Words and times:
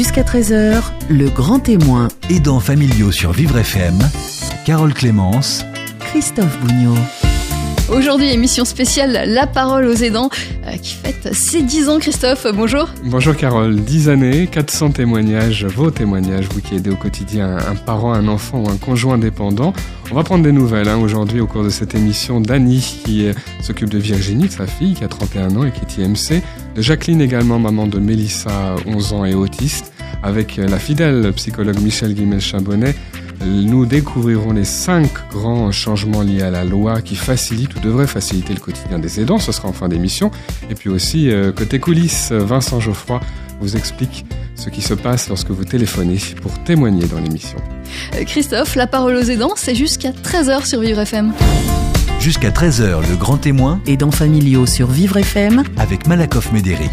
Jusqu'à 0.00 0.22
13h, 0.22 0.82
le 1.10 1.28
grand 1.28 1.58
témoin. 1.58 2.08
Aidants 2.30 2.58
familiaux 2.58 3.12
sur 3.12 3.32
Vivre 3.32 3.58
FM, 3.58 3.98
Carole 4.64 4.94
Clémence, 4.94 5.62
Christophe 5.98 6.58
Bougnot. 6.60 6.96
Aujourd'hui, 7.90 8.28
émission 8.28 8.64
spéciale 8.64 9.24
La 9.26 9.48
parole 9.48 9.84
aux 9.86 9.94
aidants 9.94 10.30
euh, 10.64 10.76
qui 10.76 10.94
fête 10.94 11.34
ses 11.34 11.62
10 11.62 11.88
ans. 11.88 11.98
Christophe, 11.98 12.46
bonjour. 12.54 12.88
Bonjour 13.04 13.36
Carole, 13.36 13.80
10 13.80 14.08
années, 14.08 14.46
400 14.46 14.92
témoignages, 14.92 15.64
vos 15.64 15.90
témoignages, 15.90 16.46
vous 16.52 16.60
qui 16.60 16.76
aidez 16.76 16.90
au 16.90 16.96
quotidien 16.96 17.58
un 17.58 17.74
parent, 17.74 18.12
un 18.12 18.28
enfant 18.28 18.62
ou 18.62 18.68
un 18.68 18.76
conjoint 18.76 19.18
dépendant. 19.18 19.72
On 20.12 20.14
va 20.14 20.22
prendre 20.22 20.44
des 20.44 20.52
nouvelles 20.52 20.88
hein, 20.88 20.98
aujourd'hui 20.98 21.40
au 21.40 21.48
cours 21.48 21.64
de 21.64 21.68
cette 21.68 21.96
émission 21.96 22.40
d'Annie 22.40 23.00
qui 23.04 23.26
s'occupe 23.60 23.90
de 23.90 23.98
Virginie, 23.98 24.48
sa 24.48 24.68
fille 24.68 24.94
qui 24.94 25.02
a 25.02 25.08
31 25.08 25.56
ans 25.56 25.64
et 25.64 25.72
qui 25.72 25.80
est 25.80 26.04
IMC, 26.04 26.42
de 26.76 26.82
Jacqueline 26.82 27.20
également, 27.20 27.58
maman 27.58 27.88
de 27.88 27.98
Mélissa, 27.98 28.76
11 28.86 29.12
ans 29.14 29.24
et 29.24 29.34
autiste, 29.34 29.92
avec 30.22 30.58
la 30.58 30.78
fidèle 30.78 31.32
psychologue 31.34 31.80
Michel 31.80 32.14
Guimel-Chabonnet 32.14 32.94
nous 33.44 33.86
découvrirons 33.86 34.52
les 34.52 34.64
cinq 34.64 35.10
grands 35.30 35.72
changements 35.72 36.22
liés 36.22 36.42
à 36.42 36.50
la 36.50 36.64
loi 36.64 37.00
qui 37.00 37.16
facilitent 37.16 37.74
ou 37.76 37.80
devraient 37.80 38.06
faciliter 38.06 38.54
le 38.54 38.60
quotidien 38.60 38.98
des 38.98 39.20
aidants. 39.20 39.38
Ce 39.38 39.52
sera 39.52 39.68
en 39.68 39.72
fin 39.72 39.88
d'émission. 39.88 40.30
Et 40.70 40.74
puis 40.74 40.90
aussi, 40.90 41.30
euh, 41.30 41.52
côté 41.52 41.78
coulisses, 41.78 42.32
Vincent 42.32 42.80
Geoffroy 42.80 43.20
vous 43.60 43.76
explique 43.76 44.24
ce 44.54 44.68
qui 44.68 44.82
se 44.82 44.94
passe 44.94 45.28
lorsque 45.28 45.50
vous 45.50 45.64
téléphonez 45.64 46.18
pour 46.42 46.62
témoigner 46.64 47.06
dans 47.06 47.18
l'émission. 47.18 47.58
Euh, 48.14 48.24
Christophe, 48.24 48.74
la 48.74 48.86
parole 48.86 49.16
aux 49.16 49.22
aidants, 49.22 49.54
c'est 49.56 49.74
jusqu'à 49.74 50.10
13h 50.10 50.66
sur 50.66 50.80
Vivre 50.80 51.00
FM. 51.00 51.32
Jusqu'à 52.20 52.50
13h, 52.50 53.08
le 53.08 53.16
grand 53.16 53.38
témoin. 53.38 53.80
Aidants 53.86 54.10
familiaux 54.10 54.66
sur 54.66 54.88
Vivre 54.88 55.16
FM. 55.16 55.62
Avec 55.78 56.06
Malakoff 56.06 56.52
Médéric. 56.52 56.90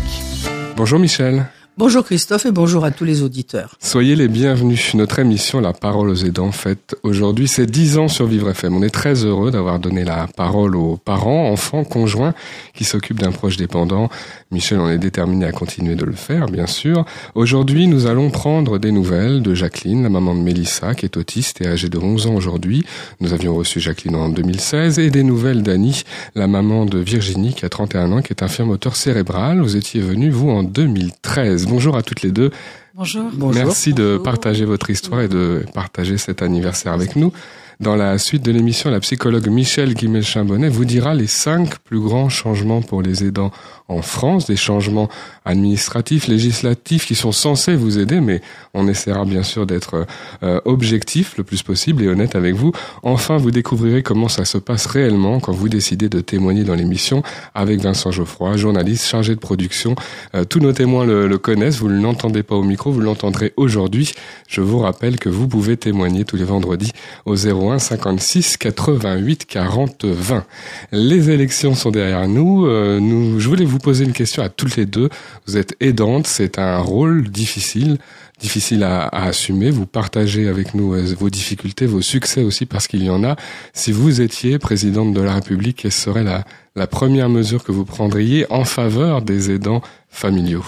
Bonjour 0.77 1.00
Michel. 1.00 1.48
Bonjour 1.80 2.04
Christophe 2.04 2.48
et 2.48 2.52
bonjour 2.52 2.86
à 2.86 2.90
tous 2.90 3.04
les 3.04 3.22
auditeurs. 3.22 3.76
Soyez 3.80 4.16
les 4.16 4.27
bienvenus. 4.27 4.95
Notre 4.95 5.20
émission 5.20 5.62
La 5.62 5.73
parole 5.73 6.10
aux 6.10 6.15
aidants 6.15 6.52
fête 6.52 6.96
aujourd'hui 7.04 7.48
c'est 7.48 7.68
10 7.68 7.99
ans 7.99 8.07
sur 8.07 8.26
Vivre 8.26 8.49
FM. 8.49 8.76
On 8.76 8.82
est 8.82 8.90
très 8.90 9.26
heureux 9.26 9.52
d'avoir 9.52 9.77
donné 9.77 10.04
la 10.04 10.26
parole 10.26 10.76
aux 10.76 10.98
parents, 10.98 11.52
enfants, 11.52 11.84
conjoints 11.84 12.34
qui 12.74 12.84
s'occupent 12.84 13.20
d'un 13.20 13.32
proche 13.32 13.57
dépendant. 13.57 14.10
Michel 14.49 14.79
on 14.79 14.90
est 14.90 14.98
déterminé 14.98 15.46
à 15.46 15.52
continuer 15.52 15.96
de 15.96 16.04
le 16.04 16.13
faire, 16.13 16.48
bien 16.48 16.65
sûr. 16.65 17.05
Aujourd'hui, 17.35 17.85
nous 17.85 18.07
allons 18.07 18.32
prendre 18.32 18.80
des 18.80 18.91
nouvelles 18.91 19.43
de 19.43 19.54
Jacqueline, 19.54 20.02
la 20.02 20.09
maman 20.09 20.34
de 20.34 20.40
Mélissa, 20.40 20.96
qui 20.96 21.05
est 21.05 21.15
autiste 21.15 21.62
et 21.62 21.68
âgée 21.68 21.90
de 21.90 21.99
11 21.99 22.26
ans 22.26 22.34
aujourd'hui. 22.34 22.87
Nous 23.20 23.34
avions 23.34 23.54
reçu 23.54 23.80
Jacqueline 23.80 24.15
en 24.15 24.30
2016 24.30 24.98
et 24.98 25.12
des 25.12 25.21
nouvelles 25.21 25.62
d'Annie, 25.62 26.02
la 26.34 26.48
maman 26.48 26.85
de 26.85 26.98
Virginie, 26.98 27.54
qui 27.54 27.65
a 27.65 27.70
31 27.70 28.13
ans, 28.13 28.21
qui 28.24 28.34
est 28.34 28.41
infirme 28.41 28.70
moteur 28.70 28.96
cérébral. 28.96 29.62
Vous 29.62 29.76
étiez 29.76 30.02
venu, 30.02 30.32
vous, 30.32 30.49
en 30.49 30.63
2013 30.63 31.66
bonjour 31.68 31.98
à 31.98 32.04
toutes 32.04 32.21
les 32.21 32.32
deux. 32.32 32.51
Bonjour. 32.96 33.32
Merci 33.54 33.93
de 33.93 34.18
partager 34.18 34.65
votre 34.65 34.90
histoire 34.90 35.21
et 35.21 35.27
de 35.27 35.63
partager 35.74 36.18
cet 36.18 36.41
anniversaire 36.41 36.93
avec 36.93 37.15
nous. 37.15 37.32
Dans 37.80 37.96
la 37.96 38.18
suite 38.18 38.44
de 38.44 38.52
l'émission, 38.52 38.90
la 38.90 39.00
psychologue 39.02 39.48
Michel 39.50 39.94
Guimel-Chambonnet 39.94 40.68
vous 40.68 40.84
dira 40.84 41.14
les 41.14 41.28
cinq 41.28 41.78
plus 41.78 42.00
grands 42.00 42.28
changements 42.28 42.82
pour 42.82 43.04
les 43.04 43.24
aidants 43.24 43.52
en 43.88 44.02
France, 44.02 44.48
des 44.48 44.56
changements 44.56 45.10
administratifs, 45.46 46.28
législatifs 46.28 47.05
qui 47.05 47.14
sont 47.14 47.32
censés 47.32 47.76
vous 47.76 48.00
aider, 48.00 48.20
mais 48.20 48.42
on 48.74 48.88
essaiera 48.88 49.26
bien 49.26 49.44
sûr 49.44 49.68
d'être 49.68 50.08
euh, 50.42 50.60
objectif 50.66 51.38
le 51.38 51.44
plus 51.44 51.62
possible 51.62 52.04
et 52.04 52.08
honnête 52.08 52.36
avec 52.36 52.55
vous. 52.55 52.72
Enfin, 53.04 53.38
vous 53.38 53.52
découvrirez 53.52 54.02
comment 54.02 54.28
ça 54.28 54.44
se 54.44 54.58
passe 54.58 54.88
réellement 54.88 55.40
quand 55.40 55.54
vous 55.54 55.70
décidez 55.70 56.10
de 56.10 56.20
témoigner 56.20 56.64
dans 56.64 56.76
l'émission 56.76 57.22
avec 57.54 57.80
Vincent 57.80 58.10
Geoffroy, 58.10 58.58
journaliste 58.58 59.05
chargé 59.05 59.36
de 59.36 59.40
production. 59.40 59.94
Euh, 60.34 60.46
tous 60.46 60.60
nos 60.60 60.74
témoins 60.74 61.05
le, 61.05 61.28
le 61.28 61.38
connaissent, 61.38 61.78
vous 61.78 61.90
ne 61.90 62.02
l'entendez 62.02 62.42
pas 62.42 62.55
au 62.55 62.64
micro, 62.64 62.92
vous 62.92 63.02
l'entendrez 63.02 63.54
aujourd'hui. 63.55 64.14
Je 64.48 64.62
vous 64.62 64.80
rappelle 64.80 65.20
que 65.20 65.30
vous 65.30 65.48
pouvez 65.48 65.78
témoigner 65.78 66.25
tous 66.25 66.38
les 66.38 66.44
vendredis 66.44 66.92
au 67.25 67.36
01 67.72 67.79
56 67.79 68.57
88 68.57 69.46
40 69.46 70.06
20. 70.06 70.46
Les 70.92 71.30
élections 71.30 71.75
sont 71.75 71.92
derrière 71.92 72.28
nous. 72.28 72.66
Euh, 72.66 73.00
nous 73.00 73.40
je 73.40 73.47
voulais 73.47 73.66
vous 73.66 73.80
poser 73.80 74.06
une 74.06 74.14
question 74.14 74.44
à 74.44 74.50
toutes 74.50 74.75
les 74.75 74.86
deux. 74.86 75.09
Vous 75.47 75.58
êtes 75.58 75.75
aidante, 75.80 76.28
c'est 76.28 76.59
un 76.59 76.80
rôle 76.80 77.30
difficile, 77.30 77.97
difficile 78.40 78.84
à, 78.84 79.03
à, 79.03 79.28
assumer. 79.28 79.69
Vous 79.69 79.86
partagez 79.86 80.47
avec 80.47 80.74
nous 80.74 80.94
euh, 80.94 81.16
vos 81.18 81.30
difficultés, 81.30 81.86
vos 81.86 82.02
succès 82.02 82.44
aussi 82.44 82.66
parce 82.66 82.88
qu'il 82.88 83.03
y 83.03 83.09
en 83.09 83.24
a. 83.24 83.36
Si 83.74 83.92
vous 83.92 84.22
étiez 84.22 84.59
présidente 84.59 85.13
de 85.13 85.22
la 85.22 85.34
République, 85.34 85.78
quelle 85.78 85.92
serait 85.92 86.24
la, 86.24 86.46
la 86.75 86.88
première 86.88 87.30
mesure 87.30 87.63
que 87.63 87.72
vous 87.72 87.86
prendriez 87.86 88.46
en 88.52 88.66
faveur 88.66 89.22
des 89.22 89.52
aidants 89.52 89.81
familiaux? 90.09 90.66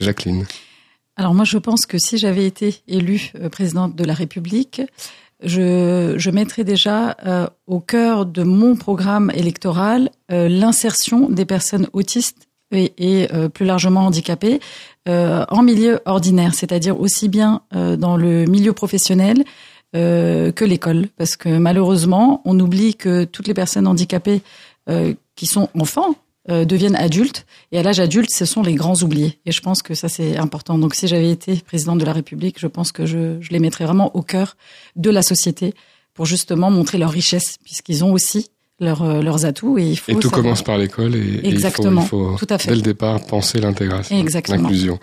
Jacqueline. 0.00 0.46
Alors 1.16 1.34
moi, 1.34 1.44
je 1.44 1.58
pense 1.58 1.84
que 1.84 1.98
si 1.98 2.16
j'avais 2.16 2.46
été 2.46 2.76
élue 2.88 3.32
euh, 3.34 3.48
présidente 3.48 3.94
de 3.94 4.04
la 4.04 4.14
République, 4.14 4.80
je, 5.44 6.30
mettrais 6.30 6.64
déjà 6.64 7.16
euh, 7.26 7.46
au 7.66 7.80
cœur 7.80 8.26
de 8.26 8.42
mon 8.42 8.76
programme 8.76 9.30
électoral 9.34 10.10
euh, 10.30 10.48
l'insertion 10.48 11.28
des 11.28 11.44
personnes 11.44 11.88
autistes 11.92 12.48
et, 12.70 13.28
euh, 13.32 13.48
plus 13.48 13.66
largement 13.66 14.06
handicapées 14.06 14.60
en 15.06 15.62
milieu 15.62 15.98
ordinaire, 16.04 16.54
c'est-à-dire 16.54 17.00
aussi 17.00 17.28
bien 17.28 17.62
dans 17.72 18.16
le 18.16 18.44
milieu 18.44 18.72
professionnel 18.72 19.42
que 19.92 20.64
l'école, 20.64 21.08
parce 21.16 21.34
que 21.34 21.48
malheureusement, 21.48 22.40
on 22.44 22.60
oublie 22.60 22.94
que 22.94 23.24
toutes 23.24 23.48
les 23.48 23.52
personnes 23.52 23.88
handicapées 23.88 24.42
qui 25.34 25.46
sont 25.46 25.68
enfants 25.76 26.14
euh, 26.50 26.64
deviennent 26.64 26.96
adultes. 26.96 27.46
Et 27.70 27.78
à 27.78 27.82
l'âge 27.82 28.00
adulte, 28.00 28.30
ce 28.30 28.44
sont 28.44 28.62
les 28.62 28.74
grands 28.74 29.00
oubliés. 29.02 29.38
Et 29.46 29.52
je 29.52 29.60
pense 29.60 29.82
que 29.82 29.94
ça, 29.94 30.08
c'est 30.08 30.36
important. 30.36 30.78
Donc, 30.78 30.94
si 30.94 31.06
j'avais 31.06 31.30
été 31.30 31.56
présidente 31.56 31.98
de 31.98 32.04
la 32.04 32.12
République, 32.12 32.58
je 32.58 32.66
pense 32.66 32.92
que 32.92 33.06
je, 33.06 33.40
je 33.40 33.50
les 33.50 33.58
mettrais 33.58 33.84
vraiment 33.84 34.14
au 34.16 34.22
cœur 34.22 34.56
de 34.96 35.10
la 35.10 35.22
société 35.22 35.74
pour 36.14 36.26
justement 36.26 36.70
montrer 36.70 36.98
leur 36.98 37.10
richesse, 37.10 37.58
puisqu'ils 37.64 38.04
ont 38.04 38.12
aussi 38.12 38.50
leurs, 38.80 39.02
euh, 39.02 39.22
leurs 39.22 39.44
atouts. 39.46 39.78
Et, 39.78 39.84
il 39.84 39.96
faut 39.96 40.12
et 40.12 40.14
tout 40.16 40.22
savoir. 40.22 40.42
commence 40.42 40.62
par 40.62 40.78
l'école. 40.78 41.14
Et, 41.14 41.46
Exactement. 41.46 42.00
Et 42.00 42.04
il 42.04 42.08
faut, 42.08 42.32
il 42.32 42.38
faut 42.38 42.46
Tout 42.46 42.54
à 42.54 42.58
fait. 42.58 42.70
dès 42.70 42.76
le 42.76 42.82
départ, 42.82 43.24
penser 43.24 43.60
l'intégration, 43.60 44.18
Exactement. 44.18 44.62
l'inclusion. 44.62 44.98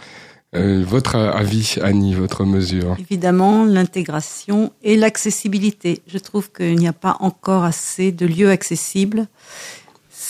Euh, 0.56 0.84
votre 0.86 1.16
avis, 1.16 1.76
Annie, 1.82 2.16
votre 2.16 2.44
mesure? 2.44 2.98
Évidemment, 3.00 3.66
l'intégration 3.66 4.72
et 4.82 4.96
l'accessibilité. 4.96 6.02
Je 6.08 6.18
trouve 6.18 6.52
qu'il 6.52 6.76
n'y 6.76 6.88
a 6.88 6.94
pas 6.94 7.18
encore 7.20 7.64
assez 7.64 8.12
de 8.12 8.26
lieux 8.26 8.50
accessibles 8.50 9.28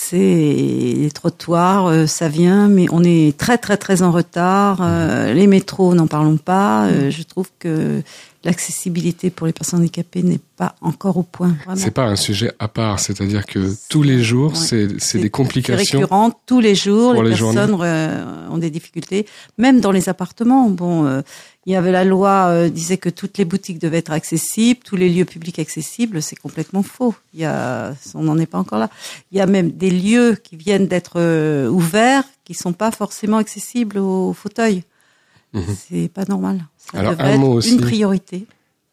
c'est 0.10 0.18
les 0.18 1.12
trottoirs, 1.14 1.86
euh, 1.88 2.08
ça 2.08 2.30
vient, 2.30 2.68
mais 2.68 2.88
on 2.92 3.04
est 3.04 3.38
très 3.38 3.58
très 3.60 3.78
très 3.78 4.02
en 4.02 4.12
retard. 4.12 4.80
Euh, 4.82 5.34
les 5.34 5.46
métros, 5.46 5.94
n'en 5.94 6.08
parlons 6.08 6.38
pas. 6.38 6.86
Euh, 6.88 7.12
je 7.12 7.22
trouve 7.24 7.50
que 7.60 8.02
l'accessibilité 8.44 9.30
pour 9.30 9.46
les 9.46 9.54
personnes 9.54 9.82
handicapées 9.82 10.24
n'est 10.24 10.40
pas 10.58 10.74
encore 10.82 11.18
au 11.18 11.24
point. 11.24 11.56
C'est 11.76 11.92
pas 11.92 12.06
un 12.06 12.16
sujet 12.16 12.52
à 12.58 12.68
part, 12.70 13.00
c'est-à-dire 13.00 13.46
que 13.46 13.74
tous 13.90 14.02
les 14.02 14.24
jours, 14.24 14.54
Ouais. 14.54 14.88
c'est 14.98 15.18
des 15.20 15.30
complications. 15.30 15.84
C'est 15.86 15.98
récurrent 15.98 16.32
tous 16.46 16.60
les 16.62 16.74
jours. 16.74 17.22
Les, 17.22 17.32
les 17.32 17.36
personnes 17.38 17.74
ont 18.50 18.58
des 18.58 18.70
difficultés, 18.70 19.26
même 19.58 19.80
dans 19.82 19.92
les 19.92 20.08
appartements. 20.10 20.70
Bon, 20.70 21.06
euh, 21.06 21.22
il 21.66 21.74
y 21.74 21.76
avait 21.76 21.92
la 21.92 22.04
loi 22.06 22.48
euh, 22.48 22.70
disait 22.70 22.98
que 22.98 23.10
toutes 23.10 23.38
les 23.38 23.46
boutiques 23.46 23.80
devaient 23.80 23.98
être 24.00 24.12
accessibles, 24.12 24.80
tous 24.84 24.96
les 24.96 25.10
lieux 25.10 25.26
publics 25.26 25.60
accessibles. 25.60 26.22
C'est 26.22 26.36
complètement 26.38 26.84
faux. 26.84 27.14
Il 27.34 27.42
y 27.42 27.46
a, 27.46 27.94
on 28.16 28.24
n'en 28.24 28.38
est 28.38 28.46
pas 28.46 28.58
encore 28.58 28.80
là. 28.80 28.90
Il 29.32 29.38
y 29.38 29.42
a 29.42 29.46
même 29.46 29.72
des 29.72 29.92
lieux 29.92 30.36
qui 30.42 30.56
viennent 30.56 30.88
d'être 30.88 31.14
euh, 31.18 31.68
ouverts 31.68 32.24
qui 32.46 32.54
sont 32.54 32.74
pas 32.74 32.92
forcément 32.92 33.38
accessibles 33.38 33.98
aux 34.00 34.34
fauteuils. 34.34 34.84
Mhm. 35.54 35.64
C'est 35.90 36.08
pas 36.10 36.26
normal. 36.26 36.66
Ça 36.78 37.00
Alors, 37.00 37.12
devrait 37.12 37.32
un 37.32 37.34
être 37.36 37.40
mot 37.40 37.54
aussi. 37.54 37.76
une 37.76 37.82
priorité. 37.82 38.46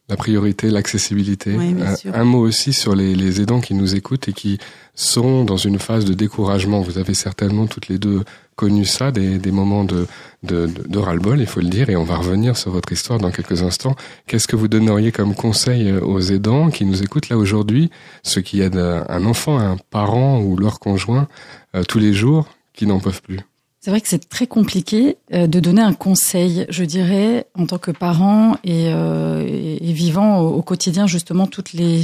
La 0.09 0.17
priorité, 0.17 0.71
l'accessibilité. 0.71 1.57
Oui, 1.57 1.75
bien 1.75 1.95
un, 2.15 2.25
mot 2.25 2.39
aussi 2.39 2.73
sur 2.73 2.95
les, 2.95 3.17
les 3.17 3.41
aidants 3.41 3.61
qui 3.61 3.75
nous 3.75 3.97
écoutent 3.97 4.29
et 4.29 4.33
qui 4.33 4.59
sont 4.95 5.45
dans 5.45 5.57
une 5.57 5.81
phase 5.81 6.05
de 6.05 6.15
découragement. 6.15 6.81
Vous 6.81 6.99
avez 6.99 7.15
certainement 7.15 7.67
toutes 7.67 7.89
les 7.89 7.99
deux 7.99 8.23
connu 8.55 8.85
ça, 8.85 9.11
des, 9.11 9.39
des 9.39 9.51
moments 9.51 9.85
de, 9.85 10.07
de, 10.43 10.67
de, 10.67 10.89
de 10.89 10.99
ras-le-bol, 10.99 11.41
il 11.41 11.47
faut 11.47 11.61
le 11.61 11.69
dire, 11.69 11.91
et 11.91 11.97
on 11.97 12.05
va 12.05 12.17
revenir 12.17 12.57
sur 12.57 12.71
votre 12.71 12.91
histoire 12.91 13.19
dans 13.19 13.31
quelques 13.31 13.63
instants. 13.63 13.97
Qu'est-ce 14.27 14.49
que 14.49 14.57
vous 14.57 14.69
donneriez 14.69 15.13
comme 15.13 15.35
conseil 15.35 15.93
aux 15.93 16.21
aidants 16.21 16.71
qui 16.71 16.85
nous 16.85 17.03
écoutent 17.03 17.29
là 17.29 17.37
aujourd'hui, 17.37 17.91
ceux 18.23 18.41
qui 18.41 18.63
aident 18.63 19.05
un 19.09 19.27
enfant, 19.27 19.59
un 19.59 19.77
parent 19.91 20.41
ou 20.41 20.57
leur 20.57 20.79
conjoint 20.79 21.29
euh, 21.75 21.83
tous 21.85 21.99
les 21.99 22.15
jours, 22.15 22.47
qui 22.75 22.87
n'en 22.87 22.99
peuvent 22.99 23.23
plus? 23.23 23.41
C'est 23.87 23.93
vrai 23.93 24.01
que 24.01 24.09
c'est 24.09 24.29
très 24.29 24.49
compliqué 24.49 25.17
euh, 25.33 25.47
de 25.47 25.61
donner 25.61 25.81
un 25.81 25.93
conseil, 25.93 26.67
je 26.71 26.83
dirais, 26.83 27.47
en 27.55 27.67
tant 27.67 27.79
que 27.79 27.93
parent 27.93 28.57
et, 28.65 28.89
euh, 28.89 29.77
vivant 29.81 30.41
au, 30.41 30.61
quotidien 30.61 31.07
justement 31.07 31.47
toutes 31.47 31.73
les 31.73 32.03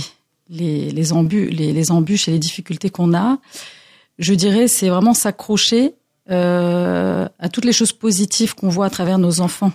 les, 0.49 0.93
les, 0.93 1.13
embûches, 1.13 1.51
les, 1.51 1.91
embûches 1.91 2.29
et 2.29 2.31
les 2.31 2.39
difficultés 2.39 2.89
qu'on 2.89 3.15
a. 3.15 3.39
Je 4.21 4.33
dirais, 4.33 4.69
c'est 4.69 4.91
vraiment 4.91 5.13
s'accrocher 5.13 5.97
euh, 6.31 7.27
à 7.41 7.49
toutes 7.49 7.65
les 7.65 7.73
choses 7.73 7.93
positives 7.93 8.55
qu'on 8.55 8.69
voit 8.69 8.87
à 8.87 8.91
travers 8.91 9.19
nos 9.19 9.41
enfants, 9.41 9.73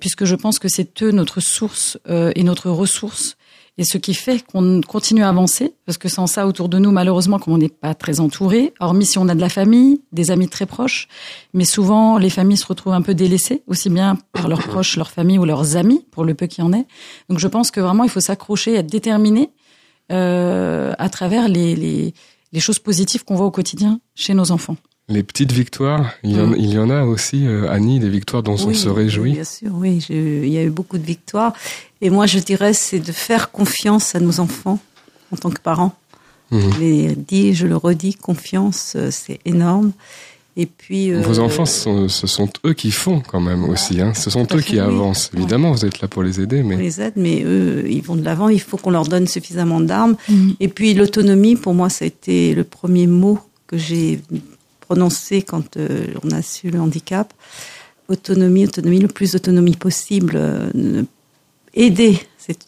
puisque 0.00 0.24
je 0.24 0.36
pense 0.36 0.58
que 0.58 0.68
c'est 0.68 1.02
eux 1.02 1.10
notre 1.10 1.40
source 1.40 1.98
et 2.08 2.42
notre 2.44 2.70
ressource. 2.70 3.36
Et 3.76 3.82
ce 3.82 3.98
qui 3.98 4.14
fait 4.14 4.44
qu'on 4.44 4.80
continue 4.82 5.24
à 5.24 5.28
avancer, 5.28 5.74
parce 5.84 5.98
que 5.98 6.08
sans 6.08 6.28
ça, 6.28 6.46
autour 6.46 6.68
de 6.68 6.78
nous, 6.78 6.92
malheureusement, 6.92 7.40
comme 7.40 7.54
on 7.54 7.58
n'est 7.58 7.68
pas 7.68 7.94
très 7.94 8.20
entouré, 8.20 8.72
hormis 8.78 9.04
si 9.04 9.18
on 9.18 9.28
a 9.28 9.34
de 9.34 9.40
la 9.40 9.48
famille, 9.48 10.00
des 10.12 10.30
amis 10.30 10.48
très 10.48 10.66
proches, 10.66 11.08
mais 11.54 11.64
souvent, 11.64 12.16
les 12.16 12.30
familles 12.30 12.56
se 12.56 12.66
retrouvent 12.66 12.92
un 12.92 13.02
peu 13.02 13.14
délaissées, 13.14 13.62
aussi 13.66 13.90
bien 13.90 14.16
par 14.32 14.46
leurs 14.46 14.62
proches, 14.62 14.96
leur 14.96 15.10
famille 15.10 15.38
ou 15.40 15.44
leurs 15.44 15.76
amis, 15.76 16.06
pour 16.12 16.24
le 16.24 16.34
peu 16.34 16.46
qu'il 16.46 16.62
en 16.62 16.72
ait. 16.72 16.86
Donc 17.28 17.40
je 17.40 17.48
pense 17.48 17.72
que 17.72 17.80
vraiment, 17.80 18.04
il 18.04 18.10
faut 18.10 18.20
s'accrocher, 18.20 18.74
être 18.74 18.86
déterminé 18.86 19.50
euh, 20.12 20.92
à 20.98 21.08
travers 21.08 21.48
les, 21.48 21.74
les, 21.74 22.14
les 22.52 22.60
choses 22.60 22.78
positives 22.78 23.24
qu'on 23.24 23.34
voit 23.34 23.46
au 23.46 23.50
quotidien 23.50 24.00
chez 24.14 24.34
nos 24.34 24.52
enfants. 24.52 24.76
Les 25.08 25.22
petites 25.22 25.52
victoires, 25.52 26.12
il 26.22 26.32
y 26.36 26.40
en, 26.40 26.46
Mm. 26.48 26.56
il 26.58 26.72
y 26.72 26.78
en 26.78 26.88
a 26.88 27.02
aussi, 27.04 27.46
euh, 27.46 27.68
Annie, 27.70 28.00
des 28.00 28.08
victoires 28.08 28.42
dont 28.42 28.54
on 28.54 28.72
se 28.72 28.88
oui, 28.88 28.94
réjouit. 28.94 29.32
Bien 29.32 29.44
sûr, 29.44 29.70
oui, 29.74 30.00
je- 30.00 30.44
il 30.44 30.48
y 30.52 30.56
a 30.56 30.62
eu 30.62 30.70
beaucoup 30.70 30.96
de 30.96 31.04
victoires. 31.04 31.52
Et 32.00 32.08
moi, 32.08 32.24
je 32.26 32.38
dirais, 32.38 32.72
c'est 32.72 33.00
de 33.00 33.12
faire 33.12 33.50
confiance 33.50 34.14
à 34.14 34.20
nos 34.20 34.40
enfants 34.40 34.78
en 35.30 35.36
tant 35.36 35.50
que 35.50 35.60
parents. 35.60 35.94
Mhm. 36.50 36.72
Je 36.74 36.78
l'ai 36.80 37.16
dit, 37.16 37.52
je 37.54 37.66
le 37.66 37.76
redis, 37.76 38.14
confiance, 38.14 38.94
euh, 38.96 39.10
c'est 39.10 39.40
énorme. 39.44 39.92
Et 40.56 40.64
puis. 40.66 41.12
euh, 41.12 41.20
Vos 41.20 41.38
enfants, 41.40 41.66
ce 41.66 41.80
sont, 41.82 42.08
ce 42.08 42.26
sont 42.26 42.48
eux 42.64 42.72
qui 42.74 42.90
font 42.90 43.20
quand 43.20 43.40
même 43.40 43.64
aussi. 43.64 44.00
Hein. 44.00 44.14
Ce 44.14 44.30
sont 44.30 44.46
eux 44.54 44.60
qui 44.62 44.74
oui. 44.74 44.78
avancent. 44.80 45.30
Évidemment, 45.36 45.72
vous 45.72 45.84
êtes 45.84 46.00
là 46.00 46.08
pour 46.08 46.22
les 46.22 46.40
aider, 46.40 46.62
on 46.64 46.68
mais 46.68 46.76
les 46.76 47.00
aide, 47.02 47.14
mais 47.16 47.42
eux, 47.44 47.84
ils 47.90 48.02
vont 48.02 48.14
de 48.16 48.24
l'avant. 48.24 48.48
Il 48.48 48.60
faut 48.60 48.76
qu'on 48.78 48.90
leur 48.92 49.04
donne 49.06 49.26
suffisamment 49.26 49.80
d'armes. 49.80 50.16
Mhm. 50.30 50.54
Et 50.60 50.68
puis 50.68 50.94
l'autonomie, 50.94 51.56
pour 51.56 51.74
moi, 51.74 51.90
ça 51.90 52.04
a 52.04 52.08
été 52.08 52.54
le 52.54 52.64
premier 52.64 53.06
mot 53.06 53.38
que 53.66 53.76
j'ai 53.76 54.20
prononcé 54.86 55.42
quand 55.42 55.76
euh, 55.76 56.06
on 56.24 56.30
a 56.30 56.42
su 56.42 56.70
le 56.70 56.80
handicap. 56.80 57.32
Autonomie, 58.08 58.64
autonomie, 58.66 58.98
le 59.00 59.08
plus 59.08 59.32
d'autonomie 59.32 59.76
possible. 59.76 60.32
euh, 60.36 61.02
aider, 61.72 62.18
c'est 62.38 62.58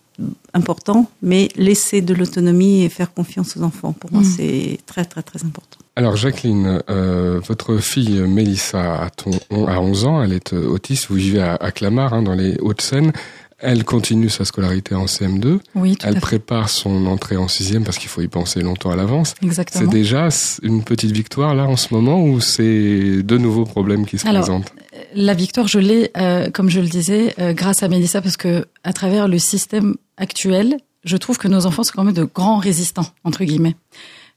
important, 0.54 1.10
mais 1.22 1.48
laisser 1.56 2.00
de 2.00 2.14
l'autonomie 2.14 2.82
et 2.84 2.88
faire 2.88 3.12
confiance 3.12 3.56
aux 3.56 3.62
enfants, 3.62 3.92
pour 3.92 4.10
moi, 4.12 4.22
Mhm. 4.22 4.32
c'est 4.36 4.78
très, 4.86 5.04
très, 5.04 5.22
très 5.22 5.44
important. 5.44 5.78
Alors 5.94 6.16
Jacqueline, 6.16 6.82
euh, 6.90 7.38
votre 7.46 7.76
fille 7.78 8.20
Mélissa 8.22 9.02
a, 9.04 9.10
ton, 9.10 9.30
a 9.66 9.78
11 9.80 10.04
ans, 10.06 10.22
elle 10.22 10.32
est 10.32 10.52
autiste, 10.54 11.06
vous 11.08 11.16
vivez 11.16 11.40
à, 11.42 11.54
à 11.54 11.70
Clamart, 11.70 12.12
hein, 12.14 12.22
dans 12.22 12.34
les 12.34 12.56
Hauts-de-Seine. 12.60 13.12
Elle 13.58 13.84
continue 13.84 14.28
sa 14.28 14.44
scolarité 14.44 14.94
en 14.94 15.06
CM2. 15.06 15.60
Oui, 15.74 15.96
tout 15.96 16.06
Elle 16.06 16.12
à 16.12 16.14
fait. 16.16 16.20
prépare 16.20 16.68
son 16.68 17.06
entrée 17.06 17.36
en 17.38 17.48
sixième 17.48 17.84
parce 17.84 17.96
qu'il 17.96 18.08
faut 18.10 18.20
y 18.20 18.28
penser 18.28 18.60
longtemps 18.60 18.90
à 18.90 18.96
l'avance. 18.96 19.34
C'est 19.40 19.46
Exactement. 19.46 19.90
déjà 19.90 20.26
s- 20.26 20.60
une 20.62 20.84
petite 20.84 21.12
victoire 21.12 21.54
là 21.54 21.64
en 21.64 21.76
ce 21.76 21.94
moment 21.94 22.22
ou 22.22 22.40
c'est 22.40 23.22
de 23.22 23.38
nouveaux 23.38 23.64
problèmes 23.64 24.04
qui 24.04 24.18
se 24.18 24.26
Alors, 24.28 24.42
présentent? 24.42 24.72
La 25.14 25.32
victoire, 25.32 25.68
je 25.68 25.78
l'ai, 25.78 26.10
euh, 26.18 26.50
comme 26.50 26.68
je 26.68 26.80
le 26.80 26.86
disais, 26.88 27.34
euh, 27.38 27.54
grâce 27.54 27.82
à 27.82 27.88
Mélissa, 27.88 28.20
parce 28.20 28.36
que 28.36 28.66
à 28.84 28.92
travers 28.92 29.26
le 29.26 29.38
système 29.38 29.94
actuel, 30.18 30.76
je 31.04 31.16
trouve 31.16 31.38
que 31.38 31.48
nos 31.48 31.64
enfants 31.64 31.82
sont 31.82 31.92
quand 31.96 32.04
même 32.04 32.12
de 32.14 32.24
grands 32.24 32.58
résistants, 32.58 33.06
entre 33.24 33.42
guillemets. 33.44 33.76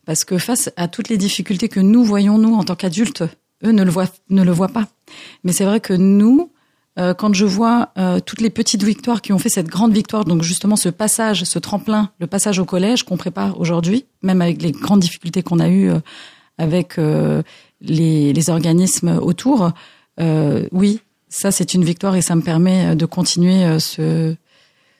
Parce 0.06 0.24
que 0.24 0.38
face 0.38 0.70
à 0.78 0.88
toutes 0.88 1.10
les 1.10 1.18
difficultés 1.18 1.68
que 1.68 1.80
nous 1.82 2.04
voyons, 2.06 2.38
nous, 2.38 2.56
en 2.56 2.64
tant 2.64 2.76
qu'adultes, 2.76 3.24
eux 3.66 3.72
ne 3.72 3.84
le 3.84 3.92
voient, 3.92 4.08
ne 4.30 4.44
le 4.44 4.52
voient 4.52 4.70
pas. 4.70 4.88
Mais 5.44 5.52
c'est 5.52 5.66
vrai 5.66 5.82
que 5.82 5.94
nous, 5.94 6.50
euh, 7.00 7.14
quand 7.14 7.34
je 7.34 7.46
vois 7.46 7.90
euh, 7.98 8.20
toutes 8.20 8.42
les 8.42 8.50
petites 8.50 8.84
victoires 8.84 9.22
qui 9.22 9.32
ont 9.34 9.40
fait 9.40 9.50
cette 9.50 9.68
grande 9.68 9.94
victoire, 9.94 10.26
donc 10.26 10.44
justement 10.44 10.76
ce 10.76 10.90
passage, 10.90 11.44
ce 11.44 11.60
tremplin, 11.60 12.10
le 12.20 12.28
passage 12.28 12.60
au 12.60 12.66
collège 12.66 13.04
qu'on 13.04 13.18
prépare 13.18 13.60
aujourd'hui, 13.60 14.06
même 14.22 14.42
avec 14.42 14.62
les 14.62 14.72
grandes 14.72 15.00
difficultés 15.00 15.42
qu'on 15.42 15.60
a 15.60 15.70
eues 15.70 15.90
euh, 15.90 16.00
avec 16.58 16.98
les, 17.80 18.34
les 18.34 18.50
organismes 18.50 19.18
autour, 19.22 19.72
oui, 20.74 21.00
ça 21.30 21.52
c'est 21.52 21.74
une 21.74 21.86
victoire 21.86 22.18
et 22.18 22.22
ça 22.22 22.36
me 22.36 22.42
permet 22.42 22.98
de 22.98 23.06
continuer 23.06 23.80
ce, 23.80 24.36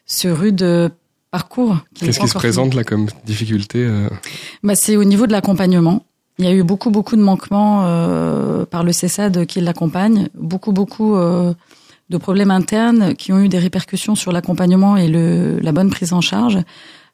ce 0.06 0.28
rude 0.30 0.90
parcours. 1.32 1.80
qui 1.94 2.06
Qu'est-ce 2.06 2.22
qui 2.22 2.30
se 2.30 2.36
présente 2.36 2.76
là 2.76 2.86
comme 2.86 3.08
difficulté 3.26 3.86
bah, 4.64 4.76
c'est 4.76 4.96
au 4.96 5.04
niveau 5.04 5.28
de 5.28 5.34
l'accompagnement. 5.34 6.06
Il 6.40 6.46
y 6.46 6.48
a 6.48 6.54
eu 6.54 6.64
beaucoup, 6.64 6.90
beaucoup 6.90 7.18
de 7.18 7.22
manquements 7.22 7.86
euh, 7.86 8.66
par 8.66 8.86
le 8.86 8.94
CESAD 8.94 9.46
qui 9.46 9.60
l'accompagne, 9.60 10.30
beaucoup, 10.36 10.72
beaucoup 10.72 11.16
euh, 11.16 11.54
de 12.10 12.18
problèmes 12.18 12.52
internes 12.52 13.16
qui 13.16 13.32
ont 13.34 13.40
eu 13.40 13.50
des 13.50 13.60
répercussions 13.60 14.16
sur 14.16 14.32
l'accompagnement 14.32 14.98
et 14.98 15.08
le, 15.08 15.60
la 15.60 15.72
bonne 15.72 15.90
prise 15.90 16.12
en 16.14 16.22
charge 16.22 16.58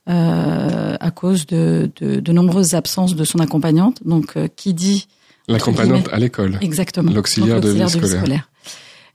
euh, 0.09 0.95
à 0.99 1.11
cause 1.11 1.45
de, 1.47 1.89
de, 1.99 2.19
de 2.19 2.31
nombreuses 2.31 2.75
absences 2.75 3.15
de 3.15 3.23
son 3.23 3.39
accompagnante. 3.39 3.97
Donc, 4.05 4.37
euh, 4.37 4.47
qui 4.55 4.73
dit 4.73 5.07
L'accompagnante 5.47 6.09
à 6.11 6.17
l'école. 6.17 6.57
Exactement. 6.61 7.11
L'auxiliaire 7.11 7.61
de 7.61 7.69
vie 7.69 8.07
scolaire. 8.19 8.49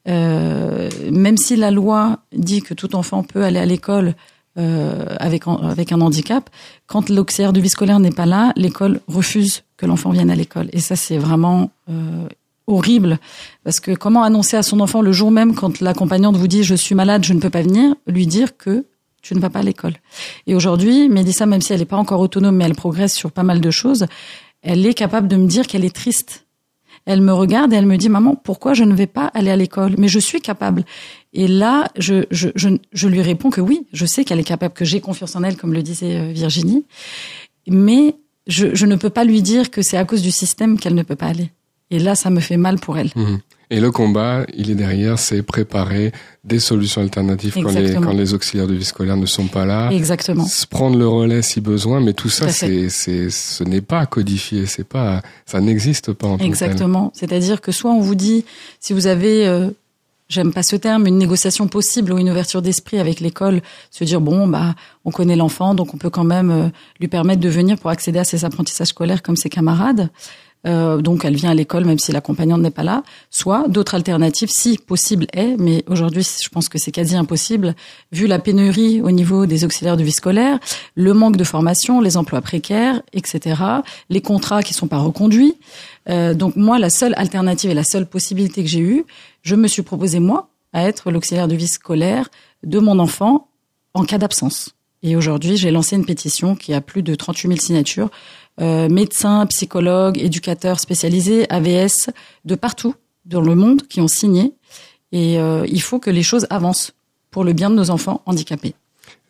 Euh, 0.09 0.89
même 1.11 1.37
si 1.37 1.57
la 1.57 1.71
loi 1.71 2.21
dit 2.35 2.63
que 2.63 2.73
tout 2.75 2.95
enfant 2.97 3.23
peut 3.23 3.45
aller 3.45 3.59
à 3.59 3.67
l'école 3.67 4.15
euh, 4.59 5.05
avec 5.19 5.47
un- 5.47 5.57
avec 5.57 5.93
un 5.93 6.01
handicap, 6.01 6.49
quand 6.87 7.09
l'auxiliaire 7.11 7.53
de 7.53 7.61
vie 7.61 7.69
scolaire 7.69 8.01
n'est 8.01 8.11
pas 8.11 8.27
là, 8.27 8.53
l'école 8.57 9.01
refuse 9.09 9.63
que 9.77 9.87
l'enfant 9.87 10.11
vienne 10.11 10.31
à 10.31 10.35
l'école. 10.35 10.69
Et 10.73 10.81
ça, 10.81 10.97
c'est 10.97 11.19
vraiment 11.19 11.71
euh, 11.89 12.27
horrible. 12.71 13.19
Parce 13.65 13.81
que 13.81 13.93
comment 13.93 14.23
annoncer 14.23 14.57
à 14.57 14.63
son 14.63 14.81
enfant 14.81 15.03
le 15.03 15.13
jour 15.13 15.31
même 15.31 15.55
quand 15.55 15.81
l'accompagnante 15.81 16.37
vous 16.37 16.49
dit 16.49 16.63
je 16.63 16.75
suis 16.75 16.95
malade, 16.95 17.25
je 17.25 17.35
ne 17.35 17.41
peux 17.41 17.51
pas 17.51 17.63
venir, 17.63 17.95
lui 18.07 18.27
dire 18.27 18.57
que 18.57 18.87
tu 19.23 19.35
ne 19.35 19.41
vas 19.41 19.51
pas 19.51 19.59
à 19.59 19.63
l'école. 19.63 19.95
Et 20.47 20.55
aujourd'hui, 20.55 21.09
Mélissa, 21.09 21.47
même 21.47 21.61
si 21.61 21.73
elle 21.73 21.81
n'est 21.81 21.87
pas 21.87 21.97
encore 21.97 22.21
autonome, 22.21 22.57
mais 22.57 22.65
elle 22.65 22.75
progresse 22.75 23.15
sur 23.15 23.33
pas 23.33 23.43
mal 23.43 23.61
de 23.61 23.71
choses, 23.71 24.07
elle 24.63 24.85
est 24.87 24.95
capable 24.95 25.29
de 25.29 25.37
me 25.37 25.47
dire 25.47 25.67
qu'elle 25.67 25.85
est 25.85 25.95
triste. 25.95 26.47
Elle 27.07 27.23
me 27.23 27.33
regarde 27.33 27.73
et 27.73 27.77
elle 27.77 27.87
me 27.87 27.97
dit 27.97 28.09
maman 28.09 28.35
pourquoi 28.35 28.75
je 28.75 28.85
ne 28.85 28.95
vais 28.95 29.07
pas 29.07 29.27
aller 29.27 29.51
à 29.51 29.57
l'école? 29.57 29.95
Mais 29.99 30.09
je 30.09 30.19
suis 30.19 30.41
capable. 30.41 30.85
Et 31.33 31.49
là 31.49 31.89
je, 31.97 32.25
je, 32.31 32.49
je, 32.55 32.69
je 32.93 33.09
lui 33.09 33.23
réponds 33.23 33.51
que 33.51 33.61
oui 33.61 33.87
je 33.93 34.05
sais 34.05 34.25
qu'elle 34.25 34.39
est 34.39 34.45
capable 34.45 34.75
que 34.75 34.85
j'ai 34.85 35.01
confiance 35.01 35.35
en 35.35 35.43
elle 35.43 35.57
comme 35.57 35.73
le 35.73 35.83
disait 35.83 36.19
euh, 36.19 36.33
Virginie. 36.33 36.85
Mais 37.67 38.17
je, 38.47 38.75
je 38.75 38.85
ne 38.85 38.97
peux 38.97 39.11
pas 39.11 39.25
lui 39.25 39.41
dire 39.41 39.71
que 39.71 39.81
c'est 39.81 39.97
à 39.97 40.05
cause 40.05 40.21
du 40.21 40.31
système 40.31 40.79
qu'elle 40.79 40.95
ne 40.95 41.03
peut 41.03 41.17
pas 41.17 41.27
aller 41.27 41.51
et 41.91 41.99
là 41.99 42.15
ça 42.15 42.31
me 42.31 42.41
fait 42.41 42.57
mal 42.57 42.79
pour 42.79 42.99
elle 42.99 43.11
Mhm. 43.15 43.41
Et 43.73 43.79
le 43.79 43.93
combat, 43.93 44.47
il 44.53 44.69
est 44.73 44.75
derrière, 44.75 45.17
c'est 45.17 45.43
préparer 45.43 46.11
des 46.43 46.59
solutions 46.59 47.03
alternatives 47.03 47.55
quand 47.55 47.71
les, 47.71 47.95
quand 47.95 48.13
les 48.13 48.35
auxiliaires 48.35 48.67
de 48.67 48.75
vie 48.75 48.85
scolaire 48.85 49.17
ne 49.17 49.27
sont 49.27 49.47
pas 49.47 49.65
là. 49.65 49.91
exactement 49.93 50.45
Se 50.45 50.67
prendre 50.67 50.99
le 50.99 51.07
relais 51.07 51.41
si 51.41 51.61
besoin, 51.61 52.01
mais 52.01 52.13
tout 52.13 52.29
ça, 52.29 52.47
Tout 52.47 52.53
c'est, 52.53 52.89
c'est, 52.89 53.31
ce 53.31 53.63
n'est 53.63 53.81
pas 53.81 54.07
codifié, 54.07 54.67
c'est 54.67 54.83
pas, 54.83 55.23
ça 55.47 55.61
n'existe 55.61 56.13
pas 56.13 56.27
en. 56.27 56.39
Exactement. 56.39 57.13
C'est-à-dire 57.15 57.61
que 57.61 57.71
soit 57.71 57.93
on 57.93 58.01
vous 58.01 58.17
dit, 58.17 58.45
si 58.81 58.93
vous 58.93 59.07
avez, 59.07 59.47
euh, 59.47 59.71
j'aime 60.29 60.53
pas 60.53 60.65
ce 60.65 60.75
terme, 60.75 61.07
une 61.07 61.19
négociation 61.19 61.69
possible 61.69 62.13
ou 62.13 62.19
une 62.19 62.31
ouverture 62.31 62.63
d'esprit 62.63 62.99
avec 62.99 63.21
l'école, 63.21 63.63
se 63.93 64.03
dire 64.03 64.21
bon 64.21 64.49
bah 64.49 64.75
on 65.05 65.13
connaît 65.13 65.37
l'enfant, 65.37 65.77
donc 65.77 65.95
on 65.95 65.97
peut 65.97 66.11
quand 66.11 66.25
même 66.25 66.51
euh, 66.51 66.69
lui 66.99 67.07
permettre 67.07 67.41
de 67.41 67.49
venir 67.49 67.79
pour 67.79 67.91
accéder 67.91 68.19
à 68.19 68.25
ses 68.25 68.45
apprentissages 68.45 68.89
scolaires 68.89 69.23
comme 69.23 69.37
ses 69.37 69.49
camarades. 69.49 70.11
Euh, 70.67 70.99
donc 70.99 71.25
elle 71.25 71.37
vient 71.37 71.51
à 71.51 71.55
l'école 71.55 71.87
même 71.87 71.99
si 71.99 72.13
l'accompagnante 72.13 72.61
n'est 72.61 72.71
pas 72.71 72.83
là. 72.83 73.03
Soit 73.31 73.67
d'autres 73.69 73.95
alternatives, 73.95 74.51
si 74.51 74.77
possible 74.77 75.27
est, 75.33 75.57
mais 75.59 75.85
aujourd'hui 75.89 76.27
je 76.43 76.49
pense 76.49 76.69
que 76.69 76.79
c'est 76.79 76.93
quasi 76.93 77.17
impossible 77.17 77.75
vu 78.13 78.27
la 78.27 78.39
pénurie 78.39 79.01
au 79.01 79.11
niveau 79.11 79.47
des 79.47 79.65
auxiliaires 79.65 79.97
de 79.97 80.05
vie 80.05 80.13
scolaire, 80.13 80.59
le 80.95 81.15
manque 81.15 81.37
de 81.37 81.45
formation, 81.45 82.01
les 82.01 82.17
emplois 82.17 82.43
précaires, 82.43 83.01
etc. 83.13 83.63
Les 84.11 84.21
contrats 84.21 84.63
qui 84.63 84.75
sont 84.75 84.89
pas 84.89 84.99
reconduits. 84.99 85.55
Euh, 86.09 86.35
donc 86.35 86.57
moi, 86.57 86.79
la 86.79 86.91
seule 86.91 87.15
alternative 87.17 87.71
et 87.71 87.75
la 87.75 87.85
seule 87.85 88.07
possibilité 88.07 88.63
que 88.63 88.69
j'ai 88.69 88.81
eue, 88.81 89.05
je 89.43 89.55
me 89.55 89.69
suis 89.69 89.83
proposé 89.83 90.21
moi 90.21 90.51
à 90.73 90.87
être 90.87 91.11
l'auxiliaire 91.11 91.49
de 91.49 91.57
vie 91.57 91.69
scolaire 91.69 92.29
de 92.65 92.79
mon 92.79 92.99
enfant 92.99 93.49
en 93.95 94.05
cas 94.05 94.19
d'absence. 94.19 94.75
Et 95.03 95.17
aujourd'hui, 95.17 95.57
j'ai 95.57 95.71
lancé 95.71 95.97
une 95.97 96.05
pétition 96.05 96.55
qui 96.55 96.75
a 96.75 96.81
plus 96.81 97.03
de 97.03 97.15
38 97.15 97.49
000 97.49 97.61
signatures. 97.61 98.11
Euh, 98.61 98.89
médecins, 98.89 99.47
psychologues, 99.47 100.19
éducateurs 100.19 100.81
spécialisés, 100.81 101.51
AVS, 101.51 102.11
de 102.45 102.55
partout 102.55 102.95
dans 103.25 103.41
le 103.41 103.55
monde 103.55 103.87
qui 103.89 104.01
ont 104.01 104.09
signé. 104.09 104.53
Et 105.13 105.39
euh, 105.39 105.65
il 105.69 105.81
faut 105.81 105.99
que 105.99 106.11
les 106.11 106.23
choses 106.23 106.47
avancent 106.51 106.93
pour 107.31 107.45
le 107.45 107.53
bien 107.53 107.71
de 107.71 107.75
nos 107.75 107.91
enfants 107.91 108.23
handicapés. 108.27 108.75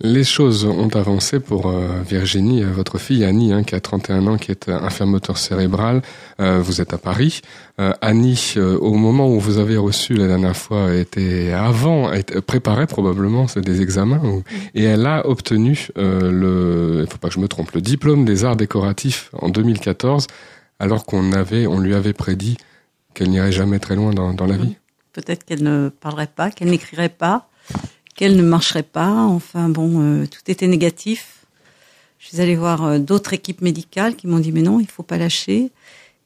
Les 0.02 0.24
choses 0.24 0.64
ont 0.64 0.88
avancé 0.96 1.40
pour 1.40 1.66
euh, 1.68 2.00
Virginie, 2.08 2.62
euh, 2.62 2.70
votre 2.72 2.96
fille 2.96 3.22
Annie, 3.22 3.52
hein, 3.52 3.64
qui 3.64 3.74
a 3.74 3.80
31 3.80 4.26
ans, 4.28 4.38
qui 4.38 4.50
est 4.50 4.68
euh, 4.70 4.78
infirme 4.80 5.10
moteur 5.10 5.36
cérébral. 5.36 6.00
Euh, 6.40 6.58
vous 6.62 6.80
êtes 6.80 6.94
à 6.94 6.98
Paris. 6.98 7.42
Euh, 7.78 7.92
Annie, 8.00 8.54
euh, 8.56 8.78
au 8.78 8.94
moment 8.94 9.28
où 9.28 9.38
vous 9.38 9.58
avez 9.58 9.76
reçu 9.76 10.14
la 10.14 10.26
dernière 10.26 10.56
fois, 10.56 10.94
était 10.94 11.52
avant, 11.52 12.10
était, 12.14 12.40
préparait 12.40 12.86
probablement 12.86 13.44
des 13.56 13.82
examens, 13.82 14.22
ou- 14.24 14.42
et 14.74 14.84
elle 14.84 15.04
a 15.04 15.28
obtenu 15.28 15.88
euh, 15.98 16.30
le, 16.32 17.02
il 17.04 17.10
faut 17.10 17.18
pas 17.18 17.28
que 17.28 17.34
je 17.34 17.40
me 17.40 17.48
trompe, 17.48 17.70
le 17.72 17.82
diplôme 17.82 18.24
des 18.24 18.46
arts 18.46 18.56
décoratifs 18.56 19.28
en 19.34 19.50
2014, 19.50 20.28
alors 20.78 21.04
qu'on 21.04 21.32
avait, 21.34 21.66
on 21.66 21.78
lui 21.78 21.94
avait 21.94 22.14
prédit 22.14 22.56
qu'elle 23.12 23.28
n'irait 23.28 23.52
jamais 23.52 23.78
très 23.78 23.96
loin 23.96 24.14
dans, 24.14 24.32
dans 24.32 24.46
la 24.46 24.56
vie. 24.56 24.76
Peut-être 25.12 25.44
qu'elle 25.44 25.62
ne 25.62 25.90
parlerait 25.90 26.28
pas, 26.34 26.50
qu'elle 26.50 26.70
n'écrirait 26.70 27.08
pas, 27.10 27.48
qu'elle 28.20 28.36
ne 28.36 28.42
marcherait 28.42 28.82
pas. 28.82 29.14
Enfin 29.14 29.70
bon, 29.70 30.02
euh, 30.02 30.26
tout 30.26 30.50
était 30.50 30.66
négatif. 30.66 31.46
Je 32.18 32.28
suis 32.28 32.40
allée 32.42 32.54
voir 32.54 32.84
euh, 32.84 32.98
d'autres 32.98 33.32
équipes 33.32 33.62
médicales 33.62 34.14
qui 34.14 34.26
m'ont 34.26 34.40
dit 34.40 34.52
mais 34.52 34.60
non, 34.60 34.78
il 34.78 34.86
faut 34.86 35.02
pas 35.02 35.16
lâcher. 35.16 35.70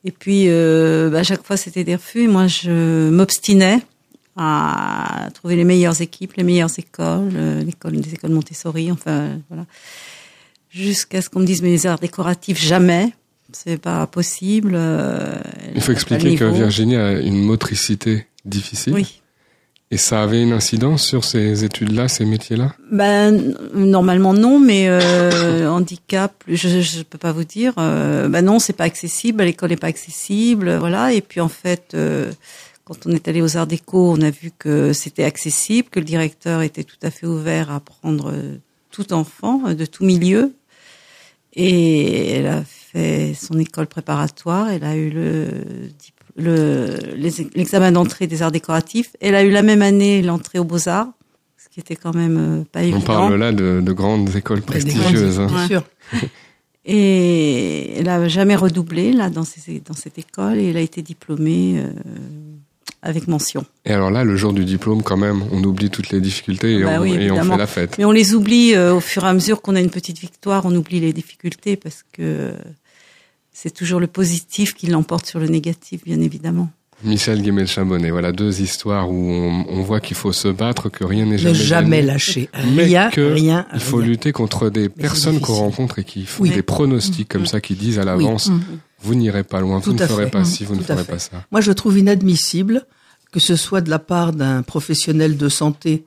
Et 0.05 0.11
puis 0.11 0.47
euh, 0.49 1.09
bah, 1.09 1.21
à 1.21 1.23
chaque 1.23 1.45
fois 1.47 1.57
c'était 1.57 1.85
des 1.85 1.95
refus. 1.95 2.25
Et 2.25 2.27
moi 2.27 2.49
je 2.49 3.09
m'obstinais 3.11 3.79
à 4.37 5.29
trouver 5.35 5.55
les 5.55 5.63
meilleures 5.63 6.01
équipes, 6.03 6.33
les 6.33 6.43
meilleures 6.43 6.77
écoles, 6.77 7.61
l'école 7.65 8.01
des 8.01 8.15
écoles 8.15 8.33
Montessori, 8.33 8.91
enfin 8.91 9.39
voilà, 9.49 9.65
jusqu'à 10.69 11.23
ce 11.23 11.29
qu'on 11.31 11.39
me 11.39 11.47
dise 11.47 11.63
mais 11.63 11.69
les 11.71 11.87
arts 11.87 12.01
décoratifs 12.01 12.61
jamais, 12.61 13.13
c'est 13.53 13.81
pas 13.81 14.05
possible. 14.09 14.73
euh, 14.75 15.39
Il 15.77 15.81
faut 15.81 15.93
expliquer 15.93 16.35
que. 16.35 16.45
Virginie 16.47 16.97
a 16.97 17.13
une 17.21 17.45
motricité 17.45 18.27
difficile. 18.45 18.95
Oui. 18.95 19.21
Et 19.95 19.97
ça 19.97 20.25
avait 20.25 20.43
une 20.43 20.53
incidence 20.53 21.07
sur 21.07 21.23
ces 21.23 21.63
études-là, 21.63 22.09
ces 22.09 22.25
métiers-là? 22.25 22.75
Ben 22.91 23.55
normalement 23.75 24.35
non, 24.35 24.59
mais 24.59 24.87
euh, 24.89 25.69
handicap, 25.71 26.35
je 26.49 26.81
je 26.81 27.05
peux 27.05 27.17
pas 27.17 27.31
vous 27.31 27.45
dire. 27.45 27.75
Euh, 27.79 28.27
ben 28.27 28.45
non, 28.45 28.59
c'est 28.59 28.73
pas 28.73 28.83
accessible, 28.83 29.45
l'école 29.45 29.71
est 29.71 29.77
pas 29.77 29.87
accessible, 29.87 30.75
voilà. 30.79 31.13
Et 31.13 31.21
puis 31.21 31.41
en 31.41 31.49
fait, 31.49 31.93
euh, 31.95 32.33
quand 32.83 33.07
on 33.07 33.13
est 33.13 33.29
allé 33.29 33.41
aux 33.41 33.57
Arts 33.57 33.69
Déco, 33.69 34.11
on 34.11 34.21
a 34.21 34.31
vu 34.31 34.51
que 34.59 34.93
c'était 34.93 35.23
accessible, 35.23 35.89
que 35.91 36.01
le 36.01 36.07
directeur 36.07 36.63
était 36.63 36.83
tout 36.83 36.99
à 37.05 37.13
fait 37.13 37.29
ouvert 37.29 37.71
à 37.71 37.79
prendre 37.79 38.33
euh, 38.33 38.57
tout 38.91 39.13
enfant 39.13 39.75
de 39.75 39.87
tout 39.87 40.05
milieu. 40.05 40.57
Et 41.53 42.33
elle 42.33 42.49
a 42.49 42.65
fait 42.65 43.33
son 43.41 43.61
école 43.61 43.87
préparatoire, 43.87 44.71
elle 44.71 44.83
a 44.83 44.97
eu 44.97 45.11
le 45.11 45.47
dip- 46.37 46.45
le 46.45 46.97
les- 47.17 47.49
l'examen 47.55 47.93
d'entrée 47.93 48.27
des 48.27 48.43
arts 48.43 48.53
décoratifs. 48.53 49.11
Elle 49.21 49.35
a 49.35 49.43
eu 49.45 49.51
la 49.51 49.63
même 49.63 49.83
année 49.83 50.23
l'entrée 50.23 50.59
aux 50.59 50.65
beaux 50.65 50.89
arts, 50.89 51.09
ce 51.57 51.69
qui 51.69 51.81
était 51.81 51.97
quand 51.97 52.15
même 52.15 52.37
euh, 52.39 52.65
pas 52.71 52.81
On 52.81 52.83
évident. 52.83 53.01
parle 53.01 53.35
là 53.37 53.53
de, 53.53 53.81
de 53.85 53.93
grandes 53.93 54.35
écoles 54.37 54.63
prestigieuses. 54.63 55.37
grandes- 55.39 55.51
hein. 55.51 55.55
Bien 55.55 55.67
sûr. 55.69 55.85
Et 56.87 57.95
elle 57.99 58.09
a 58.11 58.29
jamais 58.29 58.57
redoublé 58.57 59.13
là 59.13 59.31
dans, 59.31 59.45
ces, 59.45 59.81
dans 59.81 59.95
cette 59.95 60.19
école 60.19 60.59
et 60.59 60.67
elle 60.69 60.77
a 60.77 60.81
été 60.83 61.01
diplômée 61.01 61.77
euh, 61.79 61.89
avec 63.01 63.27
mention. 63.27 63.65
Et 63.87 63.93
alors 63.93 64.11
là, 64.11 64.23
le 64.23 64.37
jour 64.37 64.53
du 64.53 64.67
diplôme, 64.67 65.03
quand 65.03 65.17
même, 65.17 65.43
on 65.51 65.65
oublie 65.65 65.89
toutes 65.89 66.11
les 66.11 66.21
difficultés 66.21 66.75
et, 66.77 66.83
Bah 66.83 66.97
on, 66.99 67.03
oui, 67.03 67.13
et 67.13 67.13
on 67.13 67.21
évidemment. 67.21 67.53
fait 67.55 67.59
la 67.59 67.67
fête. 67.67 67.97
Mais 67.99 68.05
on 68.05 68.11
les 68.13 68.35
oublie 68.35 68.75
euh, 68.75 68.95
au 68.95 69.01
fur 69.01 69.25
et 69.25 69.29
à 69.29 69.33
mesure 69.33 69.63
qu'on 69.63 69.77
a 69.77 69.81
une 69.81 69.89
petite 69.91 70.19
victoire, 70.19 70.67
on 70.67 70.75
oublie 70.75 71.01
les 71.01 71.15
difficultés 71.15 71.77
parce 71.77 72.03
que 72.13 72.21
euh, 72.21 72.53
c'est 73.55 73.73
toujours 73.73 74.01
le 74.01 74.07
positif 74.09 74.75
qui 74.75 74.89
l'emporte 74.89 75.25
sur 75.25 75.39
le 75.41 75.47
négatif, 75.47 76.05
bien 76.05 76.21
évidemment. 76.21 76.69
Michel 77.03 77.43
Guimel-Chambonnet, 77.43 78.11
voilà 78.11 78.33
deux 78.33 78.61
histoires 78.63 79.11
où 79.11 79.15
on, 79.31 79.67
on 79.69 79.83
voit 79.83 80.01
qu'il 80.01 80.17
faut 80.17 80.33
se 80.33 80.49
battre, 80.49 80.89
que 80.91 81.05
rien 81.05 81.25
n'est 81.25 81.33
Ne 81.33 81.37
jamais 81.39 81.55
jamais 81.55 81.97
gagné. 81.99 82.07
lâcher. 82.07 82.49
Mais 82.75 82.85
Rien, 82.85 83.11
que 83.11 83.21
rien, 83.21 83.67
Il 83.75 83.81
faut 83.81 83.97
rien. 83.99 84.07
lutter 84.07 84.33
contre 84.33 84.71
des 84.71 84.89
personnes 84.89 85.41
qu'on 85.41 85.55
rencontre 85.55 85.99
et 85.99 86.05
qui 86.05 86.25
font 86.27 86.43
Oui. 86.45 86.51
des 86.51 86.63
pronostics 86.63 87.29
comme 87.29 87.47
ça, 87.47 87.61
qui 87.61 87.75
disent 87.75 87.99
à 87.99 88.05
l'avance, 88.05 88.49
Oui. 88.49 88.61
vous 89.03 89.15
n'irez 89.15 89.45
pas 89.45 89.61
loin, 89.61 89.79
vous 89.81 89.93
ne 89.93 89.99
ferez 89.99 90.25
fait. 90.27 90.31
pas 90.31 90.45
ci, 90.45 90.65
vous 90.65 90.75
ne 90.75 90.81
Tout 90.81 90.85
ferez 90.87 91.05
fait. 91.05 91.13
pas 91.13 91.19
ça. 91.19 91.45
Moi, 91.53 91.61
je 91.61 91.73
trouve 91.73 91.99
inadmissible 91.99 92.87
que 93.33 93.41
ce 93.41 93.57
soit 93.57 93.81
de 93.81 93.91
la 93.91 93.99
part 93.99 94.33
d'un 94.33 94.63
professionnel 94.63 95.37
de 95.37 95.49
santé 95.49 96.05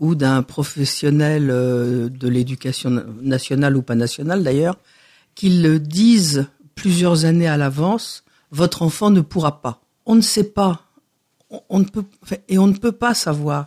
ou 0.00 0.14
d'un 0.14 0.42
professionnel 0.42 1.48
euh, 1.50 2.08
de 2.10 2.28
l'éducation 2.28 2.90
na- 2.90 3.04
nationale 3.22 3.76
ou 3.76 3.82
pas 3.82 3.94
nationale 3.94 4.44
d'ailleurs, 4.44 4.76
qu'ils 5.34 5.62
le 5.62 5.80
disent 5.80 6.46
plusieurs 6.76 7.24
années 7.24 7.48
à 7.48 7.56
l'avance, 7.56 8.22
votre 8.52 8.82
enfant 8.82 9.10
ne 9.10 9.20
pourra 9.20 9.60
pas. 9.60 9.82
On 10.04 10.14
ne 10.14 10.20
sait 10.20 10.44
pas. 10.44 10.82
On, 11.68 11.80
ne 11.80 11.84
peut, 11.84 12.04
et 12.48 12.58
on 12.58 12.68
ne 12.68 12.76
peut 12.76 12.92
pas 12.92 13.14
savoir. 13.14 13.64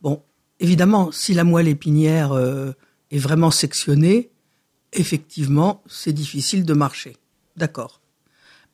Bon, 0.00 0.22
évidemment, 0.58 1.12
si 1.12 1.34
la 1.34 1.44
moelle 1.44 1.68
épinière 1.68 2.32
euh, 2.32 2.72
est 3.10 3.18
vraiment 3.18 3.52
sectionnée, 3.52 4.30
effectivement, 4.92 5.82
c'est 5.86 6.12
difficile 6.12 6.64
de 6.64 6.74
marcher. 6.74 7.16
D'accord. 7.56 8.00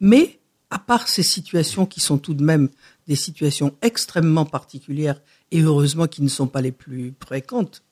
Mais 0.00 0.40
à 0.71 0.78
part 0.78 1.09
ces 1.09 1.23
situations 1.23 1.87
qui 1.87 2.00
sont 2.00 2.19
tout 2.19 2.35
de 2.35 2.45
même 2.45 2.69
des 3.07 3.16
situations 3.16 3.75
extrêmement 3.83 4.45
particulières 4.45 5.21
et 5.50 5.62
heureusement 5.62 6.07
qui 6.07 6.23
ne 6.23 6.28
sont 6.28 6.47
pas 6.47 6.61
les 6.61 6.73
plus 6.73 7.14
fréquentes, 7.25 7.83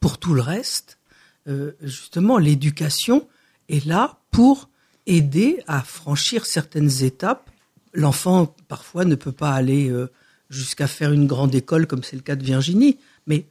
pour 0.00 0.18
tout 0.18 0.34
le 0.34 0.42
reste, 0.42 0.98
euh, 1.46 1.72
justement, 1.80 2.38
l'éducation 2.38 3.28
est 3.68 3.84
là 3.86 4.18
pour 4.30 4.68
aider 5.06 5.62
à 5.66 5.82
franchir 5.82 6.46
certaines 6.46 7.02
étapes. 7.02 7.50
L'enfant, 7.92 8.54
parfois, 8.68 9.04
ne 9.04 9.14
peut 9.14 9.32
pas 9.32 9.52
aller 9.52 9.88
euh, 9.90 10.10
jusqu'à 10.50 10.86
faire 10.86 11.12
une 11.12 11.26
grande 11.26 11.54
école, 11.54 11.86
comme 11.86 12.02
c'est 12.02 12.16
le 12.16 12.22
cas 12.22 12.36
de 12.36 12.44
Virginie, 12.44 12.98
mais 13.26 13.46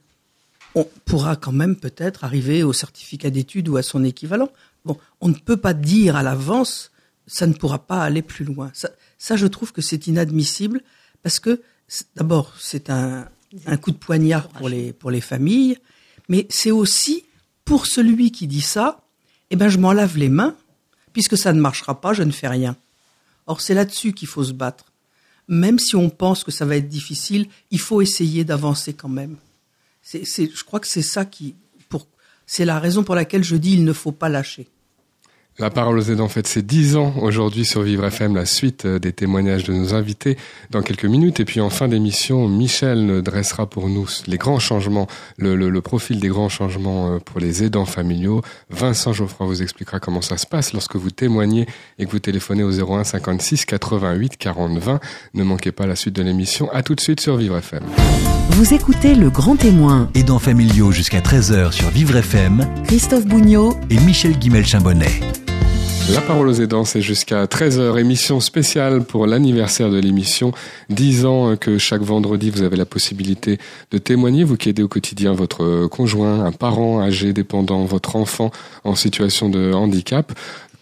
on 0.74 0.86
pourra 1.04 1.36
quand 1.36 1.52
même 1.52 1.76
peut-être 1.76 2.24
arriver 2.24 2.62
au 2.62 2.72
certificat 2.72 3.30
d'études 3.30 3.68
ou 3.68 3.76
à 3.76 3.82
son 3.82 4.04
équivalent. 4.04 4.50
Bon, 4.84 4.98
on 5.20 5.28
ne 5.28 5.34
peut 5.34 5.56
pas 5.56 5.74
dire 5.74 6.16
à 6.16 6.22
l'avance, 6.22 6.90
ça 7.26 7.46
ne 7.46 7.52
pourra 7.52 7.86
pas 7.86 8.02
aller 8.02 8.22
plus 8.22 8.44
loin. 8.44 8.72
Ça, 9.18 9.36
je 9.36 9.46
trouve 9.46 9.72
que 9.72 9.82
c'est 9.82 10.06
inadmissible 10.06 10.80
parce 11.22 11.38
que, 11.38 11.60
d'abord, 12.16 12.54
c'est 12.58 12.90
un, 12.90 13.28
un 13.66 13.76
coup 13.76 13.90
de 13.90 13.96
poignard 13.96 14.48
pour 14.48 14.68
les, 14.68 14.92
pour 14.92 15.10
les 15.10 15.20
familles, 15.20 15.78
mais 16.28 16.46
c'est 16.50 16.70
aussi 16.70 17.24
pour 17.64 17.86
celui 17.86 18.32
qui 18.32 18.46
dit 18.46 18.62
ça, 18.62 19.02
eh 19.50 19.56
ben, 19.56 19.68
je 19.68 19.78
m'en 19.78 19.92
lave 19.92 20.16
les 20.16 20.28
mains, 20.28 20.56
puisque 21.12 21.36
ça 21.36 21.52
ne 21.52 21.60
marchera 21.60 22.00
pas, 22.00 22.12
je 22.12 22.22
ne 22.22 22.32
fais 22.32 22.48
rien. 22.48 22.76
Or, 23.46 23.60
c'est 23.60 23.74
là-dessus 23.74 24.12
qu'il 24.12 24.28
faut 24.28 24.44
se 24.44 24.52
battre. 24.52 24.92
Même 25.48 25.78
si 25.78 25.96
on 25.96 26.08
pense 26.08 26.44
que 26.44 26.50
ça 26.52 26.64
va 26.64 26.76
être 26.76 26.88
difficile, 26.88 27.48
il 27.70 27.80
faut 27.80 28.00
essayer 28.00 28.44
d'avancer 28.44 28.94
quand 28.94 29.08
même. 29.08 29.36
C'est, 30.02 30.24
je 30.24 30.64
crois 30.64 30.80
que 30.80 30.88
c'est 30.88 31.02
ça 31.02 31.24
qui, 31.24 31.54
c'est 32.46 32.64
la 32.64 32.78
raison 32.78 33.04
pour 33.04 33.14
laquelle 33.14 33.44
je 33.44 33.56
dis 33.56 33.74
il 33.74 33.84
ne 33.84 33.92
faut 33.92 34.12
pas 34.12 34.28
lâcher. 34.28 34.68
La 35.58 35.68
parole 35.68 35.98
aux 35.98 36.02
aidants 36.10 36.28
fête 36.28 36.46
ses 36.46 36.62
10 36.62 36.96
ans 36.96 37.12
aujourd'hui 37.20 37.66
sur 37.66 37.82
Vivre 37.82 38.06
FM, 38.06 38.34
la 38.34 38.46
suite 38.46 38.86
euh, 38.86 38.98
des 38.98 39.12
témoignages 39.12 39.64
de 39.64 39.74
nos 39.74 39.92
invités 39.92 40.38
dans 40.70 40.80
quelques 40.80 41.04
minutes. 41.04 41.40
Et 41.40 41.44
puis 41.44 41.60
en 41.60 41.68
fin 41.68 41.88
d'émission, 41.88 42.48
Michel 42.48 43.20
dressera 43.22 43.66
pour 43.68 43.88
nous 43.90 44.08
les 44.26 44.38
grands 44.38 44.58
changements, 44.58 45.06
le, 45.36 45.54
le- 45.54 45.68
le 45.68 45.80
profil 45.82 46.20
des 46.20 46.28
grands 46.28 46.48
changements 46.48 47.12
euh, 47.14 47.18
pour 47.18 47.38
les 47.38 47.62
aidants 47.62 47.84
familiaux. 47.84 48.40
Vincent 48.70 49.12
Geoffroy 49.12 49.46
vous 49.46 49.62
expliquera 49.62 50.00
comment 50.00 50.22
ça 50.22 50.38
se 50.38 50.46
passe 50.46 50.72
lorsque 50.72 50.96
vous 50.96 51.10
témoignez 51.10 51.66
et 51.98 52.06
que 52.06 52.10
vous 52.10 52.18
téléphonez 52.18 52.62
au 52.62 52.70
01 52.72 53.04
56 53.04 53.66
88 53.66 54.38
40 54.38 54.78
20. 54.78 55.00
Ne 55.34 55.44
manquez 55.44 55.70
pas 55.70 55.86
la 55.86 55.96
suite 55.96 56.16
de 56.16 56.22
l'émission. 56.22 56.70
À 56.72 56.82
tout 56.82 56.94
de 56.94 57.00
suite 57.00 57.20
sur 57.20 57.36
Vivre 57.36 57.58
FM. 57.58 57.82
Vous 58.52 58.72
écoutez 58.72 59.14
Le 59.14 59.28
Grand 59.28 59.56
Témoin, 59.56 60.08
Aidants 60.14 60.38
familiaux 60.38 60.92
jusqu'à 60.92 61.20
13h 61.20 61.72
sur 61.72 61.90
Vivre 61.90 62.16
FM 62.16 62.66
Christophe 62.84 63.26
Bougnot 63.26 63.76
et 63.90 64.00
Michel 64.00 64.38
Guimel-Chambonnet. 64.38 65.20
La 66.10 66.20
parole 66.20 66.48
aux 66.48 66.60
aidants, 66.60 66.84
c'est 66.84 67.00
jusqu'à 67.00 67.46
13h, 67.46 67.98
émission 67.98 68.40
spéciale 68.40 69.04
pour 69.04 69.26
l'anniversaire 69.26 69.88
de 69.88 69.98
l'émission. 69.98 70.52
10 70.90 71.24
ans 71.24 71.56
que 71.56 71.78
chaque 71.78 72.02
vendredi, 72.02 72.50
vous 72.50 72.62
avez 72.62 72.76
la 72.76 72.84
possibilité 72.84 73.58
de 73.90 73.98
témoigner, 73.98 74.44
vous 74.44 74.56
qui 74.56 74.68
aidez 74.68 74.82
au 74.82 74.88
quotidien 74.88 75.32
votre 75.32 75.86
conjoint, 75.86 76.44
un 76.44 76.52
parent 76.52 77.00
âgé, 77.00 77.32
dépendant, 77.32 77.84
votre 77.84 78.16
enfant 78.16 78.50
en 78.84 78.94
situation 78.94 79.48
de 79.48 79.72
handicap. 79.72 80.32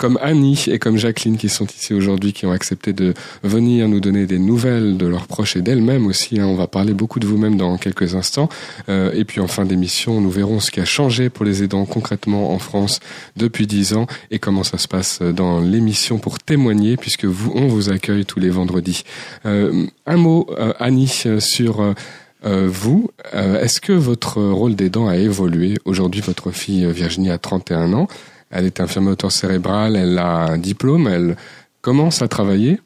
Comme 0.01 0.19
Annie 0.23 0.65
et 0.69 0.79
comme 0.79 0.97
Jacqueline 0.97 1.37
qui 1.37 1.51
sont 1.51 1.67
ici 1.67 1.93
aujourd'hui, 1.93 2.33
qui 2.33 2.47
ont 2.47 2.53
accepté 2.53 2.95
de 2.95 3.13
venir 3.43 3.87
nous 3.87 4.01
donner 4.01 4.25
des 4.25 4.39
nouvelles 4.39 4.97
de 4.97 5.05
leurs 5.07 5.27
proches 5.27 5.57
et 5.57 5.61
d'elles-mêmes 5.61 6.07
aussi. 6.07 6.41
hein. 6.41 6.47
On 6.47 6.55
va 6.55 6.67
parler 6.67 6.95
beaucoup 6.95 7.21
de 7.21 7.27
vous-même 7.27 7.59
dans 7.59 7.77
quelques 7.77 8.15
instants. 8.15 8.49
Euh, 8.89 9.13
et 9.13 9.27
puis 9.27 9.43
en 9.43 9.47
fin 9.47 9.67
d'émission, 9.67 10.23
nous 10.23 10.31
verrons 10.31 10.59
ce 10.59 10.71
qui 10.71 10.81
a 10.81 10.87
changé 10.87 11.29
pour 11.29 11.45
les 11.45 11.63
aidants 11.63 11.85
concrètement 11.85 12.51
en 12.55 12.59
France 12.59 13.01
depuis 13.37 13.67
10 13.67 13.93
ans 13.93 14.07
et 14.31 14.39
comment 14.39 14.65
ça 14.65 14.79
se 14.79 14.89
passe 14.89 15.21
dans 15.21 15.61
l'émission 15.61 16.17
pour 16.17 16.39
témoigner 16.39 16.97
puisque 16.97 17.27
vous, 17.27 17.53
on 17.55 17.67
vous 17.69 17.91
accueille 17.91 18.25
tous 18.25 18.41
les 18.41 18.49
vendredis. 18.49 19.05
Euh, 19.45 19.85
un 20.07 20.17
mot, 20.17 20.47
euh, 20.59 20.73
Annie, 20.79 21.13
sur 21.41 21.95
vous. 22.43 23.11
Est-ce 23.35 23.83
que 23.83 23.93
votre 23.93 24.41
rôle 24.41 24.75
d'aidant 24.75 25.09
a 25.09 25.19
évolué? 25.19 25.77
Aujourd'hui, 25.85 26.23
votre 26.23 26.53
fille 26.53 26.91
Virginie 26.91 27.31
a 27.31 27.37
31 27.37 27.93
ans. 27.93 28.09
Elle 28.51 28.67
est 28.67 28.81
infirmière 28.81 29.13
auteur 29.13 29.33
cérébrale, 29.33 29.97
elle 29.97 30.19
a 30.19 30.47
un 30.47 30.59
diplôme, 30.59 31.07
elle 31.07 31.37
commence 31.81 32.21
à 32.23 32.29
travailler. 32.29 32.81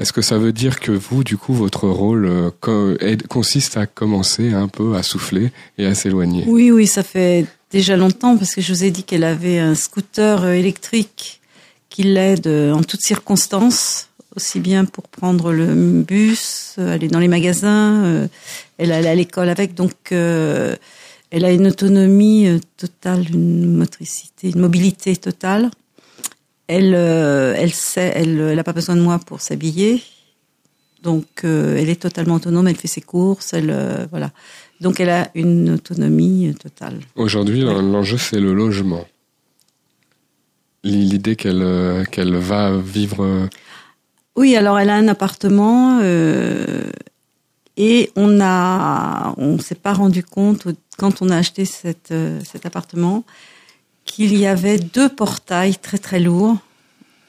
Est-ce 0.00 0.14
que 0.14 0.22
ça 0.22 0.38
veut 0.38 0.52
dire 0.52 0.80
que 0.80 0.92
vous, 0.92 1.24
du 1.24 1.36
coup, 1.36 1.52
votre 1.52 1.86
rôle 1.86 2.26
euh, 2.26 3.16
consiste 3.28 3.76
à 3.76 3.86
commencer 3.86 4.54
un 4.54 4.66
peu 4.66 4.94
à 4.96 5.02
souffler 5.02 5.52
et 5.76 5.84
à 5.84 5.94
s'éloigner? 5.94 6.44
Oui, 6.46 6.70
oui, 6.70 6.86
ça 6.86 7.02
fait 7.02 7.44
déjà 7.70 7.98
longtemps 7.98 8.38
parce 8.38 8.54
que 8.54 8.62
je 8.62 8.72
vous 8.72 8.82
ai 8.82 8.90
dit 8.90 9.04
qu'elle 9.04 9.24
avait 9.24 9.58
un 9.58 9.74
scooter 9.74 10.42
euh, 10.42 10.52
électrique 10.52 11.42
qui 11.90 12.04
l'aide 12.04 12.46
euh, 12.46 12.72
en 12.72 12.82
toutes 12.82 13.02
circonstances, 13.02 14.08
aussi 14.36 14.58
bien 14.58 14.86
pour 14.86 15.06
prendre 15.08 15.52
le 15.52 15.74
bus, 16.00 16.76
aller 16.78 17.08
dans 17.08 17.18
les 17.18 17.28
magasins, 17.28 18.28
elle 18.78 18.92
allait 18.92 19.08
à 19.08 19.14
l'école 19.14 19.48
avec, 19.48 19.74
donc 19.74 20.14
elle 21.30 21.44
a 21.44 21.52
une 21.52 21.66
autonomie 21.68 22.46
euh, 22.48 22.58
totale, 22.76 23.24
une 23.32 23.76
motricité, 23.76 24.50
une 24.50 24.60
mobilité 24.60 25.16
totale. 25.16 25.70
Elle, 26.66 26.94
euh, 26.94 27.54
elle 27.56 27.72
sait, 27.72 28.12
elle, 28.14 28.38
elle 28.40 28.58
a 28.58 28.64
pas 28.64 28.72
besoin 28.72 28.96
de 28.96 29.00
moi 29.00 29.18
pour 29.18 29.40
s'habiller. 29.40 30.02
Donc, 31.02 31.26
euh, 31.44 31.76
elle 31.78 31.88
est 31.88 32.00
totalement 32.00 32.34
autonome. 32.34 32.68
Elle 32.68 32.76
fait 32.76 32.88
ses 32.88 33.00
courses. 33.00 33.52
Elle, 33.54 33.70
euh, 33.70 34.06
voilà. 34.10 34.30
Donc, 34.80 35.00
elle 35.00 35.10
a 35.10 35.30
une 35.34 35.70
autonomie 35.70 36.54
totale. 36.62 37.00
Aujourd'hui, 37.16 37.60
l'en- 37.62 37.80
l'enjeu, 37.82 38.18
c'est 38.18 38.38
le 38.40 38.52
logement. 38.54 39.04
L'idée 40.84 41.36
qu'elle 41.36 41.62
euh, 41.62 42.04
qu'elle 42.04 42.34
va 42.36 42.76
vivre. 42.78 43.48
Oui, 44.36 44.56
alors 44.56 44.78
elle 44.78 44.88
a 44.90 44.94
un 44.96 45.08
appartement. 45.08 46.00
Et 47.76 48.10
on 48.16 48.40
a, 48.40 49.34
on 49.36 49.58
s'est 49.58 49.74
pas 49.74 49.92
rendu 49.92 50.22
compte 50.22 50.66
quand 50.98 51.22
on 51.22 51.30
a 51.30 51.36
acheté 51.36 51.64
cette, 51.64 52.10
euh, 52.10 52.40
cet 52.44 52.66
appartement 52.66 53.24
qu'il 54.04 54.36
y 54.36 54.46
avait 54.46 54.78
deux 54.78 55.08
portails 55.08 55.76
très 55.76 55.98
très 55.98 56.20
lourds. 56.20 56.56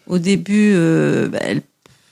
Au 0.08 0.18
début, 0.18 0.72
euh, 0.74 1.30
bah, 1.30 1.38
elle, 1.42 1.62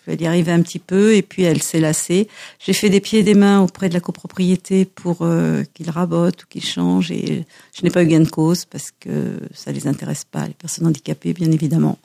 elle, 0.07 0.21
y 0.21 0.27
arrivait 0.27 0.51
un 0.51 0.61
petit 0.61 0.79
peu 0.79 1.15
et 1.15 1.21
puis 1.21 1.43
elle 1.43 1.61
s'est 1.61 1.79
lassée. 1.79 2.27
J'ai 2.59 2.73
fait 2.73 2.89
des 2.89 3.01
pieds 3.01 3.19
et 3.19 3.23
des 3.23 3.33
mains 3.33 3.61
auprès 3.61 3.89
de 3.89 3.93
la 3.93 3.99
copropriété 3.99 4.85
pour 4.85 5.17
euh, 5.21 5.63
qu'ils 5.73 5.89
rabotent 5.89 6.43
ou 6.43 6.47
qu'ils 6.47 6.63
changent 6.63 7.11
et 7.11 7.45
je 7.75 7.83
n'ai 7.83 7.89
pas 7.89 8.03
eu 8.03 8.07
gain 8.07 8.21
de 8.21 8.29
cause 8.29 8.65
parce 8.65 8.91
que 8.99 9.39
ça 9.53 9.71
les 9.71 9.87
intéresse 9.87 10.23
pas, 10.23 10.47
les 10.47 10.53
personnes 10.53 10.87
handicapées 10.87 11.33
bien 11.33 11.51
évidemment. 11.51 11.97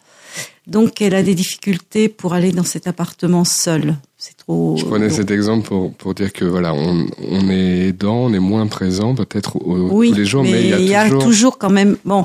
Donc 0.67 1.01
elle 1.03 1.15
a 1.15 1.23
des 1.23 1.35
difficultés 1.35 2.09
pour 2.09 2.33
aller 2.33 2.53
dans 2.53 2.65
cet 2.65 2.87
appartement 2.87 3.45
seule. 3.45 3.97
C'est 4.17 4.37
trop. 4.37 4.77
Je 4.79 4.85
prenais 4.85 5.11
cet 5.11 5.31
exemple 5.31 5.69
pour, 5.69 5.93
pour 5.93 6.15
dire 6.15 6.33
que 6.33 6.45
voilà, 6.45 6.73
on, 6.73 7.07
on 7.29 7.51
est 7.51 7.89
aidant, 7.89 8.17
on 8.17 8.33
est 8.33 8.39
moins 8.39 8.67
présent 8.67 9.15
peut-être 9.15 9.59
oui, 9.65 10.11
tous 10.11 10.17
les 10.17 10.25
jours, 10.25 10.43
mais, 10.43 10.53
mais 10.53 10.81
il 10.81 10.89
y 10.89 10.95
a, 10.95 11.05
toujours... 11.05 11.25
toujours 11.25 11.59
quand 11.59 11.71
même. 11.71 11.97
Bon, 12.05 12.25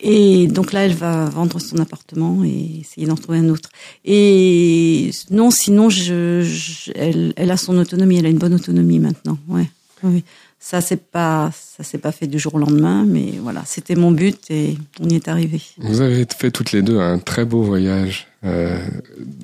et 0.00 0.46
donc 0.46 0.72
là, 0.72 0.84
elle 0.84 0.94
va 0.94 1.24
vendre 1.26 1.58
son 1.60 1.78
appartement 1.78 2.44
et 2.44 2.80
essayer 2.80 3.06
d'en 3.06 3.16
trouver 3.16 3.38
un 3.38 3.48
autre. 3.48 3.70
Et 4.04 5.10
non, 5.30 5.50
sinon, 5.50 5.90
je, 5.90 6.42
je, 6.42 6.92
elle, 6.94 7.32
elle 7.36 7.50
a 7.50 7.56
son 7.56 7.76
autonomie. 7.78 8.18
Elle 8.18 8.26
a 8.26 8.30
une 8.30 8.38
bonne 8.38 8.54
autonomie 8.54 9.00
maintenant. 9.00 9.38
Ouais. 9.48 9.68
Oui. 10.04 10.22
Ça 10.60 10.80
c'est 10.80 11.10
pas 11.10 11.50
ça 11.52 11.84
s'est 11.84 11.98
pas 11.98 12.10
fait 12.12 12.26
du 12.26 12.38
jour 12.38 12.56
au 12.56 12.58
lendemain, 12.58 13.04
mais 13.06 13.34
voilà, 13.40 13.62
c'était 13.64 13.94
mon 13.94 14.10
but 14.10 14.50
et 14.50 14.76
on 15.00 15.08
y 15.08 15.14
est 15.14 15.28
arrivé. 15.28 15.62
Vous 15.78 16.00
avez 16.00 16.26
fait 16.36 16.50
toutes 16.50 16.72
les 16.72 16.82
deux 16.82 16.98
un 16.98 17.18
très 17.18 17.44
beau 17.44 17.62
voyage 17.62 18.26
euh, 18.44 18.78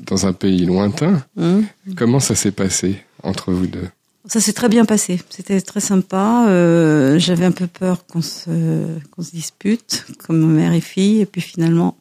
dans 0.07 0.27
un 0.27 0.33
pays 0.33 0.67
lointain. 0.67 1.25
Mmh. 1.37 1.61
Comment 1.97 2.21
ça 2.21 2.35
s'est 2.35 2.51
passé 2.51 2.99
entre 3.23 3.53
vous 3.53 3.69
deux? 3.69 3.89
Ça 4.27 4.41
s'est 4.41 4.55
très 4.55 4.69
bien 4.69 4.85
passé. 4.87 5.21
C'était 5.31 5.61
très 5.61 5.81
sympa. 5.81 6.47
Euh, 6.49 7.19
J'avais 7.19 7.45
un 7.45 7.53
peu 7.53 7.67
peur 7.67 8.07
qu'on 8.07 8.23
se 8.23 8.51
qu'on 9.11 9.23
se 9.23 9.31
dispute 9.31 10.07
comme 10.27 10.45
mère 10.53 10.73
et 10.73 10.81
fille, 10.81 11.21
et 11.21 11.27
puis 11.27 11.43
finalement 11.43 11.97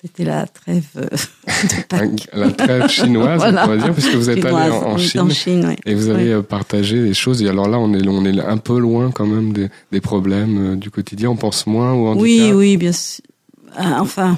c'était 0.00 0.24
la 0.24 0.46
trêve 0.46 0.84
de 0.94 1.82
Pâques. 1.88 2.28
La 2.32 2.50
trêve 2.52 2.88
chinoise, 2.88 3.38
Voilà. 3.40 3.64
on 3.64 3.68
va 3.68 3.76
dire, 3.76 3.92
puisque 3.94 4.14
vous 4.14 4.28
êtes 4.30 4.44
allé 4.44 4.70
en, 4.70 4.82
en 4.92 4.98
Chine, 4.98 5.20
en 5.20 5.30
Chine, 5.30 5.64
oui. 5.68 5.76
et 5.86 5.94
vous 5.94 6.08
avez 6.10 6.24
Oui. 6.24 6.30
euh, 6.32 6.42
partagé 6.42 7.02
des 7.02 7.14
choses. 7.14 7.42
Et 7.42 7.48
alors 7.48 7.68
là, 7.68 7.78
on 7.78 7.92
est, 7.94 8.06
on 8.06 8.24
est 8.24 8.38
un 8.40 8.58
peu 8.58 8.78
loin 8.78 9.10
quand 9.10 9.26
même 9.26 9.52
des, 9.52 9.68
des 9.92 10.00
problèmes 10.00 10.72
euh, 10.72 10.76
du 10.76 10.90
quotidien. 10.90 11.30
On 11.30 11.36
pense 11.36 11.66
moins 11.66 11.92
au 11.92 12.08
handicap. 12.08 12.22
Oui, 12.22 12.52
oui, 12.52 12.76
bien 12.76 12.92
sûr. 12.92 13.24
Ah, 13.76 13.98
Enfin, 14.00 14.36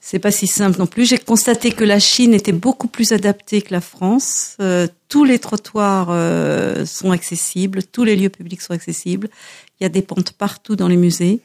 c'est 0.00 0.18
pas 0.18 0.30
si 0.32 0.46
simple 0.46 0.78
non 0.78 0.86
plus. 0.86 1.06
J'ai 1.08 1.18
constaté 1.18 1.70
que 1.70 1.84
la 1.84 1.98
Chine 2.00 2.34
était 2.34 2.52
beaucoup 2.52 2.88
plus 2.88 3.12
adaptée 3.12 3.62
que 3.62 3.72
la 3.72 3.80
France. 3.80 4.56
Euh, 4.60 4.86
tous 5.08 5.24
les 5.24 5.38
trottoirs 5.38 6.08
euh, 6.10 6.84
sont 6.86 7.10
accessibles, 7.12 7.82
tous 7.84 8.04
les 8.04 8.16
lieux 8.16 8.28
publics 8.30 8.60
sont 8.62 8.72
accessibles. 8.74 9.28
Il 9.80 9.84
y 9.84 9.86
a 9.86 9.88
des 9.90 10.02
pentes 10.02 10.32
partout 10.32 10.74
dans 10.76 10.88
les 10.88 10.96
musées, 10.96 11.40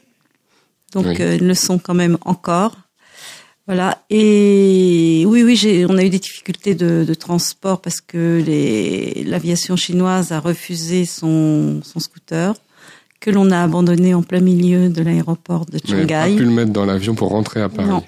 donc 0.92 1.06
Oui. 1.06 1.16
euh, 1.20 1.36
ils 1.36 1.46
le 1.46 1.54
sont 1.54 1.78
quand 1.78 1.94
même 1.94 2.18
encore. 2.24 2.76
Voilà. 3.66 4.02
Et 4.08 5.24
oui, 5.26 5.42
oui, 5.42 5.54
j'ai, 5.54 5.84
on 5.86 5.98
a 5.98 6.02
eu 6.04 6.08
des 6.08 6.18
difficultés 6.18 6.74
de, 6.74 7.04
de 7.06 7.14
transport 7.14 7.80
parce 7.82 8.00
que 8.00 8.42
l'aviation 9.26 9.76
chinoise 9.76 10.32
a 10.32 10.40
refusé 10.40 11.04
son, 11.04 11.80
son 11.84 12.00
scooter 12.00 12.54
que 13.20 13.30
l'on 13.30 13.50
a 13.50 13.60
abandonné 13.62 14.14
en 14.14 14.22
plein 14.22 14.40
milieu 14.40 14.88
de 14.88 15.02
l'aéroport 15.02 15.66
de 15.66 15.78
Vous 15.84 15.92
n'avez 15.92 16.06
pas 16.06 16.24
Shanghai. 16.24 16.36
pu 16.36 16.44
le 16.44 16.50
mettre 16.50 16.72
dans 16.72 16.86
l'avion 16.86 17.14
pour 17.14 17.28
rentrer 17.30 17.60
à 17.60 17.68
Paris. 17.68 17.88
Non. 17.88 18.02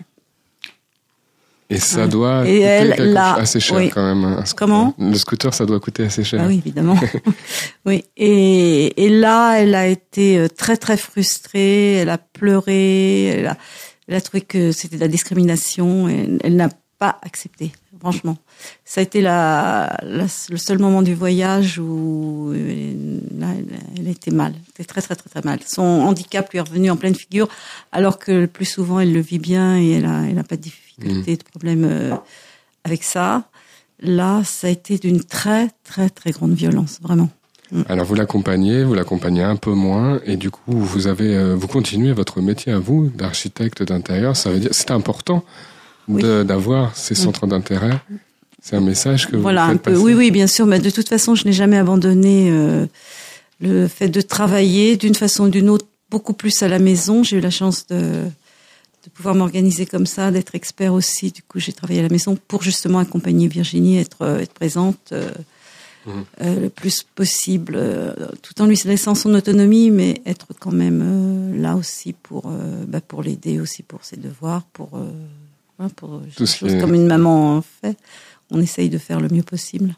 Et 1.71 1.79
ça 1.79 2.03
Ouais. 2.03 2.09
doit 2.09 2.43
Et 2.49 2.57
coûter 2.59 2.65
elle, 2.65 3.17
assez 3.17 3.61
cher 3.61 3.77
oui. 3.79 3.91
quand 3.91 4.03
même. 4.15 4.35
scooter. 4.45 4.55
Comment 4.57 4.95
Le 4.99 5.15
scooter, 5.15 5.55
ça 5.55 5.67
doit 5.67 5.79
coûter 5.81 6.05
assez 6.05 6.25
cher. 6.25 6.41
Ah 6.43 6.49
oui, 6.49 6.59
évidemment. 6.59 6.97
oui. 7.87 8.05
Et, 8.17 9.05
et 9.05 9.09
là, 9.09 9.55
elle 9.61 9.75
a 9.77 9.87
été 9.87 10.37
euh, 10.39 10.49
très 10.49 10.77
très 10.77 10.97
frustrée. 10.97 11.95
Elle 11.95 12.09
a 12.11 12.19
pleuré. 12.19 13.27
Elle 13.27 13.47
a, 13.47 13.57
elle 14.09 14.17
a 14.17 14.21
trouvé 14.21 14.41
que 14.41 14.73
c'était 14.73 14.97
de 14.97 15.01
la 15.01 15.09
discrimination. 15.09 16.09
Et 16.09 16.29
elle 16.43 16.57
n'a 16.57 16.69
pas 17.01 17.19
accepté. 17.23 17.73
Franchement, 17.99 18.37
ça 18.85 19.01
a 19.01 19.03
été 19.03 19.21
la, 19.21 19.99
la- 20.03 20.27
le 20.51 20.57
seul 20.57 20.79
moment 20.79 21.03
du 21.03 21.15
voyage 21.15 21.79
où 21.79 22.53
euh, 22.55 23.19
là, 23.39 23.49
elle, 23.59 23.67
elle 23.99 24.09
était 24.09 24.31
mal. 24.31 24.53
Elle 24.55 24.69
était 24.71 24.85
très 24.85 25.03
très 25.03 25.17
très 25.17 25.29
très 25.29 25.43
mal. 25.43 25.59
Son 25.67 25.83
handicap 25.83 26.49
lui 26.51 26.59
est 26.59 26.63
revenu 26.63 26.91
en 26.91 26.97
pleine 26.97 27.15
figure, 27.15 27.49
alors 27.91 28.19
que 28.19 28.31
le 28.33 28.47
plus 28.47 28.65
souvent 28.77 29.01
elle 29.01 29.13
le 29.13 29.21
vit 29.21 29.39
bien 29.41 29.77
et 29.79 29.91
elle 29.97 30.07
a, 30.07 30.23
elle 30.31 30.39
a 30.39 30.45
pas 30.45 30.57
de 30.57 30.63
difficulté, 30.63 31.37
de 31.37 31.43
problème 31.43 31.85
euh, 31.85 32.15
avec 32.85 33.03
ça. 33.03 33.45
Là, 34.03 34.43
ça 34.45 34.69
a 34.69 34.71
été 34.71 34.97
d'une 34.99 35.23
très 35.25 35.69
très 35.85 36.09
très 36.11 36.31
grande 36.31 36.53
violence, 36.55 36.99
vraiment. 37.03 37.29
Alors 37.89 38.05
vous 38.05 38.15
l'accompagnez, 38.17 38.83
vous 38.83 38.95
l'accompagnez 38.95 39.43
un 39.45 39.57
peu 39.57 39.73
moins, 39.73 40.21
et 40.27 40.37
du 40.37 40.51
coup 40.51 40.73
vous 40.93 41.07
avez, 41.07 41.37
euh, 41.37 41.55
vous 41.55 41.69
continuez 41.69 42.13
votre 42.13 42.41
métier 42.41 42.73
à 42.73 42.79
vous 42.79 43.09
d'architecte 43.15 43.83
d'intérieur. 43.83 44.37
Ça 44.37 44.51
veut 44.51 44.59
dire, 44.59 44.71
c'est 44.73 44.91
important 44.91 45.45
Oui. 46.09 46.23
d'avoir 46.23 46.97
ces 46.97 47.15
centres 47.15 47.47
d'intérêt. 47.47 47.99
C'est 48.63 48.77
un 48.77 48.81
message 48.81 49.27
que 49.29 49.37
vous 49.37 49.43
Voilà, 49.43 49.67
faites 49.69 49.75
un 49.75 49.79
peu. 49.79 49.93
passer. 49.93 50.03
Oui, 50.05 50.15
oui, 50.15 50.31
bien 50.31 50.47
sûr. 50.47 50.67
Mais 50.67 50.81
de 50.81 50.91
toute 50.91 51.09
façon, 51.09 51.35
je 51.35 51.45
n'ai 51.47 51.53
jamais 51.53 51.79
abandonné 51.79 52.51
euh, 52.51 52.87
le 53.61 53.89
fait 53.89 54.09
de 54.09 54.21
travailler 54.21 54.97
d'une 54.97 55.15
façon 55.15 55.45
ou 55.45 55.49
d'une 55.49 55.71
autre, 55.71 55.87
beaucoup 56.11 56.33
plus 56.35 56.63
à 56.63 56.69
la 56.69 56.79
maison. 56.79 57.23
J'ai 57.23 57.39
eu 57.39 57.41
la 57.41 57.51
chance 57.51 57.87
de, 57.87 58.25
de 59.05 59.11
pouvoir 59.15 59.35
m'organiser 59.35 59.87
comme 59.87 60.07
ça, 60.07 60.31
d'être 60.31 60.55
expert 60.55 60.93
aussi. 60.93 61.31
Du 61.31 61.43
coup, 61.43 61.59
j'ai 61.59 61.73
travaillé 61.73 62.01
à 62.01 62.03
la 62.03 62.09
maison 62.11 62.37
pour 62.49 62.63
justement 62.63 62.99
accompagner 62.99 63.49
Virginie, 63.49 63.99
être, 63.99 64.23
euh, 64.23 64.41
être 64.41 64.53
présente 64.53 64.99
euh, 65.13 65.31
euh, 66.43 66.61
le 66.63 66.69
plus 66.69 67.03
possible, 67.15 67.79
tout 68.43 68.61
en 68.61 68.67
lui 68.67 68.79
laissant 68.85 69.15
son 69.15 69.35
autonomie, 69.35 69.91
mais 69.91 70.21
être 70.27 70.49
quand 70.59 70.73
même 70.73 71.61
là 71.61 71.77
aussi 71.77 72.13
pour, 72.15 72.51
bah, 72.89 73.01
pour 73.01 73.23
l'aider 73.23 73.61
aussi 73.61 73.83
pour 73.83 74.05
ses 74.05 74.17
devoirs, 74.17 74.63
pour, 74.73 74.91
euh, 75.81 75.89
voilà, 75.89 75.93
pour 75.97 76.21
Tout 76.37 76.47
ce 76.47 76.53
qui 76.55 76.59
chose 76.61 76.75
est- 76.75 76.81
comme 76.81 76.95
une 76.95 77.07
maman 77.07 77.63
fait. 77.83 77.97
On 78.51 78.61
essaye 78.61 78.89
de 78.91 78.99
faire 78.99 79.21
le 79.21 79.29
mieux 79.29 79.43
possible. 79.43 79.95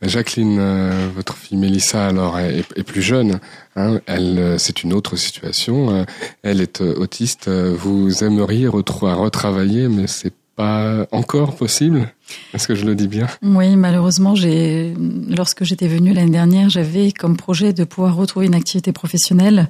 Jacqueline, 0.00 0.58
euh, 0.60 1.08
votre 1.14 1.36
fille 1.36 1.58
Mélissa, 1.58 2.06
alors, 2.06 2.38
est, 2.38 2.64
est 2.76 2.84
plus 2.84 3.02
jeune. 3.02 3.40
Hein, 3.74 4.00
elle, 4.06 4.38
euh, 4.38 4.58
c'est 4.58 4.84
une 4.84 4.92
autre 4.92 5.16
situation. 5.16 5.90
euh, 5.90 6.04
elle 6.44 6.60
est 6.60 6.80
euh, 6.80 6.94
autiste. 6.98 7.48
euh, 7.48 7.74
Vous 7.76 8.22
aimeriez 8.22 8.68
retrouver 8.68 9.12
retravailler, 9.12 9.88
mais 9.88 10.06
c'est 10.06 10.32
pas 10.54 11.06
encore 11.10 11.56
possible? 11.56 12.12
Est-ce 12.54 12.68
que 12.68 12.76
je 12.76 12.84
le 12.84 12.94
dis 12.94 13.08
bien? 13.08 13.26
Oui, 13.42 13.74
malheureusement, 13.74 14.36
j'ai, 14.36 14.94
lorsque 15.28 15.64
j'étais 15.64 15.88
venue 15.88 16.12
l'année 16.12 16.30
dernière, 16.30 16.68
j'avais 16.68 17.10
comme 17.10 17.36
projet 17.36 17.72
de 17.72 17.82
pouvoir 17.82 18.14
retrouver 18.14 18.46
une 18.46 18.54
activité 18.54 18.92
professionnelle. 18.92 19.68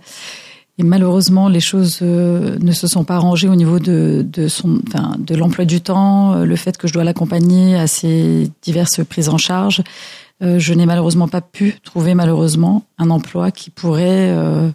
Et 0.80 0.84
malheureusement, 0.84 1.48
les 1.48 1.58
choses 1.60 1.98
euh, 2.02 2.56
ne 2.60 2.70
se 2.72 2.86
sont 2.86 3.02
pas 3.02 3.16
arrangées 3.16 3.48
au 3.48 3.56
niveau 3.56 3.80
de, 3.80 4.24
de 4.30 4.46
son, 4.46 4.80
enfin, 4.86 5.16
de 5.18 5.34
l'emploi 5.34 5.64
du 5.64 5.80
temps, 5.80 6.34
euh, 6.34 6.44
le 6.44 6.54
fait 6.56 6.76
que 6.76 6.86
je 6.86 6.92
dois 6.92 7.02
l'accompagner 7.02 7.74
à 7.76 7.88
ses 7.88 8.48
diverses 8.62 9.04
prises 9.04 9.28
en 9.28 9.38
charge. 9.38 9.82
Euh, 10.40 10.60
je 10.60 10.72
n'ai 10.74 10.86
malheureusement 10.86 11.26
pas 11.26 11.40
pu 11.40 11.74
trouver 11.82 12.14
malheureusement 12.14 12.84
un 12.96 13.10
emploi 13.10 13.50
qui 13.50 13.70
pourrait 13.70 14.30
euh, 14.30 14.68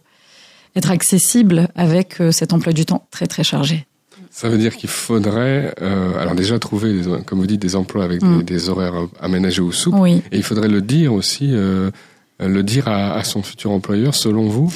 être 0.76 0.92
accessible 0.92 1.70
avec 1.76 2.18
cet 2.32 2.52
emploi 2.52 2.74
du 2.74 2.86
temps 2.86 3.08
très 3.10 3.28
très 3.28 3.46
chargé. 3.46 3.86
Ça 4.30 4.50
veut 4.50 4.58
dire 4.58 4.76
qu'il 4.76 4.90
faudrait, 4.90 5.74
euh, 5.82 6.20
alors 6.20 6.36
déjà 6.36 6.60
trouver, 6.60 7.02
des- 7.02 7.22
comme 7.26 7.40
vous 7.40 7.48
dites, 7.48 7.62
des 7.62 7.76
emplois 7.78 8.04
avec 8.04 8.22
Mm. 8.22 8.40
des, 8.40 8.44
des 8.44 8.70
horaires 8.70 9.08
aménagés 9.22 9.62
ou 9.62 9.72
souples. 9.72 9.98
Oui. 10.00 10.22
Et 10.34 10.38
il 10.38 10.44
faudrait 10.44 10.68
le 10.68 10.82
dire 10.82 11.14
aussi, 11.14 11.48
le 12.40 12.62
dire 12.64 12.90
à, 12.90 13.14
à 13.14 13.24
son 13.24 13.42
futur 13.42 13.72
employeur, 13.72 14.16
selon 14.16 14.50
vous? 14.50 14.74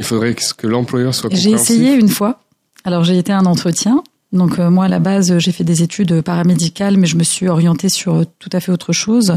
Il 0.00 0.06
faudrait 0.06 0.34
que, 0.34 0.66
l'employeur 0.66 1.14
soit 1.14 1.28
J'ai 1.30 1.50
essayé 1.50 1.92
une 1.92 2.08
fois. 2.08 2.40
Alors 2.84 3.04
j'ai 3.04 3.18
été 3.18 3.32
à 3.32 3.38
un 3.38 3.44
entretien. 3.44 4.02
Donc 4.32 4.58
euh, 4.58 4.70
moi 4.70 4.86
à 4.86 4.88
la 4.88 4.98
base 4.98 5.38
j'ai 5.38 5.52
fait 5.52 5.62
des 5.62 5.82
études 5.82 6.22
paramédicales, 6.22 6.96
mais 6.96 7.06
je 7.06 7.16
me 7.16 7.22
suis 7.22 7.48
orientée 7.48 7.90
sur 7.90 8.14
euh, 8.14 8.24
tout 8.38 8.48
à 8.54 8.60
fait 8.60 8.72
autre 8.72 8.94
chose. 8.94 9.36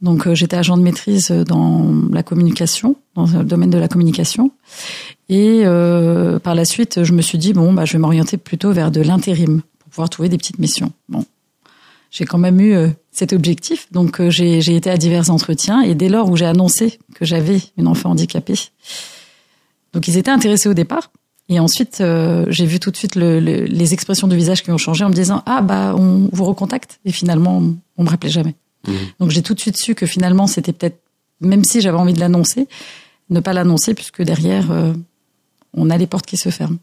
Donc 0.00 0.28
euh, 0.28 0.34
j'étais 0.36 0.56
agent 0.56 0.76
de 0.76 0.82
maîtrise 0.82 1.30
dans 1.30 1.92
la 2.12 2.22
communication, 2.22 2.94
dans 3.16 3.26
le 3.26 3.42
domaine 3.42 3.70
de 3.70 3.78
la 3.78 3.88
communication. 3.88 4.52
Et 5.28 5.62
euh, 5.64 6.38
par 6.38 6.54
la 6.54 6.64
suite 6.64 7.02
je 7.02 7.12
me 7.12 7.20
suis 7.20 7.38
dit 7.38 7.52
bon 7.52 7.72
bah 7.72 7.84
je 7.84 7.94
vais 7.94 7.98
m'orienter 7.98 8.36
plutôt 8.36 8.70
vers 8.70 8.92
de 8.92 9.00
l'intérim 9.00 9.60
pour 9.80 9.90
pouvoir 9.90 10.08
trouver 10.08 10.28
des 10.28 10.38
petites 10.38 10.60
missions. 10.60 10.92
Bon, 11.08 11.24
j'ai 12.12 12.26
quand 12.26 12.38
même 12.38 12.60
eu 12.60 12.76
cet 13.10 13.32
objectif, 13.32 13.90
donc 13.90 14.22
j'ai 14.28 14.60
j'ai 14.60 14.76
été 14.76 14.88
à 14.88 14.98
divers 14.98 15.30
entretiens 15.30 15.80
et 15.80 15.96
dès 15.96 16.08
lors 16.08 16.30
où 16.30 16.36
j'ai 16.36 16.46
annoncé 16.46 17.00
que 17.16 17.24
j'avais 17.24 17.60
une 17.76 17.88
enfant 17.88 18.10
handicapée, 18.10 18.70
donc 19.96 20.06
ils 20.08 20.16
étaient 20.18 20.30
intéressés 20.30 20.68
au 20.68 20.74
départ. 20.74 21.10
Et 21.48 21.58
ensuite, 21.60 22.00
euh, 22.00 22.44
j'ai 22.48 22.66
vu 22.66 22.78
tout 22.80 22.90
de 22.90 22.96
suite 22.96 23.14
le, 23.14 23.40
le- 23.40 23.64
les 23.64 23.94
expressions 23.94 24.26
du 24.28 24.36
visage 24.36 24.62
qui 24.62 24.70
ont 24.72 24.78
changé 24.78 25.04
en 25.04 25.08
me 25.08 25.14
disant 25.14 25.42
ah 25.46 25.62
bah 25.62 25.94
on 25.96 26.28
vous 26.32 26.44
recontacte 26.44 26.98
et 27.04 27.12
finalement 27.12 27.62
on 27.96 28.02
me 28.04 28.08
rappelait 28.10 28.30
jamais. 28.30 28.54
Mhm. 28.86 28.94
Donc 29.20 29.30
j'ai 29.30 29.42
tout 29.42 29.54
de 29.54 29.60
suite 29.60 29.76
su 29.78 29.94
que 29.94 30.06
finalement 30.06 30.46
c'était 30.46 30.72
peut-être 30.72 30.98
même 31.40 31.64
si 31.64 31.80
j'avais 31.80 31.96
envie 31.98 32.12
de 32.12 32.20
l'annoncer, 32.20 32.66
ne 33.30 33.40
pas 33.40 33.52
l'annoncer 33.52 33.94
puisque 33.94 34.22
derrière 34.22 34.70
euh, 34.70 34.92
on 35.72 35.88
a 35.88 35.96
les 35.96 36.06
portes 36.06 36.26
qui 36.26 36.36
se 36.36 36.48
ferment. 36.50 36.78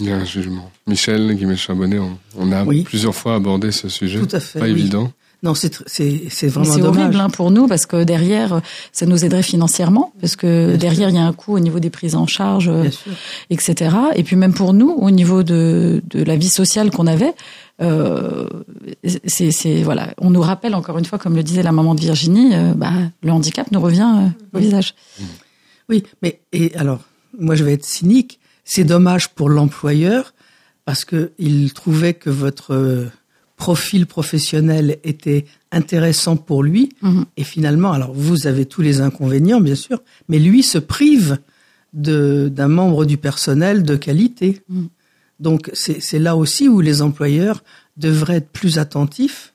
Il 0.00 0.06
y 0.06 0.12
a 0.12 0.16
un 0.16 0.24
jugement. 0.24 0.70
Michel 0.86 1.34
Guimet-Charbonnet, 1.34 1.98
on, 1.98 2.16
on 2.38 2.52
a 2.52 2.64
Oui. 2.64 2.82
plusieurs 2.82 3.14
fois 3.14 3.34
abordé 3.34 3.70
ce 3.72 3.88
sujet. 3.88 4.20
Tout 4.20 4.34
à 4.34 4.40
fait. 4.40 4.58
Pas 4.60 4.64
oui. 4.66 4.70
évident. 4.72 5.12
Non, 5.42 5.54
c'est 5.54 5.72
c'est 5.86 6.24
c'est 6.28 6.48
vraiment 6.48 6.70
C'est 6.70 6.80
dommage. 6.80 6.98
horrible 6.98 7.16
hein, 7.20 7.30
pour 7.30 7.50
nous 7.50 7.66
parce 7.66 7.86
que 7.86 8.04
derrière, 8.04 8.60
ça 8.92 9.06
nous 9.06 9.24
aiderait 9.24 9.42
financièrement 9.42 10.12
parce 10.20 10.36
que 10.36 10.68
Bien 10.68 10.76
derrière 10.76 11.08
il 11.08 11.14
y 11.14 11.18
a 11.18 11.24
un 11.24 11.32
coût 11.32 11.54
au 11.54 11.60
niveau 11.60 11.80
des 11.80 11.88
prises 11.88 12.14
en 12.14 12.26
charge, 12.26 12.68
euh, 12.68 12.84
etc. 13.48 13.96
Et 14.16 14.22
puis 14.22 14.36
même 14.36 14.52
pour 14.52 14.74
nous, 14.74 14.90
au 14.90 15.10
niveau 15.10 15.42
de, 15.42 16.02
de 16.10 16.22
la 16.22 16.36
vie 16.36 16.50
sociale 16.50 16.90
qu'on 16.90 17.06
avait, 17.06 17.32
euh, 17.80 18.46
c'est 19.26 19.50
c'est- 19.50 19.82
voilà, 19.82 20.12
on 20.18 20.30
nous 20.30 20.42
rappelle 20.42 20.74
encore 20.74 20.98
une 20.98 21.06
fois, 21.06 21.18
comme 21.18 21.34
le 21.36 21.42
disait 21.42 21.62
la 21.62 21.72
maman 21.72 21.94
de 21.94 22.00
Virginie, 22.00 22.54
euh, 22.54 22.74
bah, 22.74 22.92
le 23.22 23.30
handicap 23.32 23.70
nous 23.72 23.80
revient 23.80 24.12
euh, 24.54 24.58
au 24.58 24.60
visage. 24.60 24.94
Oui, 25.88 26.02
mais 26.22 26.40
et 26.52 26.74
alors, 26.76 27.00
moi 27.38 27.54
je 27.54 27.64
vais 27.64 27.72
être 27.72 27.84
cynique. 27.86 28.38
C'est 28.64 28.84
dommage 28.84 29.30
pour 29.30 29.48
l'employeur 29.48 30.34
parce 30.84 31.04
que 31.04 31.32
il 31.38 31.72
trouvait 31.72 32.14
que 32.14 32.30
votre 32.30 32.74
euh, 32.74 33.06
profil 33.60 34.06
professionnel 34.06 34.98
était 35.04 35.44
intéressant 35.70 36.36
pour 36.36 36.62
lui 36.62 36.88
Mhm. 37.02 37.26
et 37.36 37.44
finalement, 37.44 37.92
alors 37.92 38.12
vous 38.14 38.46
avez 38.46 38.64
tous 38.64 38.80
les 38.80 39.02
inconvénients 39.02 39.60
bien 39.60 39.74
sûr, 39.74 39.98
mais 40.28 40.38
lui 40.38 40.62
se 40.62 40.78
prive 40.78 41.38
d'un 41.92 42.68
membre 42.68 43.04
du 43.04 43.18
personnel 43.18 43.82
de 43.82 43.96
qualité. 43.96 44.62
Mhm. 44.68 44.88
Donc 45.40 45.70
c'est 45.74 46.18
là 46.18 46.36
aussi 46.36 46.68
où 46.68 46.80
les 46.80 47.02
employeurs 47.02 47.62
devraient 47.96 48.36
être 48.36 48.48
plus 48.50 48.78
attentifs 48.78 49.52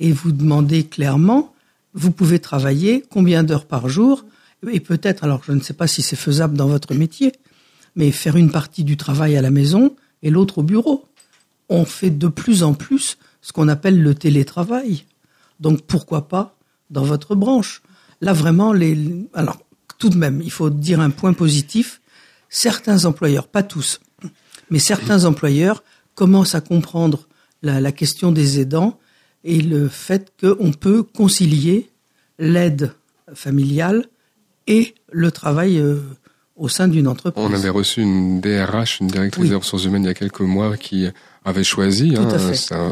et 0.00 0.10
vous 0.12 0.32
demander 0.32 0.82
clairement, 0.84 1.54
vous 1.94 2.10
pouvez 2.10 2.40
travailler 2.40 3.04
combien 3.10 3.44
d'heures 3.44 3.66
par 3.66 3.88
jour 3.88 4.24
et 4.72 4.80
peut-être, 4.80 5.22
alors 5.22 5.42
je 5.46 5.52
ne 5.52 5.60
sais 5.60 5.74
pas 5.74 5.86
si 5.86 6.02
c'est 6.02 6.16
faisable 6.16 6.56
dans 6.56 6.66
votre 6.66 6.94
métier, 6.94 7.30
mais 7.94 8.10
faire 8.10 8.36
une 8.36 8.50
partie 8.50 8.82
du 8.84 8.96
travail 8.96 9.36
à 9.36 9.42
la 9.42 9.50
maison 9.50 9.94
et 10.22 10.30
l'autre 10.30 10.58
au 10.58 10.62
bureau. 10.64 11.04
On 11.68 11.84
fait 11.84 12.10
de 12.10 12.28
plus 12.28 12.62
en 12.62 12.74
plus 12.74 13.18
ce 13.46 13.52
qu'on 13.52 13.68
appelle 13.68 14.02
le 14.02 14.12
télétravail. 14.12 15.04
Donc 15.60 15.82
pourquoi 15.82 16.26
pas 16.26 16.56
dans 16.90 17.04
votre 17.04 17.36
branche 17.36 17.80
Là 18.20 18.32
vraiment, 18.32 18.74
tout 19.98 20.08
de 20.08 20.16
même, 20.16 20.42
il 20.42 20.50
faut 20.50 20.68
dire 20.68 20.98
un 20.98 21.10
point 21.10 21.32
positif. 21.32 22.00
Certains 22.48 23.04
employeurs, 23.04 23.46
pas 23.46 23.62
tous, 23.62 24.00
mais 24.68 24.80
certains 24.80 25.26
employeurs 25.26 25.84
commencent 26.16 26.56
à 26.56 26.60
comprendre 26.60 27.28
la, 27.62 27.80
la 27.80 27.92
question 27.92 28.32
des 28.32 28.58
aidants 28.58 28.98
et 29.44 29.60
le 29.60 29.88
fait 29.88 30.32
qu'on 30.40 30.72
peut 30.72 31.04
concilier 31.04 31.88
l'aide 32.40 32.94
familiale 33.32 34.08
et 34.66 34.96
le 35.12 35.30
travail 35.30 35.78
euh, 35.78 36.00
au 36.56 36.68
sein 36.68 36.88
d'une 36.88 37.06
entreprise. 37.06 37.44
On 37.46 37.52
avait 37.52 37.68
reçu 37.68 38.00
une 38.02 38.40
DRH, 38.40 39.00
une 39.00 39.08
directrice 39.08 39.42
Oui. 39.44 39.48
des 39.50 39.54
ressources 39.56 39.84
humaines, 39.84 40.04
il 40.04 40.06
y 40.06 40.10
a 40.10 40.14
quelques 40.14 40.40
mois, 40.40 40.76
qui 40.76 41.06
avait 41.44 41.62
choisi, 41.64 42.14
hein, 42.16 42.26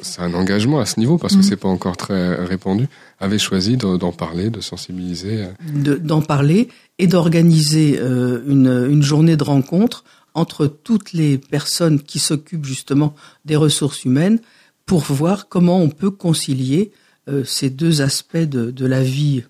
c'est 0.03 0.21
un, 0.23 0.35
engagement 0.35 0.79
à 0.81 0.87
ce 0.87 1.01
niveau, 1.01 1.17
parce 1.19 1.35
que 1.35 1.43
c'est 1.43 1.57
pas 1.57 1.69
encore 1.69 1.97
très 1.97 2.35
répandu, 2.45 2.87
avait 3.19 3.39
choisi 3.39 3.77
de- 3.77 3.97
d'en 3.97 4.13
parler, 4.13 4.51
de 4.51 4.61
sensibiliser. 4.61 5.45
euh, 5.45 5.49
de- 5.75 5.95
d'en 5.97 6.21
parler 6.21 6.69
et 6.99 7.07
d'organiser 7.07 7.99
euh, 7.99 8.43
une, 8.47 8.69
une 8.91 9.03
journée 9.03 9.37
de 9.37 9.43
rencontre 9.45 10.05
entre 10.35 10.67
toutes 10.67 11.13
les 11.13 11.39
personnes 11.39 12.01
qui 12.01 12.19
s'occupent 12.19 12.65
justement 12.67 13.15
des 13.45 13.57
ressources 13.57 14.05
humaines 14.05 14.41
pour 14.87 15.01
voir 15.03 15.49
comment 15.49 15.81
on 15.81 15.89
peut 15.89 16.11
concilier 16.11 16.93
euh, 17.29 17.43
ces 17.45 17.71
deux 17.71 18.03
aspects 18.03 18.37
de, 18.37 18.71
de 18.71 18.87
la 18.87 19.03
vie 19.03 19.43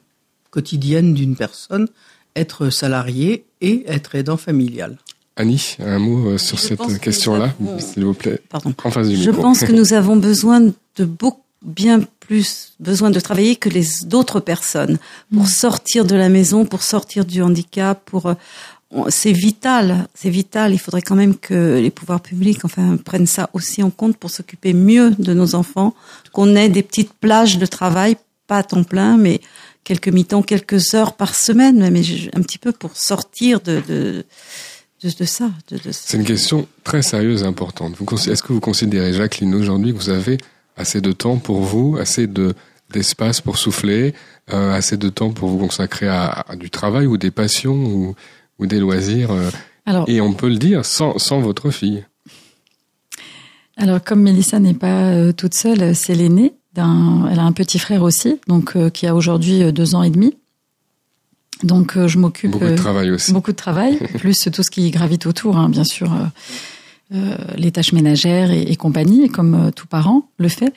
quotidienne 0.50 1.14
d'une 1.14 1.36
personne, 1.36 1.88
être 2.36 2.70
salarié 2.70 3.44
et 3.60 3.84
être 3.86 4.14
aidant 4.14 4.36
familial. 4.36 4.98
Annie, 5.36 5.76
un 5.80 5.98
mot 5.98 6.30
euh, 6.30 6.38
sur 6.38 6.58
Je 6.58 6.62
cette 6.62 6.78
pense 6.78 6.92
que 6.94 6.98
question-là, 6.98 7.54
nous 7.58 7.70
avons- 7.70 7.78
s'il 7.80 8.04
vous 8.04 8.14
plaît. 8.14 8.40
Pardon. 8.48 8.72
En 8.84 8.90
face 8.90 9.08
du 9.08 9.16
Je 9.16 9.30
micro. 9.30 9.42
pense 9.42 9.60
que 9.64 9.72
nous 9.72 9.92
avons 10.00 10.16
besoin 10.16 10.60
de 10.60 11.04
beaucoup 11.04 11.40
bien 11.62 12.00
plus 12.20 12.74
besoin 12.78 13.10
de 13.10 13.18
travailler 13.20 13.56
que 13.56 13.68
les 13.70 13.84
d'autres 14.04 14.38
personnes 14.40 14.98
pour 15.32 15.48
sortir 15.48 16.04
de 16.04 16.14
la 16.14 16.28
maison, 16.28 16.64
pour 16.66 16.82
sortir 16.82 17.24
du 17.24 17.42
handicap, 17.42 18.00
pour 18.04 18.26
euh, 18.26 18.34
c'est 19.08 19.32
vital, 19.32 20.06
c'est 20.14 20.30
vital. 20.30 20.72
Il 20.72 20.78
faudrait 20.78 21.02
quand 21.02 21.16
même 21.16 21.34
que 21.36 21.78
les 21.80 21.90
pouvoirs 21.90 22.20
publics, 22.20 22.64
enfin, 22.64 22.96
prennent 22.96 23.26
ça 23.26 23.50
aussi 23.54 23.82
en 23.82 23.90
compte 23.90 24.16
pour 24.16 24.30
s'occuper 24.30 24.72
mieux 24.72 25.10
de 25.18 25.34
nos 25.34 25.54
enfants, 25.56 25.94
qu'on 26.32 26.54
ait 26.54 26.68
des 26.68 26.82
petites 26.84 27.12
plages 27.12 27.58
de 27.58 27.66
travail, 27.66 28.16
pas 28.46 28.58
à 28.58 28.62
temps 28.62 28.84
plein, 28.84 29.16
mais 29.16 29.40
quelques 29.84 30.08
mi-temps, 30.08 30.42
quelques 30.42 30.94
heures 30.94 31.14
par 31.14 31.34
semaine, 31.34 31.90
mais 31.90 32.02
un 32.32 32.42
petit 32.42 32.58
peu 32.58 32.72
pour 32.72 32.96
sortir 32.96 33.60
de 33.60 33.80
de 33.88 34.24
de, 35.02 35.10
de 35.18 35.24
ça. 35.24 35.50
De, 35.70 35.76
de 35.76 35.92
C'est 35.92 36.16
une 36.16 36.24
question 36.24 36.66
très 36.82 37.02
sérieuse 37.02 37.42
et 37.42 37.46
importante. 37.46 37.94
Est-ce 38.26 38.42
que 38.42 38.52
vous 38.52 38.60
considérez, 38.60 39.12
Jacqueline, 39.12 39.54
aujourd'hui, 39.54 39.92
que 39.92 39.98
vous 39.98 40.10
avez 40.10 40.38
assez 40.76 41.00
de 41.00 41.12
temps 41.12 41.36
pour 41.36 41.60
vous, 41.62 41.96
assez 41.98 42.26
de 42.26 42.54
d'espace 42.90 43.40
pour 43.40 43.58
souffler, 43.58 44.14
euh, 44.52 44.72
assez 44.72 44.96
de 44.96 45.08
temps 45.08 45.30
pour 45.32 45.48
vous 45.48 45.58
consacrer 45.58 46.06
à, 46.06 46.44
à 46.48 46.54
du 46.54 46.70
travail 46.70 47.06
ou 47.06 47.16
des 47.16 47.30
passions 47.30 47.74
ou, 47.74 48.14
ou 48.58 48.66
des 48.66 48.78
loisirs 48.78 49.30
euh, 49.32 49.50
Alors, 49.86 50.08
Et 50.08 50.20
on 50.20 50.32
peut 50.32 50.48
le 50.48 50.58
dire 50.58 50.84
sans, 50.84 51.18
sans 51.18 51.40
votre 51.40 51.70
fille? 51.70 52.04
Alors, 53.76 54.04
comme 54.04 54.22
Mélissa 54.22 54.60
n'est 54.60 54.74
pas 54.74 55.12
euh, 55.12 55.32
toute 55.32 55.54
seule, 55.54 55.96
c'est 55.96 56.14
l'aînée. 56.14 56.52
D'un. 56.74 57.28
Elle 57.30 57.38
a 57.38 57.44
un 57.44 57.52
petit 57.52 57.78
frère 57.78 58.02
aussi, 58.02 58.38
donc 58.48 58.76
euh, 58.76 58.90
qui 58.90 59.06
a 59.06 59.14
aujourd'hui 59.14 59.62
euh, 59.62 59.72
deux 59.72 59.94
ans 59.94 60.02
et 60.02 60.10
demi. 60.10 60.34
Donc, 61.62 61.96
euh, 61.96 62.08
je 62.08 62.18
m'occupe 62.18 62.50
Beaucoup 62.50 62.64
de 62.64 62.70
euh, 62.72 62.76
travail 62.76 63.10
aussi. 63.10 63.32
beaucoup 63.32 63.52
de 63.52 63.56
travail, 63.56 63.96
plus 64.18 64.48
tout 64.52 64.62
ce 64.62 64.70
qui 64.70 64.90
gravite 64.90 65.26
autour, 65.26 65.56
hein, 65.56 65.68
bien 65.68 65.84
sûr, 65.84 66.12
euh, 66.12 66.26
euh, 67.14 67.36
les 67.56 67.70
tâches 67.70 67.92
ménagères 67.92 68.50
et, 68.50 68.62
et 68.62 68.76
compagnie, 68.76 69.28
comme 69.28 69.70
tout 69.74 69.86
parent 69.86 70.28
le 70.38 70.48
fait. 70.48 70.72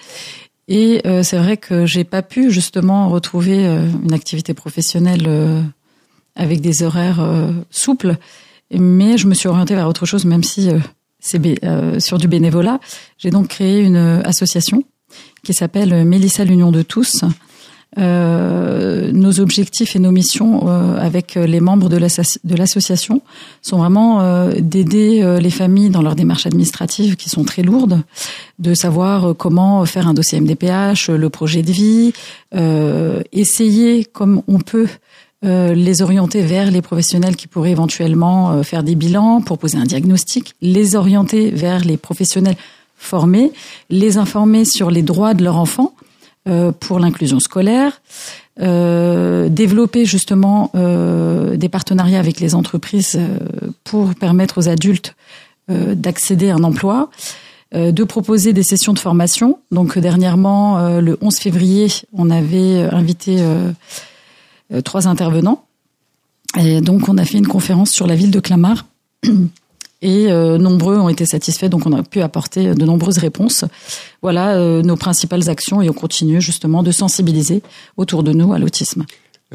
Et 0.68 1.02
euh, 1.06 1.24
c'est 1.24 1.38
vrai 1.38 1.58
que 1.58 1.86
j'ai 1.86 2.04
pas 2.04 2.22
pu 2.22 2.52
justement 2.52 3.10
retrouver 3.10 3.66
une 3.66 4.14
activité 4.14 4.54
professionnelle 4.54 5.24
euh, 5.28 5.62
avec 6.36 6.62
des 6.62 6.84
horaires 6.84 7.20
euh, 7.22 7.52
souples, 7.72 8.16
mais 8.72 9.18
je 9.18 9.28
me 9.28 9.34
suis 9.34 9.48
orientée 9.50 9.76
vers 9.76 9.88
autre 9.88 10.06
chose, 10.06 10.26
même 10.26 10.44
si 10.44 10.70
euh, 10.70 10.80
c'est 11.20 11.42
euh, 11.64 12.00
sur 12.00 12.18
du 12.18 12.28
bénévolat. 12.28 12.80
J'ai 13.18 13.32
donc 13.32 13.48
créé 13.48 13.82
une 13.82 13.98
association 14.24 14.84
qui 15.44 15.54
s'appelle 15.54 16.06
Mélissa 16.06 16.44
l'Union 16.44 16.72
de 16.72 16.82
tous. 16.82 17.24
Euh, 17.98 19.12
nos 19.14 19.40
objectifs 19.40 19.96
et 19.96 20.00
nos 20.00 20.12
missions 20.12 20.68
euh, 20.68 20.98
avec 21.00 21.36
les 21.36 21.62
membres 21.62 21.88
de 21.90 21.98
l'associ- 21.98 22.38
de 22.44 22.56
l'association 22.56 23.22
sont 23.62 23.78
vraiment 23.78 24.20
euh, 24.22 24.54
d'aider 24.60 25.22
euh, 25.24 25.40
les 25.40 25.50
familles 25.50 25.90
dans 25.90 26.02
leurs 26.02 26.16
démarches 26.16 26.46
administratives 26.46 27.16
qui 27.16 27.30
sont 27.30 27.46
très 27.46 27.64
lourdes, 27.64 28.02
de 28.60 28.74
savoir 28.74 29.30
euh, 29.30 29.34
comment 29.34 29.84
faire 29.86 30.08
un 30.08 30.14
dossier 30.14 30.40
MDPH, 30.42 31.10
euh, 31.10 31.18
le 31.18 31.30
projet 31.30 31.64
de 31.64 31.72
vie, 31.72 32.14
essayer 33.32 34.04
comme 34.04 34.42
on 34.48 34.60
peut 34.60 34.88
euh, 35.46 35.74
les 35.74 36.02
orienter 36.02 36.42
vers 36.42 36.70
les 36.70 36.82
professionnels 36.82 37.36
qui 37.36 37.48
pourraient 37.48 37.72
éventuellement 37.72 38.64
faire 38.64 38.84
des 38.84 38.96
bilans 38.96 39.42
pour 39.42 39.58
poser 39.58 39.78
un 39.78 39.86
diagnostic, 39.86 40.56
les 40.62 40.96
orienter 40.96 41.52
vers 41.52 41.86
les 41.86 41.98
professionnels 41.98 42.58
formés, 42.98 43.52
les 43.90 44.18
informer 44.18 44.66
sur 44.66 44.92
les 44.92 45.02
droits 45.02 45.34
de 45.34 45.44
leur 45.44 45.58
enfant 45.58 45.94
euh, 46.48 46.72
pour 46.72 47.00
l'inclusion 47.00 47.40
scolaire, 47.40 48.02
euh, 48.60 49.50
développer 49.50 50.06
justement 50.06 50.72
euh, 50.76 51.58
des 51.58 51.70
partenariats 51.70 52.20
avec 52.20 52.40
les 52.40 52.56
entreprises 52.56 53.20
pour 53.84 54.16
permettre 54.16 54.58
aux 54.60 54.70
adultes 54.70 55.16
d'accéder 55.70 56.50
à 56.50 56.56
un 56.56 56.64
emploi, 56.64 57.10
de 57.76 58.04
proposer 58.06 58.54
des 58.54 58.64
sessions 58.64 58.94
de 58.94 59.00
formation. 59.00 59.60
Donc 59.70 59.98
dernièrement, 59.98 61.00
le 61.02 61.18
11 61.20 61.36
février, 61.40 61.88
on 62.14 62.30
avait 62.30 62.84
invité 62.84 63.44
trois 64.86 65.10
intervenants. 65.10 65.66
Et 66.58 66.80
donc 66.80 67.10
on 67.10 67.18
a 67.18 67.26
fait 67.26 67.38
une 67.38 67.48
conférence 67.48 67.92
sur 67.92 68.08
la 68.08 68.16
ville 68.16 68.32
de 68.32 68.40
Clamart. 68.40 68.86
Et 70.02 70.32
euh, 70.32 70.58
nombreux 70.58 70.98
ont 70.98 71.10
été 71.10 71.26
satisfaits, 71.26 71.68
donc 71.70 71.86
on 71.88 71.94
a 71.94 72.04
pu 72.04 72.22
apporter 72.22 72.76
de 72.76 72.86
nombreuses 72.86 73.18
réponses. 73.18 73.66
Voilà 74.22 74.56
euh, 74.56 74.84
nos 74.84 74.96
principales 74.96 75.50
actions 75.50 75.82
et 75.82 75.90
on 75.90 75.94
continue 75.94 76.40
justement 76.40 76.84
de 76.84 76.92
sensibiliser 76.92 77.64
autour 77.98 78.24
de 78.24 78.32
nous 78.32 78.54
à 78.54 78.60
l'autisme. 78.60 79.06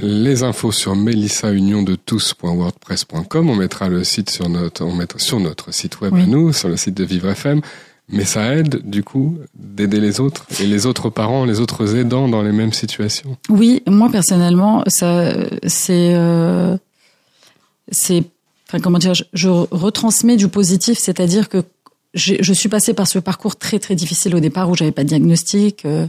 Les 0.00 0.42
infos 0.42 0.72
sur 0.72 0.96
melissauniondetous.wordpress.com. 0.96 3.50
On 3.50 3.56
mettra 3.56 3.88
le 3.88 4.04
site 4.04 4.30
sur 4.30 4.48
notre, 4.48 4.84
on 4.84 4.94
mettra 4.94 5.18
sur 5.18 5.38
notre 5.38 5.72
site 5.72 6.00
web 6.00 6.14
Oui. 6.14 6.22
à 6.22 6.26
nous, 6.26 6.52
sur 6.52 6.68
le 6.68 6.76
site 6.76 6.96
de 6.96 7.04
Vivre 7.04 7.28
FM. 7.28 7.60
Mais 8.08 8.24
ça 8.24 8.54
aide, 8.54 8.80
du 8.88 9.04
coup, 9.04 9.38
d'aider 9.54 10.00
les 10.00 10.20
autres 10.20 10.46
et 10.60 10.66
les 10.66 10.86
autres 10.86 11.08
parents, 11.08 11.44
les 11.44 11.60
autres 11.60 11.94
aidants 11.96 12.28
dans 12.28 12.42
les 12.42 12.52
mêmes 12.52 12.72
situations. 12.72 13.36
Oui, 13.48 13.82
moi 13.86 14.08
personnellement, 14.10 14.82
ça, 14.86 15.32
c'est, 15.66 16.12
euh, 16.14 16.76
c'est, 17.90 18.24
comment 18.80 18.98
dire, 18.98 19.12
je, 19.14 19.48
retransmets 19.48 20.36
du 20.36 20.48
positif, 20.48 20.98
c'est-à-dire 20.98 21.48
que 21.48 21.62
je 22.14 22.52
suis 22.52 22.68
passée 22.68 22.92
par 22.92 23.08
ce 23.08 23.18
parcours 23.18 23.56
très 23.56 23.78
très 23.78 23.94
difficile 23.94 24.36
au 24.36 24.40
départ 24.40 24.68
où 24.68 24.76
j'avais 24.76 24.92
pas 24.92 25.02
de 25.02 25.08
diagnostic. 25.08 25.84
euh, 25.86 26.06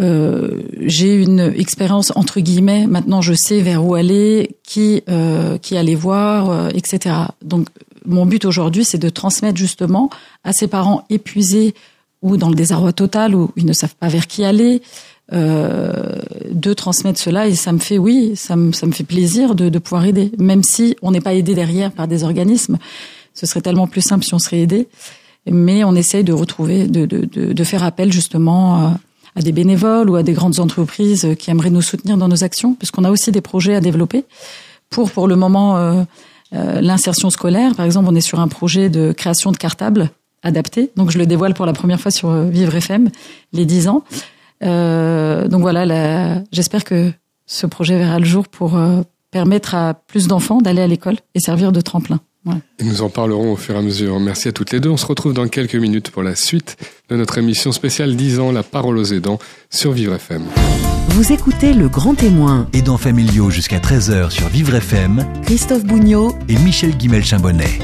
euh, 0.00 0.62
j'ai 0.80 1.14
une 1.14 1.52
expérience 1.56 2.12
entre 2.16 2.40
guillemets. 2.40 2.86
Maintenant, 2.86 3.20
je 3.20 3.34
sais 3.34 3.60
vers 3.60 3.84
où 3.84 3.94
aller, 3.94 4.56
qui 4.64 5.02
euh, 5.08 5.58
qui 5.58 5.76
aller 5.76 5.94
voir, 5.94 6.68
etc. 6.70 7.16
Donc, 7.42 7.68
mon 8.06 8.26
but 8.26 8.44
aujourd'hui, 8.44 8.84
c'est 8.84 8.98
de 8.98 9.08
transmettre 9.08 9.58
justement 9.58 10.10
à 10.42 10.52
ces 10.52 10.66
parents 10.66 11.04
épuisés 11.10 11.74
ou 12.22 12.38
dans 12.38 12.48
le 12.48 12.54
désarroi 12.54 12.92
total, 12.92 13.34
où 13.34 13.50
ils 13.56 13.66
ne 13.66 13.72
savent 13.74 13.94
pas 13.94 14.08
vers 14.08 14.26
qui 14.26 14.44
aller, 14.44 14.82
euh, 15.32 16.18
de 16.50 16.74
transmettre 16.74 17.18
cela 17.18 17.48
et 17.48 17.54
ça 17.54 17.72
me 17.72 17.78
fait 17.78 17.96
oui, 17.96 18.32
ça 18.36 18.56
me, 18.56 18.72
ça 18.72 18.86
me 18.86 18.92
fait 18.92 19.04
plaisir 19.04 19.54
de, 19.54 19.70
de 19.70 19.78
pouvoir 19.78 20.04
aider, 20.04 20.30
même 20.38 20.62
si 20.62 20.96
on 21.00 21.12
n'est 21.12 21.22
pas 21.22 21.32
aidé 21.32 21.54
derrière 21.54 21.92
par 21.92 22.06
des 22.08 22.24
organismes. 22.24 22.76
Ce 23.32 23.46
serait 23.46 23.62
tellement 23.62 23.86
plus 23.86 24.02
simple 24.02 24.22
si 24.22 24.34
on 24.34 24.38
serait 24.38 24.60
aidé, 24.60 24.86
mais 25.50 25.82
on 25.82 25.94
essaye 25.94 26.24
de 26.24 26.34
retrouver, 26.34 26.86
de, 26.86 27.06
de, 27.06 27.24
de, 27.24 27.54
de 27.54 27.64
faire 27.64 27.84
appel 27.84 28.12
justement 28.12 28.74
à, 28.76 28.98
à, 29.34 29.40
des 29.40 29.52
bénévoles 29.52 30.10
ou 30.10 30.16
à 30.16 30.22
des 30.22 30.34
grandes 30.34 30.60
entreprises 30.60 31.26
qui 31.38 31.50
aimeraient 31.50 31.70
nous 31.70 31.80
soutenir 31.80 32.18
dans 32.18 32.28
nos 32.28 32.44
actions, 32.44 32.74
puisqu'on 32.74 33.04
a 33.04 33.10
aussi 33.10 33.32
des 33.32 33.40
projets 33.40 33.74
à 33.74 33.80
développer 33.80 34.26
pour 34.90 35.10
pour 35.10 35.26
le 35.26 35.36
moment 35.36 35.78
euh, 35.78 36.02
euh, 36.52 36.82
l'insertion 36.82 37.30
scolaire. 37.30 37.74
Par 37.74 37.86
exemple, 37.86 38.08
on 38.10 38.14
est 38.14 38.20
sur 38.20 38.40
un 38.40 38.48
projet 38.48 38.90
de 38.90 39.12
création 39.12 39.52
de 39.52 39.56
cartables 39.56 40.10
adaptés. 40.42 40.90
Donc 40.96 41.10
je 41.10 41.16
le 41.16 41.24
dévoile 41.24 41.54
pour 41.54 41.64
la 41.64 41.72
première 41.72 41.98
fois 41.98 42.10
sur 42.10 42.30
Vivre 42.30 42.74
FM, 42.74 43.08
les 43.54 43.64
10 43.64 43.88
ans. 43.88 44.04
Euh, 44.64 45.48
donc 45.48 45.60
voilà, 45.60 46.42
j'espère 46.52 46.84
que 46.84 47.12
ce 47.46 47.66
projet 47.66 47.98
verra 47.98 48.18
le 48.18 48.24
jour 48.24 48.48
pour 48.48 48.76
euh, 48.76 49.02
permettre 49.30 49.74
à 49.74 49.94
plus 49.94 50.26
d'enfants 50.26 50.58
d'aller 50.58 50.82
à 50.82 50.86
l'école 50.86 51.16
et 51.34 51.40
servir 51.40 51.72
de 51.72 51.80
tremplin. 51.80 52.20
Et 52.78 52.84
nous 52.84 53.00
en 53.00 53.08
parlerons 53.08 53.52
au 53.52 53.56
fur 53.56 53.74
et 53.74 53.78
à 53.78 53.82
mesure. 53.82 54.20
Merci 54.20 54.48
à 54.48 54.52
toutes 54.52 54.70
les 54.70 54.80
deux. 54.80 54.90
On 54.90 54.98
se 54.98 55.06
retrouve 55.06 55.32
dans 55.32 55.48
quelques 55.48 55.76
minutes 55.76 56.10
pour 56.10 56.22
la 56.22 56.34
suite 56.34 56.76
de 57.08 57.16
notre 57.16 57.38
émission 57.38 57.72
spéciale 57.72 58.16
10 58.16 58.38
ans, 58.38 58.52
la 58.52 58.62
parole 58.62 58.98
aux 58.98 59.04
aidants 59.04 59.38
sur 59.70 59.92
Vivre 59.92 60.14
FM. 60.14 60.44
Vous 61.08 61.32
écoutez 61.32 61.72
Le 61.72 61.88
Grand 61.88 62.14
Témoin. 62.14 62.68
Aidants 62.74 62.98
familiaux 62.98 63.48
jusqu'à 63.48 63.78
13h 63.78 64.30
sur 64.30 64.48
Vivre 64.48 64.74
FM. 64.74 65.24
Christophe 65.44 65.84
Bougnot 65.84 66.34
et 66.48 66.56
Michel 66.58 66.96
Guimel-Chambonnet. 66.96 67.78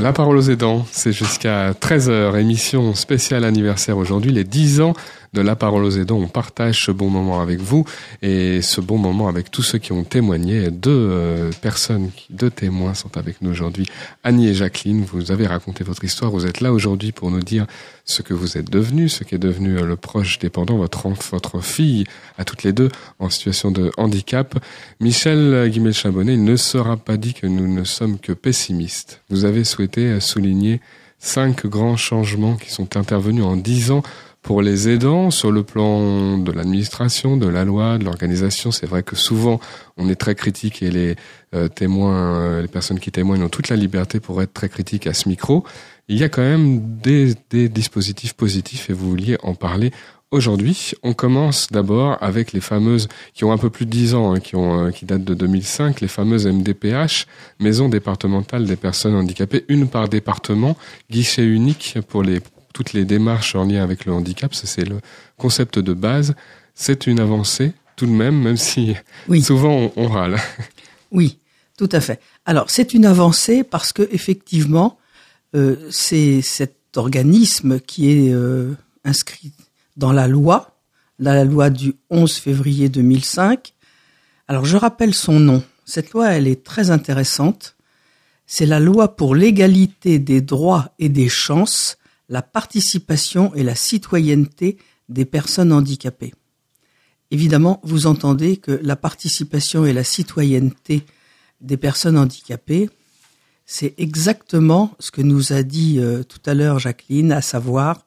La 0.00 0.12
parole 0.12 0.38
aux 0.38 0.50
aidants, 0.50 0.86
c'est 0.90 1.12
jusqu'à 1.12 1.72
13h, 1.72 2.38
émission 2.38 2.94
spéciale 2.94 3.44
anniversaire 3.44 3.96
aujourd'hui, 3.96 4.32
les 4.32 4.44
10 4.44 4.80
ans 4.80 4.94
de 5.34 5.40
La 5.40 5.56
Parole 5.56 5.84
aux 5.84 5.90
aidants. 5.90 6.18
On 6.18 6.28
partage 6.28 6.86
ce 6.86 6.92
bon 6.92 7.10
moment 7.10 7.40
avec 7.40 7.60
vous 7.60 7.84
et 8.22 8.62
ce 8.62 8.80
bon 8.80 8.96
moment 8.96 9.28
avec 9.28 9.50
tous 9.50 9.62
ceux 9.62 9.78
qui 9.78 9.92
ont 9.92 10.04
témoigné. 10.04 10.70
Deux 10.70 10.90
euh, 10.90 11.50
personnes, 11.60 12.10
deux 12.30 12.50
témoins 12.50 12.94
sont 12.94 13.18
avec 13.18 13.42
nous 13.42 13.50
aujourd'hui. 13.50 13.86
Annie 14.22 14.48
et 14.48 14.54
Jacqueline, 14.54 15.04
vous 15.04 15.32
avez 15.32 15.46
raconté 15.46 15.82
votre 15.82 16.04
histoire. 16.04 16.30
Vous 16.30 16.46
êtes 16.46 16.60
là 16.60 16.72
aujourd'hui 16.72 17.10
pour 17.12 17.30
nous 17.30 17.42
dire 17.42 17.66
ce 18.04 18.22
que 18.22 18.32
vous 18.32 18.56
êtes 18.56 18.70
devenu, 18.70 19.08
ce 19.08 19.24
qui 19.24 19.34
est 19.34 19.38
devenu 19.38 19.76
euh, 19.76 19.84
le 19.84 19.96
proche 19.96 20.38
dépendant, 20.38 20.76
votre, 20.76 21.08
votre 21.30 21.60
fille, 21.60 22.04
à 22.38 22.44
toutes 22.44 22.62
les 22.62 22.72
deux, 22.72 22.88
en 23.18 23.28
situation 23.28 23.72
de 23.72 23.90
handicap. 23.96 24.56
Michel 25.00 25.68
Guimel-Chabonnet, 25.68 26.34
il 26.34 26.44
ne 26.44 26.56
sera 26.56 26.96
pas 26.96 27.16
dit 27.16 27.34
que 27.34 27.48
nous 27.48 27.66
ne 27.66 27.82
sommes 27.82 28.18
que 28.18 28.32
pessimistes. 28.32 29.20
Vous 29.30 29.44
avez 29.44 29.64
souhaité 29.64 30.20
souligner 30.20 30.80
cinq 31.18 31.66
grands 31.66 31.96
changements 31.96 32.56
qui 32.56 32.70
sont 32.70 32.96
intervenus 32.96 33.44
en 33.44 33.56
dix 33.56 33.90
ans 33.90 34.02
pour 34.44 34.60
les 34.60 34.90
aidants, 34.90 35.30
sur 35.30 35.50
le 35.50 35.62
plan 35.62 36.36
de 36.36 36.52
l'administration, 36.52 37.38
de 37.38 37.48
la 37.48 37.64
loi, 37.64 37.96
de 37.96 38.04
l'organisation, 38.04 38.70
c'est 38.70 38.86
vrai 38.86 39.02
que 39.02 39.16
souvent 39.16 39.58
on 39.96 40.08
est 40.10 40.16
très 40.16 40.34
critique 40.34 40.82
et 40.82 40.90
les 40.90 41.16
euh, 41.54 41.68
témoins, 41.68 42.36
euh, 42.36 42.62
les 42.62 42.68
personnes 42.68 43.00
qui 43.00 43.10
témoignent 43.10 43.42
ont 43.42 43.48
toute 43.48 43.70
la 43.70 43.76
liberté 43.76 44.20
pour 44.20 44.42
être 44.42 44.52
très 44.52 44.68
critiques 44.68 45.06
à 45.06 45.14
ce 45.14 45.30
micro. 45.30 45.64
Il 46.08 46.18
y 46.18 46.24
a 46.24 46.28
quand 46.28 46.42
même 46.42 46.98
des, 47.02 47.34
des 47.48 47.70
dispositifs 47.70 48.34
positifs 48.34 48.90
et 48.90 48.92
vous 48.92 49.08
vouliez 49.08 49.38
en 49.42 49.54
parler 49.54 49.92
aujourd'hui. 50.30 50.92
On 51.02 51.14
commence 51.14 51.68
d'abord 51.70 52.18
avec 52.20 52.52
les 52.52 52.60
fameuses 52.60 53.08
qui 53.32 53.44
ont 53.44 53.52
un 53.52 53.58
peu 53.58 53.70
plus 53.70 53.86
de 53.86 53.90
10 53.90 54.14
ans, 54.14 54.34
hein, 54.34 54.40
qui, 54.40 54.56
ont, 54.56 54.86
euh, 54.86 54.90
qui 54.90 55.06
datent 55.06 55.24
de 55.24 55.32
2005, 55.32 56.02
les 56.02 56.08
fameuses 56.08 56.46
MDPH, 56.46 57.26
Maison 57.60 57.88
départementale 57.88 58.66
des 58.66 58.76
personnes 58.76 59.14
handicapées, 59.14 59.64
une 59.68 59.88
par 59.88 60.10
département, 60.10 60.76
guichet 61.10 61.46
unique 61.46 61.96
pour 62.08 62.22
les 62.22 62.40
toutes 62.74 62.92
les 62.92 63.06
démarches 63.06 63.54
en 63.54 63.64
lien 63.64 63.82
avec 63.82 64.04
le 64.04 64.12
handicap, 64.12 64.52
c'est 64.52 64.84
le 64.84 65.00
concept 65.38 65.78
de 65.78 65.94
base. 65.94 66.34
C'est 66.74 67.06
une 67.06 67.20
avancée 67.20 67.72
tout 67.96 68.04
de 68.04 68.10
même, 68.10 68.42
même 68.42 68.56
si 68.58 68.94
souvent 69.40 69.92
on, 69.96 70.08
râle. 70.08 70.36
Oui, 71.12 71.38
tout 71.78 71.88
à 71.92 72.00
fait. 72.00 72.20
Alors 72.44 72.68
c'est 72.68 72.92
une 72.92 73.06
avancée 73.06 73.62
parce 73.62 73.92
que 73.92 74.02
effectivement, 74.10 74.98
euh, 75.54 75.76
c'est 75.90 76.42
cet 76.42 76.76
organisme 76.96 77.78
qui 77.78 78.10
est 78.10 78.32
euh, 78.32 78.74
inscrit 79.04 79.52
dans 79.96 80.12
la 80.12 80.26
loi, 80.26 80.76
dans 81.20 81.32
la 81.32 81.44
loi 81.44 81.70
du 81.70 81.94
11 82.10 82.36
février 82.36 82.88
2005. 82.88 83.74
Alors 84.48 84.64
je 84.64 84.76
rappelle 84.76 85.14
son 85.14 85.38
nom. 85.38 85.62
Cette 85.84 86.10
loi, 86.10 86.32
elle 86.32 86.48
est 86.48 86.64
très 86.64 86.90
intéressante. 86.90 87.76
C'est 88.46 88.66
la 88.66 88.80
loi 88.80 89.14
pour 89.14 89.36
l'égalité 89.36 90.18
des 90.18 90.40
droits 90.40 90.92
et 90.98 91.08
des 91.08 91.28
chances 91.28 91.96
la 92.28 92.42
participation 92.42 93.54
et 93.54 93.62
la 93.62 93.74
citoyenneté 93.74 94.78
des 95.08 95.24
personnes 95.24 95.72
handicapées. 95.72 96.34
Évidemment, 97.30 97.80
vous 97.82 98.06
entendez 98.06 98.56
que 98.56 98.72
la 98.82 98.96
participation 98.96 99.84
et 99.84 99.92
la 99.92 100.04
citoyenneté 100.04 101.04
des 101.60 101.76
personnes 101.76 102.18
handicapées, 102.18 102.90
c'est 103.66 103.94
exactement 103.98 104.94
ce 104.98 105.10
que 105.10 105.22
nous 105.22 105.52
a 105.52 105.62
dit 105.62 105.98
euh, 105.98 106.22
tout 106.22 106.40
à 106.44 106.54
l'heure 106.54 106.78
Jacqueline, 106.78 107.32
à 107.32 107.40
savoir 107.40 108.06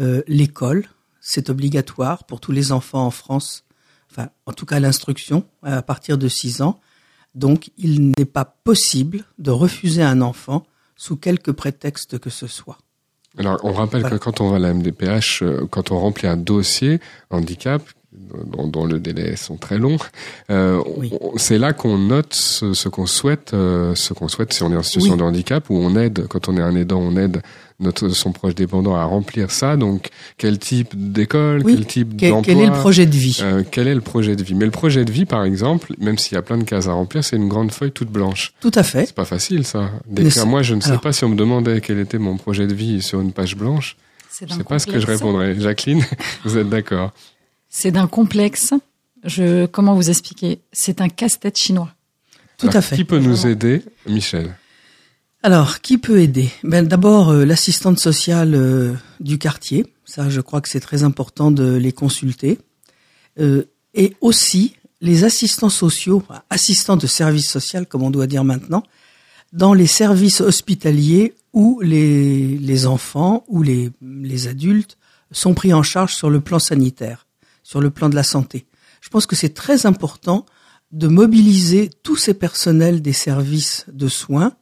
euh, 0.00 0.22
l'école, 0.26 0.86
c'est 1.20 1.50
obligatoire 1.50 2.24
pour 2.24 2.40
tous 2.40 2.52
les 2.52 2.72
enfants 2.72 3.04
en 3.04 3.10
France, 3.10 3.64
enfin 4.10 4.30
en 4.46 4.52
tout 4.52 4.66
cas 4.66 4.80
l'instruction 4.80 5.46
à 5.62 5.82
partir 5.82 6.18
de 6.18 6.28
6 6.28 6.62
ans. 6.62 6.80
Donc 7.34 7.70
il 7.76 8.12
n'est 8.16 8.24
pas 8.24 8.44
possible 8.44 9.24
de 9.38 9.50
refuser 9.50 10.02
un 10.02 10.22
enfant 10.22 10.66
sous 10.96 11.16
quelque 11.16 11.50
prétexte 11.50 12.18
que 12.18 12.30
ce 12.30 12.46
soit. 12.46 12.78
Alors, 13.38 13.60
on 13.64 13.72
rappelle 13.72 14.02
que 14.02 14.16
quand 14.16 14.40
on 14.40 14.48
va 14.48 14.56
à 14.56 14.58
la 14.58 14.72
MDPH, 14.72 15.42
euh, 15.42 15.66
quand 15.70 15.90
on 15.90 15.98
remplit 15.98 16.26
un 16.26 16.36
dossier 16.36 17.00
handicap, 17.30 17.82
dont, 18.12 18.86
le 18.86 18.98
délai 18.98 19.36
sont 19.36 19.56
très 19.56 19.78
longs, 19.78 19.98
euh, 20.50 20.82
c'est 21.36 21.58
là 21.58 21.72
qu'on 21.72 21.98
note 21.98 22.32
ce, 22.32 22.88
qu'on 22.88 23.06
souhaite, 23.06 23.52
euh, 23.52 23.94
ce 23.94 24.14
qu'on 24.14 24.28
souhaite 24.28 24.54
si 24.54 24.62
on 24.62 24.72
est 24.72 24.76
en 24.76 24.82
situation 24.82 25.16
de 25.16 25.22
handicap, 25.22 25.68
ou 25.68 25.76
on 25.76 25.96
aide, 25.96 26.26
quand 26.28 26.48
on 26.48 26.56
est 26.56 26.62
un 26.62 26.74
aidant, 26.76 27.00
on 27.00 27.16
aide 27.16 27.42
notre, 27.78 28.08
son 28.08 28.32
proche 28.32 28.54
dépendant 28.54 28.96
à 28.96 29.04
remplir 29.04 29.50
ça. 29.50 29.76
Donc, 29.76 30.08
quel 30.38 30.58
type 30.58 30.94
d'école, 30.94 31.62
quel 31.64 31.86
type 31.86 32.16
d'emploi 32.16 32.42
Quel 32.42 32.58
est 32.58 32.66
le 32.66 32.72
projet 32.72 33.06
de 33.06 33.16
vie 33.16 33.38
euh, 33.42 33.62
Quel 33.70 33.88
est 33.88 33.94
le 33.94 34.00
projet 34.00 34.36
de 34.36 34.42
vie? 34.42 34.54
Mais 34.54 34.64
le 34.64 34.70
projet 34.70 35.04
de 35.04 35.12
vie, 35.12 35.24
par 35.24 35.44
exemple, 35.44 35.92
même 35.98 36.18
s'il 36.18 36.34
y 36.34 36.38
a 36.38 36.42
plein 36.42 36.58
de 36.58 36.64
cases 36.64 36.88
à 36.88 36.92
remplir, 36.92 37.24
c'est 37.24 37.36
une 37.36 37.48
grande 37.48 37.72
feuille 37.72 37.92
toute 37.92 38.10
blanche. 38.10 38.52
Tout 38.60 38.72
à 38.74 38.82
fait. 38.82 39.06
C'est 39.06 39.14
pas 39.14 39.24
facile, 39.24 39.64
ça. 39.64 39.90
D'écrire. 40.06 40.46
Moi, 40.46 40.62
je 40.62 40.74
ne 40.74 40.80
sais 40.80 40.98
pas 40.98 41.12
si 41.12 41.24
on 41.24 41.28
me 41.28 41.36
demandait 41.36 41.80
quel 41.80 41.98
était 41.98 42.18
mon 42.18 42.36
projet 42.36 42.66
de 42.66 42.74
vie 42.74 43.02
sur 43.02 43.20
une 43.20 43.32
page 43.32 43.56
blanche. 43.56 43.96
Je 44.40 44.52
sais 44.52 44.64
pas 44.64 44.78
ce 44.78 44.86
que 44.86 45.00
je 45.00 45.06
répondrais. 45.06 45.58
Jacqueline, 45.58 46.04
vous 46.44 46.58
êtes 46.58 46.68
d'accord? 46.68 47.12
C'est 47.68 47.90
d'un 47.90 48.06
complexe. 48.06 48.74
Je, 49.24 49.66
comment 49.66 49.94
vous 49.94 50.10
expliquer? 50.10 50.60
C'est 50.72 51.00
un 51.00 51.08
casse-tête 51.08 51.58
chinois. 51.58 51.90
Tout 52.58 52.70
à 52.72 52.80
fait. 52.80 52.96
Qui 52.96 53.04
peut 53.04 53.18
nous 53.18 53.46
aider, 53.46 53.82
Michel 54.06 54.54
alors, 55.46 55.80
qui 55.80 55.96
peut 55.96 56.18
aider? 56.18 56.50
Ben, 56.64 56.84
D'abord, 56.88 57.28
euh, 57.28 57.44
l'assistante 57.44 58.00
sociale 58.00 58.56
euh, 58.56 58.94
du 59.20 59.38
quartier. 59.38 59.86
Ça, 60.04 60.28
je 60.28 60.40
crois 60.40 60.60
que 60.60 60.68
c'est 60.68 60.80
très 60.80 61.04
important 61.04 61.52
de 61.52 61.76
les 61.76 61.92
consulter. 61.92 62.58
Euh, 63.38 63.62
et 63.94 64.16
aussi 64.20 64.74
les 65.00 65.22
assistants 65.22 65.68
sociaux, 65.68 66.24
assistants 66.50 66.96
de 66.96 67.06
service 67.06 67.48
social, 67.48 67.86
comme 67.86 68.02
on 68.02 68.10
doit 68.10 68.26
dire 68.26 68.42
maintenant, 68.42 68.82
dans 69.52 69.72
les 69.72 69.86
services 69.86 70.40
hospitaliers 70.40 71.34
où 71.52 71.80
les, 71.80 72.58
les 72.58 72.86
enfants 72.88 73.44
ou 73.46 73.62
les, 73.62 73.92
les 74.02 74.48
adultes 74.48 74.98
sont 75.30 75.54
pris 75.54 75.72
en 75.72 75.84
charge 75.84 76.16
sur 76.16 76.28
le 76.28 76.40
plan 76.40 76.58
sanitaire, 76.58 77.28
sur 77.62 77.80
le 77.80 77.90
plan 77.90 78.08
de 78.08 78.16
la 78.16 78.24
santé. 78.24 78.66
Je 79.00 79.10
pense 79.10 79.26
que 79.26 79.36
c'est 79.36 79.54
très 79.54 79.86
important 79.86 80.44
de 80.90 81.06
mobiliser 81.06 81.88
tous 82.02 82.16
ces 82.16 82.34
personnels 82.34 83.00
des 83.00 83.12
services 83.12 83.86
de 83.92 84.08
soins 84.08 84.56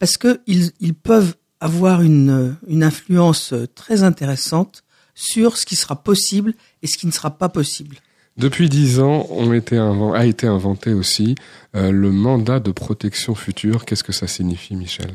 parce 0.00 0.16
qu'ils 0.16 0.72
ils 0.80 0.94
peuvent 0.94 1.36
avoir 1.60 2.02
une, 2.02 2.56
une 2.66 2.82
influence 2.82 3.54
très 3.76 4.02
intéressante 4.02 4.82
sur 5.14 5.56
ce 5.56 5.66
qui 5.66 5.76
sera 5.76 6.02
possible 6.02 6.54
et 6.82 6.88
ce 6.88 6.98
qui 6.98 7.06
ne 7.06 7.12
sera 7.12 7.30
pas 7.38 7.48
possible. 7.48 7.96
Depuis 8.36 8.70
dix 8.70 9.00
ans, 9.00 9.26
on 9.30 9.50
a 9.50 10.26
été 10.26 10.46
inventé 10.46 10.94
aussi 10.94 11.34
euh, 11.76 11.90
le 11.92 12.10
mandat 12.10 12.58
de 12.58 12.70
protection 12.70 13.34
future. 13.34 13.84
Qu'est-ce 13.84 14.04
que 14.04 14.12
ça 14.12 14.26
signifie, 14.26 14.74
Michel? 14.74 15.12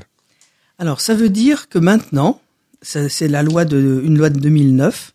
Alors, 0.77 1.01
ça 1.01 1.15
veut 1.15 1.29
dire 1.29 1.67
que 1.67 1.79
maintenant, 1.79 2.39
c'est 2.83 3.27
la 3.27 3.41
loi 3.41 3.65
de, 3.65 4.01
une 4.05 4.17
loi 4.17 4.29
de 4.29 4.39
2009. 4.39 5.13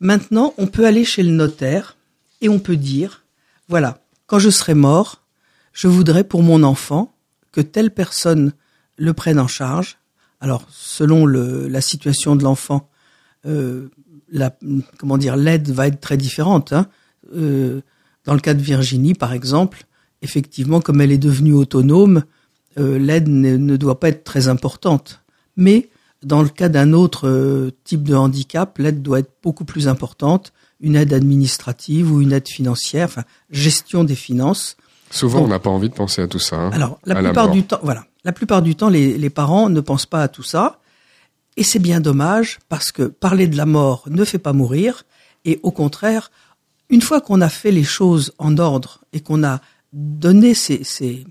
Maintenant, 0.00 0.52
on 0.58 0.66
peut 0.66 0.84
aller 0.84 1.04
chez 1.06 1.22
le 1.22 1.30
notaire 1.30 1.96
et 2.42 2.50
on 2.50 2.58
peut 2.58 2.76
dire, 2.76 3.24
voilà, 3.68 4.04
quand 4.26 4.38
je 4.38 4.50
serai 4.50 4.74
mort, 4.74 5.22
je 5.72 5.88
voudrais 5.88 6.24
pour 6.24 6.42
mon 6.42 6.62
enfant 6.62 7.14
que 7.52 7.62
telle 7.62 7.92
personne 7.92 8.52
le 8.96 9.12
prennent 9.12 9.40
en 9.40 9.48
charge. 9.48 9.98
Alors, 10.40 10.66
selon 10.70 11.24
le, 11.24 11.68
la 11.68 11.80
situation 11.80 12.36
de 12.36 12.42
l'enfant, 12.42 12.90
euh, 13.46 13.88
la, 14.30 14.56
comment 14.98 15.18
dire, 15.18 15.36
l'aide 15.36 15.70
va 15.70 15.86
être 15.86 16.00
très 16.00 16.16
différente. 16.16 16.72
Hein. 16.72 16.88
Euh, 17.34 17.80
dans 18.24 18.34
le 18.34 18.40
cas 18.40 18.54
de 18.54 18.62
Virginie, 18.62 19.14
par 19.14 19.32
exemple, 19.32 19.84
effectivement, 20.20 20.80
comme 20.80 21.00
elle 21.00 21.12
est 21.12 21.18
devenue 21.18 21.52
autonome, 21.52 22.24
euh, 22.78 22.98
l'aide 22.98 23.28
ne, 23.28 23.56
ne, 23.56 23.76
doit 23.76 24.00
pas 24.00 24.08
être 24.08 24.24
très 24.24 24.48
importante. 24.48 25.22
Mais 25.56 25.90
dans 26.22 26.42
le 26.42 26.48
cas 26.48 26.68
d'un 26.68 26.92
autre 26.92 27.70
type 27.84 28.04
de 28.04 28.14
handicap, 28.14 28.78
l'aide 28.78 29.02
doit 29.02 29.20
être 29.20 29.32
beaucoup 29.42 29.64
plus 29.64 29.88
importante. 29.88 30.52
une 30.80 30.96
aide 30.96 31.12
administrative 31.12 32.10
ou 32.10 32.20
une 32.20 32.32
aide 32.32 32.48
financière, 32.48 33.06
enfin 33.06 33.24
gestion 33.50 34.02
des 34.02 34.14
finances. 34.14 34.76
Souvent, 35.10 35.42
on 35.42 35.48
n'a 35.48 35.58
pas 35.58 35.70
envie 35.70 35.90
de 35.90 35.94
penser 35.94 36.22
à 36.22 36.26
tout 36.26 36.38
ça. 36.38 36.56
hein, 36.56 36.70
Alors, 36.72 36.98
la 37.04 37.14
plupart 37.16 37.50
du 37.50 37.64
temps, 37.64 37.80
voilà, 37.82 38.06
la 38.24 38.32
plupart 38.32 38.62
du 38.62 38.74
temps, 38.74 38.88
les, 38.88 39.30
parents 39.30 39.68
ne 39.68 39.80
pensent 39.80 40.06
pas 40.06 40.22
à 40.22 40.28
tout 40.28 40.42
ça, 40.42 40.80
et 41.56 41.64
c'est 41.64 41.78
bien 41.78 42.00
dommage 42.00 42.60
parce 42.68 42.92
que 42.92 43.02
parler 43.02 43.46
de 43.46 43.56
la 43.56 43.66
mort 43.66 44.04
ne 44.08 44.24
fait 44.24 44.38
pas 44.38 44.52
mourir, 44.52 45.04
et 45.44 45.58
au 45.62 45.70
contraire, 45.70 46.30
une 46.88 47.02
fois 47.02 47.20
qu'on 47.20 47.40
a 47.40 47.48
fait 47.48 47.72
les 47.72 47.84
choses 47.84 48.32
en 48.38 48.58
ordre 48.58 49.00
et 49.12 49.20
qu'on 49.20 49.42
a 49.42 49.60
donné 49.92 50.54
ses- 50.54 51.26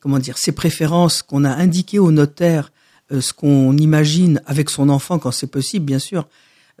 comment 0.00 0.18
dire, 0.18 0.36
préférences, 0.54 1.22
qu'on 1.22 1.44
a 1.44 1.50
indiqué 1.50 1.98
au 1.98 2.10
notaire 2.10 2.72
euh, 3.12 3.20
ce 3.20 3.32
qu'on 3.32 3.76
imagine 3.76 4.40
avec 4.46 4.70
son 4.70 4.88
enfant 4.88 5.18
quand 5.18 5.30
c'est 5.30 5.46
possible, 5.46 5.84
bien 5.84 5.98
sûr, 5.98 6.26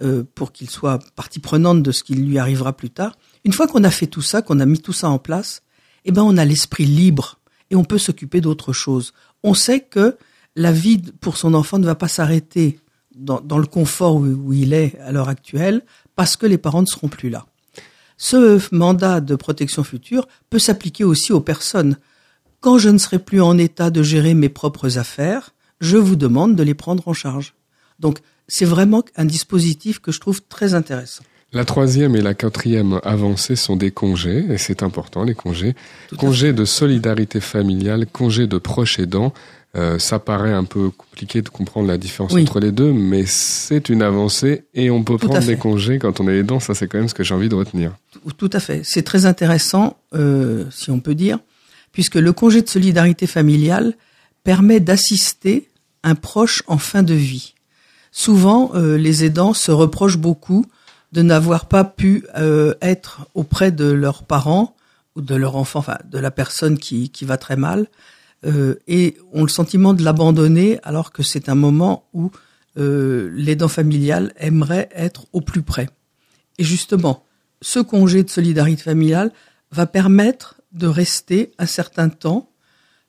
euh, 0.02 0.24
pour 0.34 0.52
qu'il 0.52 0.70
soit 0.70 0.98
partie 1.14 1.38
prenante 1.38 1.82
de 1.82 1.92
ce 1.92 2.02
qui 2.02 2.14
lui 2.14 2.38
arrivera 2.38 2.72
plus 2.72 2.90
tard. 2.90 3.16
Une 3.44 3.52
fois 3.52 3.66
qu'on 3.66 3.84
a 3.84 3.90
fait 3.90 4.06
tout 4.06 4.22
ça, 4.22 4.42
qu'on 4.42 4.58
a 4.60 4.66
mis 4.66 4.80
tout 4.80 4.92
ça 4.92 5.08
en 5.08 5.18
place, 5.18 5.62
eh 6.04 6.12
ben 6.12 6.22
on 6.22 6.36
a 6.36 6.44
l'esprit 6.44 6.86
libre 6.86 7.38
et 7.70 7.76
on 7.76 7.84
peut 7.84 7.98
s'occuper 7.98 8.40
d'autre 8.40 8.72
chose. 8.72 9.12
On 9.44 9.54
sait 9.54 9.80
que 9.80 10.16
la 10.56 10.72
vie 10.72 10.98
pour 11.20 11.36
son 11.36 11.54
enfant 11.54 11.78
ne 11.78 11.84
va 11.84 11.94
pas 11.94 12.08
s'arrêter 12.08 12.80
dans, 13.14 13.58
le 13.58 13.66
confort 13.66 14.16
où 14.16 14.52
il 14.52 14.72
est 14.72 14.98
à 15.00 15.12
l'heure 15.12 15.28
actuelle 15.28 15.82
parce 16.16 16.36
que 16.36 16.46
les 16.46 16.58
parents 16.58 16.80
ne 16.80 16.86
seront 16.86 17.08
plus 17.08 17.30
là. 17.30 17.46
Ce 18.16 18.58
mandat 18.74 19.20
de 19.20 19.36
protection 19.36 19.84
future 19.84 20.26
peut 20.50 20.58
s'appliquer 20.58 21.04
aussi 21.04 21.32
aux 21.32 21.40
personnes. 21.40 21.98
Quand 22.60 22.78
je 22.78 22.88
ne 22.88 22.98
serai 22.98 23.18
plus 23.18 23.40
en 23.40 23.58
état 23.58 23.90
de 23.90 24.02
gérer 24.02 24.34
mes 24.34 24.48
propres 24.48 24.98
affaires, 24.98 25.50
je 25.80 25.98
vous 25.98 26.16
demande 26.16 26.56
de 26.56 26.62
les 26.62 26.74
prendre 26.74 27.06
en 27.06 27.12
charge. 27.12 27.54
Donc, 27.98 28.20
c'est 28.48 28.64
vraiment 28.64 29.04
un 29.16 29.24
dispositif 29.26 29.98
que 29.98 30.10
je 30.10 30.20
trouve 30.20 30.42
très 30.42 30.74
intéressant. 30.74 31.24
La 31.54 31.64
troisième 31.64 32.16
et 32.16 32.20
la 32.20 32.34
quatrième 32.34 33.00
avancée 33.04 33.54
sont 33.56 33.76
des 33.76 33.92
congés, 33.92 34.44
et 34.50 34.58
c'est 34.58 34.82
important, 34.82 35.22
les 35.22 35.34
congés. 35.34 35.74
Tout 36.08 36.16
Congés 36.16 36.52
de 36.52 36.64
solidarité 36.64 37.40
familiale, 37.40 38.06
congés 38.06 38.46
de 38.48 38.58
proches 38.58 38.98
aidants. 38.98 39.32
Euh, 39.76 39.98
ça 39.98 40.18
paraît 40.20 40.52
un 40.52 40.64
peu 40.64 40.90
compliqué 40.90 41.42
de 41.42 41.48
comprendre 41.48 41.88
la 41.88 41.98
différence 41.98 42.32
Oui. 42.32 42.42
entre 42.42 42.60
les 42.60 42.70
deux, 42.70 42.92
mais 42.92 43.24
c'est 43.26 43.88
une 43.88 44.02
avancée 44.02 44.64
et 44.74 44.90
on 44.90 45.02
peut 45.02 45.16
Tout 45.16 45.26
prendre 45.28 45.44
des 45.44 45.56
congés 45.56 45.98
quand 45.98 46.20
on 46.20 46.28
est 46.28 46.36
aidant. 46.38 46.60
Ça, 46.60 46.74
c'est 46.74 46.86
quand 46.86 46.98
même 46.98 47.08
ce 47.08 47.14
que 47.14 47.24
j'ai 47.24 47.34
envie 47.34 47.48
de 47.48 47.54
retenir. 47.56 47.92
Tout- 48.12 48.32
Tout 48.36 48.50
à 48.52 48.60
fait. 48.60 48.82
C'est 48.84 49.02
très 49.02 49.26
intéressant, 49.26 49.96
euh, 50.14 50.64
si 50.70 50.90
on 50.92 51.00
peut 51.00 51.14
dire, 51.16 51.38
puisque 51.92 52.14
le 52.16 52.32
congé 52.32 52.62
de 52.62 52.68
solidarité 52.68 53.26
familiale 53.26 53.94
permet 54.44 54.78
d'assister 54.78 55.68
un 56.04 56.14
proche 56.14 56.62
en 56.68 56.78
fin 56.78 57.02
de 57.02 57.14
vie. 57.14 57.54
Souvent, 58.12 58.70
euh, 58.74 58.96
les 58.96 59.24
aidants 59.24 59.54
se 59.54 59.72
reprochent 59.72 60.18
beaucoup 60.18 60.64
de 61.14 61.22
n'avoir 61.22 61.66
pas 61.66 61.84
pu 61.84 62.26
euh, 62.36 62.74
être 62.82 63.28
auprès 63.34 63.70
de 63.70 63.84
leurs 63.84 64.24
parents 64.24 64.76
ou 65.14 65.22
de 65.22 65.36
leur 65.36 65.54
enfant, 65.54 65.78
enfin 65.78 65.98
de 66.10 66.18
la 66.18 66.32
personne 66.32 66.76
qui, 66.76 67.08
qui 67.10 67.24
va 67.24 67.36
très 67.36 67.54
mal, 67.54 67.86
euh, 68.44 68.74
et 68.88 69.16
ont 69.32 69.42
le 69.42 69.48
sentiment 69.48 69.94
de 69.94 70.02
l'abandonner 70.02 70.80
alors 70.82 71.12
que 71.12 71.22
c'est 71.22 71.48
un 71.48 71.54
moment 71.54 72.04
où 72.14 72.32
euh, 72.78 73.30
l'aidant 73.32 73.68
familial 73.68 74.32
aimerait 74.38 74.88
être 74.92 75.26
au 75.32 75.40
plus 75.40 75.62
près. 75.62 75.88
Et 76.58 76.64
justement, 76.64 77.24
ce 77.62 77.78
congé 77.78 78.24
de 78.24 78.28
solidarité 78.28 78.82
familiale 78.82 79.30
va 79.70 79.86
permettre 79.86 80.60
de 80.72 80.88
rester 80.88 81.52
un 81.58 81.66
certain 81.66 82.08
temps, 82.08 82.50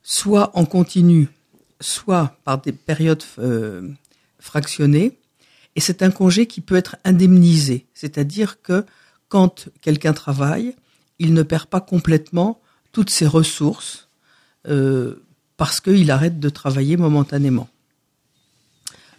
soit 0.03 0.51
en 0.53 0.65
continu, 0.65 1.29
soit 1.81 2.37
par 2.43 2.61
des 2.61 2.71
périodes 2.71 3.23
euh, 3.39 3.89
fractionnées. 4.39 5.17
Et 5.75 5.81
c'est 5.81 6.03
un 6.03 6.11
congé 6.11 6.45
qui 6.45 6.61
peut 6.61 6.75
être 6.75 6.95
indemnisé, 7.03 7.85
c'est-à-dire 7.93 8.61
que 8.61 8.85
quand 9.27 9.69
quelqu'un 9.81 10.13
travaille, 10.13 10.75
il 11.19 11.33
ne 11.33 11.43
perd 11.43 11.65
pas 11.65 11.81
complètement 11.81 12.61
toutes 12.91 13.09
ses 13.09 13.27
ressources 13.27 14.07
euh, 14.67 15.23
parce 15.57 15.81
qu'il 15.81 16.11
arrête 16.11 16.39
de 16.39 16.49
travailler 16.49 16.97
momentanément. 16.97 17.67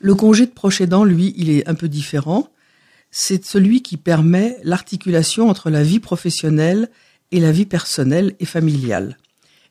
Le 0.01 0.15
congé 0.15 0.47
de 0.47 0.51
proche 0.51 0.81
lui, 0.81 1.35
il 1.37 1.51
est 1.51 1.69
un 1.69 1.75
peu 1.75 1.89
différent 1.89 2.51
c'est 3.11 3.47
celui 3.47 3.83
qui 3.83 3.97
permet 3.97 4.59
l'articulation 4.63 5.49
entre 5.49 5.71
la 5.71 5.83
vie 5.83 6.01
professionnelle 6.01 6.91
et 7.33 7.41
la 7.41 7.51
vie 7.51 7.65
personnelle 7.65 8.35
et 8.41 8.45
familiale. 8.45 9.17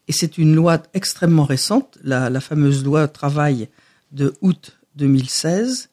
Et 0.08 0.13
c'est 0.13 0.39
une 0.39 0.56
loi 0.56 0.82
extrêmement 0.93 1.43
récente, 1.43 1.98
la 2.04 2.39
fameuse 2.41 2.84
loi 2.84 3.08
travail 3.08 3.69
de 4.12 4.34
août 4.41 4.80
2016, 4.95 5.89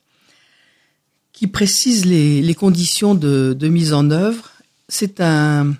qui 1.33 1.47
précise 1.47 2.05
les, 2.05 2.55
conditions 2.55 3.15
de, 3.15 3.67
mise 3.67 3.91
en 3.93 4.11
œuvre. 4.11 4.51
C'est 4.87 5.19
un, 5.19 5.73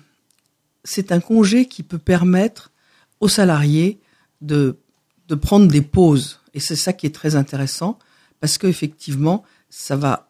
c'est 0.82 1.12
un 1.12 1.20
congé 1.20 1.66
qui 1.66 1.82
peut 1.82 1.98
permettre 1.98 2.72
aux 3.20 3.28
salariés 3.28 3.98
de, 4.42 4.76
de 5.28 5.34
prendre 5.34 5.68
des 5.68 5.80
pauses. 5.80 6.40
Et 6.52 6.60
c'est 6.60 6.76
ça 6.76 6.92
qui 6.92 7.06
est 7.06 7.14
très 7.14 7.36
intéressant, 7.36 7.98
parce 8.40 8.58
qu'effectivement, 8.58 9.44
ça 9.70 9.96
va 9.96 10.28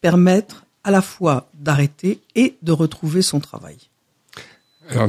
permettre 0.00 0.66
à 0.82 0.90
la 0.90 1.00
fois 1.00 1.48
d'arrêter 1.54 2.20
et 2.34 2.56
de 2.62 2.72
retrouver 2.72 3.22
son 3.22 3.40
travail. 3.40 3.78
Alors, 4.90 5.08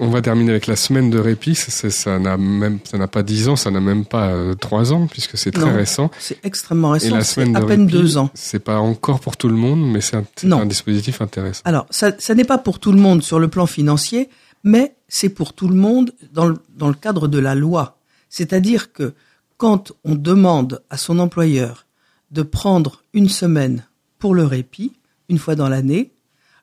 on 0.00 0.08
va 0.08 0.22
terminer 0.22 0.52
avec 0.52 0.66
la 0.66 0.76
semaine 0.76 1.10
de 1.10 1.18
répit. 1.18 1.54
Ça, 1.54 1.90
ça- 1.90 2.18
n'a 2.18 2.36
même, 2.36 2.78
ça 2.84 2.96
n'a 2.96 3.08
pas 3.08 3.22
dix 3.22 3.48
ans, 3.48 3.56
ça 3.56 3.70
n'a 3.70 3.80
même 3.80 4.04
pas 4.04 4.28
euh, 4.28 4.54
trois 4.54 4.92
ans, 4.92 5.06
puisque 5.08 5.36
c'est 5.36 5.50
très 5.50 5.66
Non. 5.66 5.74
récent. 5.74 6.10
C'est 6.18 6.38
extrêmement 6.44 6.94
Et 6.94 6.98
récent, 6.98 7.16
la 7.16 7.24
c'est 7.24 7.34
semaine 7.34 7.56
à 7.56 7.60
de 7.60 7.64
peine 7.66 7.80
répit, 7.82 7.92
deux 7.92 8.18
ans. 8.18 8.30
C'est 8.34 8.60
pas 8.60 8.78
encore 8.78 9.20
pour 9.20 9.36
tout 9.36 9.48
le 9.48 9.56
monde, 9.56 9.90
mais 9.90 10.00
c'est 10.00 10.16
un, 10.16 10.66
dispositif 10.66 11.20
intéressant. 11.20 11.62
Alors, 11.64 11.86
ça, 11.90 12.12
ça 12.18 12.34
n'est 12.34 12.44
pas 12.44 12.58
pour 12.58 12.78
tout 12.78 12.92
le 12.92 13.00
monde 13.00 13.22
sur 13.22 13.38
le 13.40 13.48
plan 13.48 13.66
financier, 13.66 14.28
mais 14.62 14.94
c'est 15.08 15.28
pour 15.28 15.52
tout 15.54 15.68
le 15.68 15.74
monde 15.74 16.12
dans 16.32 16.46
le, 16.46 16.56
dans 16.76 16.88
le 16.88 16.94
cadre 16.94 17.26
de 17.28 17.38
la 17.38 17.54
loi. 17.54 17.98
C'est-à-dire 18.28 18.92
que 18.92 19.14
quand 19.56 19.92
on 20.04 20.14
demande 20.14 20.82
à 20.90 20.96
son 20.96 21.18
employeur 21.18 21.86
de 22.30 22.42
prendre 22.42 23.02
une 23.12 23.28
semaine 23.28 23.84
pour 24.18 24.34
le 24.34 24.44
répit, 24.44 24.92
une 25.28 25.38
fois 25.38 25.54
dans 25.56 25.68
l'année, 25.68 26.12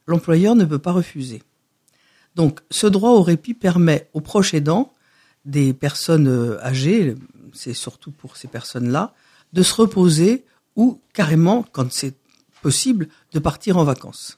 l'employeur 0.08 0.56
ne 0.56 0.66
peut 0.66 0.80
pas 0.80 0.92
refuser. 0.92 1.42
Donc, 2.36 2.62
ce 2.72 2.88
droit 2.88 3.12
au 3.12 3.22
répit 3.22 3.54
permet 3.54 4.10
aux 4.14 4.22
proches 4.22 4.54
aidants, 4.54 4.92
des 5.46 5.74
personnes 5.74 6.28
euh, 6.28 6.64
âgées, 6.64 7.16
c'est 7.54 7.74
surtout 7.74 8.12
pour 8.12 8.38
ces 8.38 8.48
personnes-là, 8.48 9.14
de 9.52 9.62
se 9.62 9.74
reposer 9.74 10.46
ou 10.76 11.00
carrément, 11.14 11.66
quand 11.72 11.92
c'est 11.92 12.16
possible, 12.62 13.10
de 13.34 13.40
partir 13.40 13.78
en 13.78 13.84
vacances. 13.84 14.38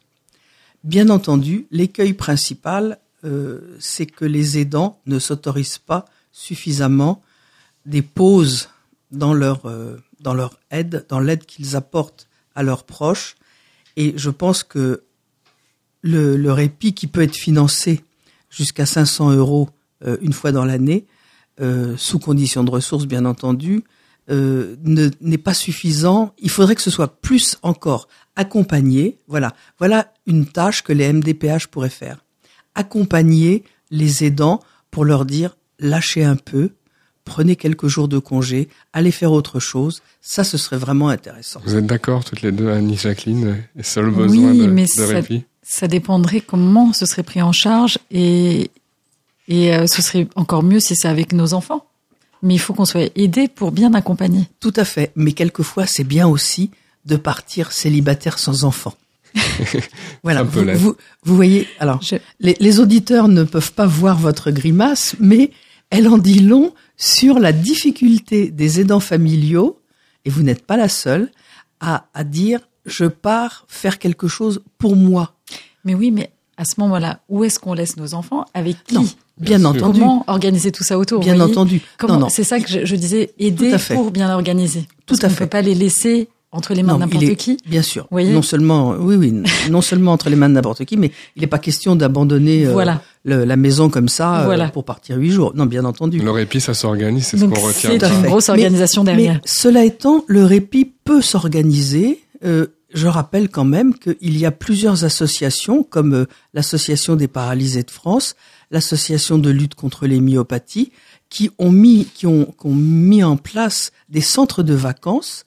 Bien 0.84 1.10
entendu, 1.10 1.68
l'écueil 1.72 2.14
principal, 2.14 3.00
euh, 3.24 3.76
c'est 3.80 4.06
que 4.06 4.26
les 4.26 4.58
aidants 4.58 5.00
ne 5.06 5.20
s'autorisent 5.20 5.78
pas 5.78 6.06
suffisamment 6.32 7.22
des 7.86 8.02
pauses 8.02 8.70
dans 9.12 9.34
leur 9.34 9.66
euh, 9.66 9.98
dans 10.20 10.34
leur 10.34 10.60
aide, 10.72 11.06
dans 11.08 11.20
l'aide 11.20 11.46
qu'ils 11.46 11.76
apportent 11.76 12.28
à 12.56 12.64
leurs 12.64 12.84
proches. 12.84 13.36
Et 13.96 14.14
je 14.18 14.30
pense 14.30 14.64
que 14.64 15.04
le, 16.06 16.38
le 16.38 16.52
répit 16.52 16.94
qui 16.94 17.08
peut 17.08 17.22
être 17.22 17.36
financé 17.36 18.02
jusqu'à 18.50 18.86
500 18.86 19.32
euros 19.32 19.70
euh, 20.06 20.18
une 20.22 20.34
fois 20.34 20.52
dans 20.52 20.64
l'année, 20.66 21.06
euh, 21.62 21.96
sous 21.98 22.20
condition 22.20 22.64
de 22.64 22.70
ressources 22.72 23.06
bien 23.08 23.26
entendu, 23.26 23.84
euh, 24.30 24.76
ne- 24.84 25.10
n'est 25.22 25.38
pas 25.40 25.54
suffisant. 25.54 26.34
Il 26.40 26.50
faudrait 26.50 26.76
que 26.76 26.82
ce 26.82 26.92
soit 26.92 27.20
plus 27.22 27.58
encore 27.64 28.08
accompagné. 28.36 29.18
Voilà, 29.28 29.54
voilà 29.80 30.14
une 30.28 30.46
tâche 30.46 30.84
que 30.84 30.94
les 30.94 31.12
MDPH 31.12 31.68
pourraient 31.68 31.90
faire. 31.90 32.24
Accompagner 32.76 33.64
les 33.90 34.24
aidants 34.26 34.60
pour 34.92 35.06
leur 35.06 35.26
dire 35.26 35.56
lâchez 35.80 36.24
un 36.24 36.36
peu, 36.36 36.72
prenez 37.24 37.56
quelques 37.56 37.88
jours 37.88 38.08
de 38.08 38.20
congé, 38.20 38.70
allez 38.94 39.12
faire 39.12 39.32
autre 39.32 39.60
chose. 39.60 40.02
Ça, 40.22 40.44
ce 40.44 40.58
serait 40.58 40.78
vraiment 40.78 41.10
intéressant. 41.10 41.62
Vous 41.66 41.76
êtes 41.78 41.86
d'accord 41.86 42.24
toutes 42.26 42.42
les 42.42 42.52
deux, 42.52 42.70
Annie 42.70 42.98
Jacqueline, 42.98 43.64
et 43.76 43.84
seul 43.84 44.12
besoin 44.12 44.52
Oui, 44.52 44.60
de, 44.60 44.68
mais 44.68 44.84
de 44.84 44.88
ça- 44.90 45.08
répit? 45.08 45.46
Ça 45.68 45.88
dépendrait 45.88 46.42
comment 46.42 46.94
ce 46.94 47.06
serait 47.08 47.24
pris 47.24 47.42
en 47.42 47.52
charge 47.52 47.98
et, 48.12 48.70
et 49.48 49.74
euh, 49.76 49.88
ce 49.88 50.02
serait 50.04 50.28
encore 50.36 50.62
mieux 50.62 50.80
si 50.80 50.96
c'est 50.96 51.08
avec 51.08 51.34
nos 51.34 51.54
enfants. 51.54 51.86
Mais 52.44 52.54
il 52.54 52.60
faut 52.60 52.74
qu'on 52.76 52.86
soit 52.86 53.10
aidé 53.18 53.48
pour 53.48 53.72
bien 53.72 53.94
accompagner. 53.96 54.48
Tout 54.60 54.74
à 54.76 54.86
fait. 54.86 55.12
Mais 55.16 55.32
quelquefois, 55.32 55.88
c'est 55.88 56.04
bien 56.04 56.28
aussi 56.28 56.70
de 57.06 57.16
partir 57.16 57.72
célibataire 57.72 58.38
sans 58.38 58.64
enfant. 58.64 58.94
voilà. 60.24 60.42
Un 60.42 60.46
peu 60.46 60.74
Vous, 60.74 60.80
vous, 60.90 60.96
vous 61.24 61.36
voyez, 61.36 61.68
alors, 61.80 62.02
Je- 62.02 62.16
les, 62.40 62.56
les 62.60 62.80
auditeurs 62.80 63.28
ne 63.28 63.44
peuvent 63.44 63.74
pas 63.74 63.88
voir 63.88 64.18
votre 64.20 64.52
grimace, 64.52 65.16
mais 65.20 65.52
elle 65.90 66.08
en 66.08 66.18
dit 66.20 66.40
long 66.40 66.74
sur 66.98 67.40
la 67.40 67.52
difficulté 67.52 68.52
des 68.52 68.80
aidants 68.80 69.00
familiaux, 69.00 69.80
et 70.26 70.30
vous 70.30 70.44
n'êtes 70.44 70.66
pas 70.66 70.78
la 70.78 70.90
seule, 70.90 71.32
à, 71.80 72.06
à 72.14 72.24
dire 72.24 72.60
je 72.86 73.06
pars 73.06 73.66
faire 73.68 73.98
quelque 73.98 74.28
chose 74.28 74.62
pour 74.78 74.96
moi. 74.96 75.35
Mais 75.86 75.94
oui, 75.94 76.12
mais 76.12 76.32
à 76.58 76.66
ce 76.66 76.74
moment-là, 76.80 77.20
où 77.30 77.44
est-ce 77.44 77.60
qu'on 77.60 77.74
laisse 77.74 77.96
nos 77.98 78.14
enfants? 78.14 78.46
Avec 78.54 78.76
qui? 78.86 78.96
Non, 78.96 79.02
bien, 79.40 79.58
Bien 79.58 79.60
sûr. 79.60 79.70
entendu. 79.70 80.00
Comment 80.00 80.24
organiser 80.28 80.72
tout 80.72 80.84
ça 80.84 80.98
autour? 80.98 81.20
Bien 81.22 81.40
entendu. 81.40 81.82
Comment- 81.98 82.14
Non, 82.16 82.20
non. 82.22 82.30
C'est 82.30 82.44
ça 82.44 82.60
que 82.60 82.70
je, 82.70 82.86
je 82.86 82.96
disais, 82.96 83.32
aider 83.40 83.70
Tout 83.70 83.76
à 83.76 83.78
fait. 83.78 83.94
pour 83.96 84.12
bien 84.12 84.34
organiser. 84.34 84.82
Tout 85.06 85.16
Parce 85.16 85.24
à 85.26 85.30
fait. 85.30 85.34
ne 85.36 85.40
peut 85.40 85.50
pas 85.50 85.62
les 85.62 85.76
laisser 85.76 86.28
entre 86.52 86.74
les 86.74 86.84
mains 86.84 86.94
de 86.96 87.00
n'importe 87.00 87.36
qui. 87.36 87.58
Bien 87.68 87.82
sûr. 87.82 88.08
voyez 88.10 88.32
non 88.32 88.42
seulement, 88.42 88.92
oui, 88.98 89.16
oui, 89.18 89.34
non 89.70 89.82
seulement 89.82 90.14
entre 90.14 90.30
les 90.30 90.38
mains 90.38 90.48
de 90.48 90.54
n'importe 90.54 90.86
qui, 90.86 90.96
mais 90.96 91.12
il 91.36 91.42
n'est 91.42 91.48
pas 91.48 91.60
question 91.60 91.98
d'abandonner 91.98 92.66
euh, 92.68 92.72
Voilà. 92.72 93.02
la 93.26 93.56
maison 93.58 93.90
comme 93.90 94.08
ça 94.08 94.50
euh, 94.50 94.68
pour 94.70 94.86
partir 94.86 95.18
huit 95.18 95.32
jours. 95.32 95.52
Non, 95.54 95.66
bien 95.66 95.84
entendu. 95.84 96.20
Le 96.20 96.32
répit, 96.32 96.62
ça 96.62 96.74
s'organise, 96.74 97.26
c'est 97.28 97.38
ce 97.38 97.44
qu'on 97.44 97.60
retient. 97.60 97.90
c'est 97.92 97.98
Tout 97.98 98.06
à 98.06 98.10
une 98.14 98.22
grosse 98.22 98.48
Mais- 98.48 98.54
organisation 98.54 99.04
derrière. 99.04 99.34
Mais 99.34 99.42
cela 99.44 99.84
étant, 99.84 100.24
le 100.28 100.46
répit 100.46 100.86
peut 101.04 101.22
s'organiser. 101.22 102.22
Euh, 102.46 102.68
je 102.96 103.08
rappelle 103.08 103.50
quand 103.50 103.66
même 103.66 103.94
qu'il 103.94 104.38
y 104.38 104.46
a 104.46 104.52
plusieurs 104.52 105.04
associations, 105.04 105.84
comme 105.84 106.14
euh, 106.14 106.26
l'Association 106.54 107.18
des 107.18 107.28
paralysés 107.28 107.84
de 107.84 107.92
France, 107.92 108.36
l'Association 108.72 109.38
de 109.38 109.50
lutte 109.50 109.76
contre 109.76 110.08
les 110.08 110.22
myopathies, 110.22 110.92
qui 111.30 111.52
ont 111.60 111.72
mis, 111.72 113.24
en 113.24 113.38
place 113.38 113.92
des 114.08 114.22
centres 114.22 114.64
de 114.64 114.74
vacances 114.74 115.46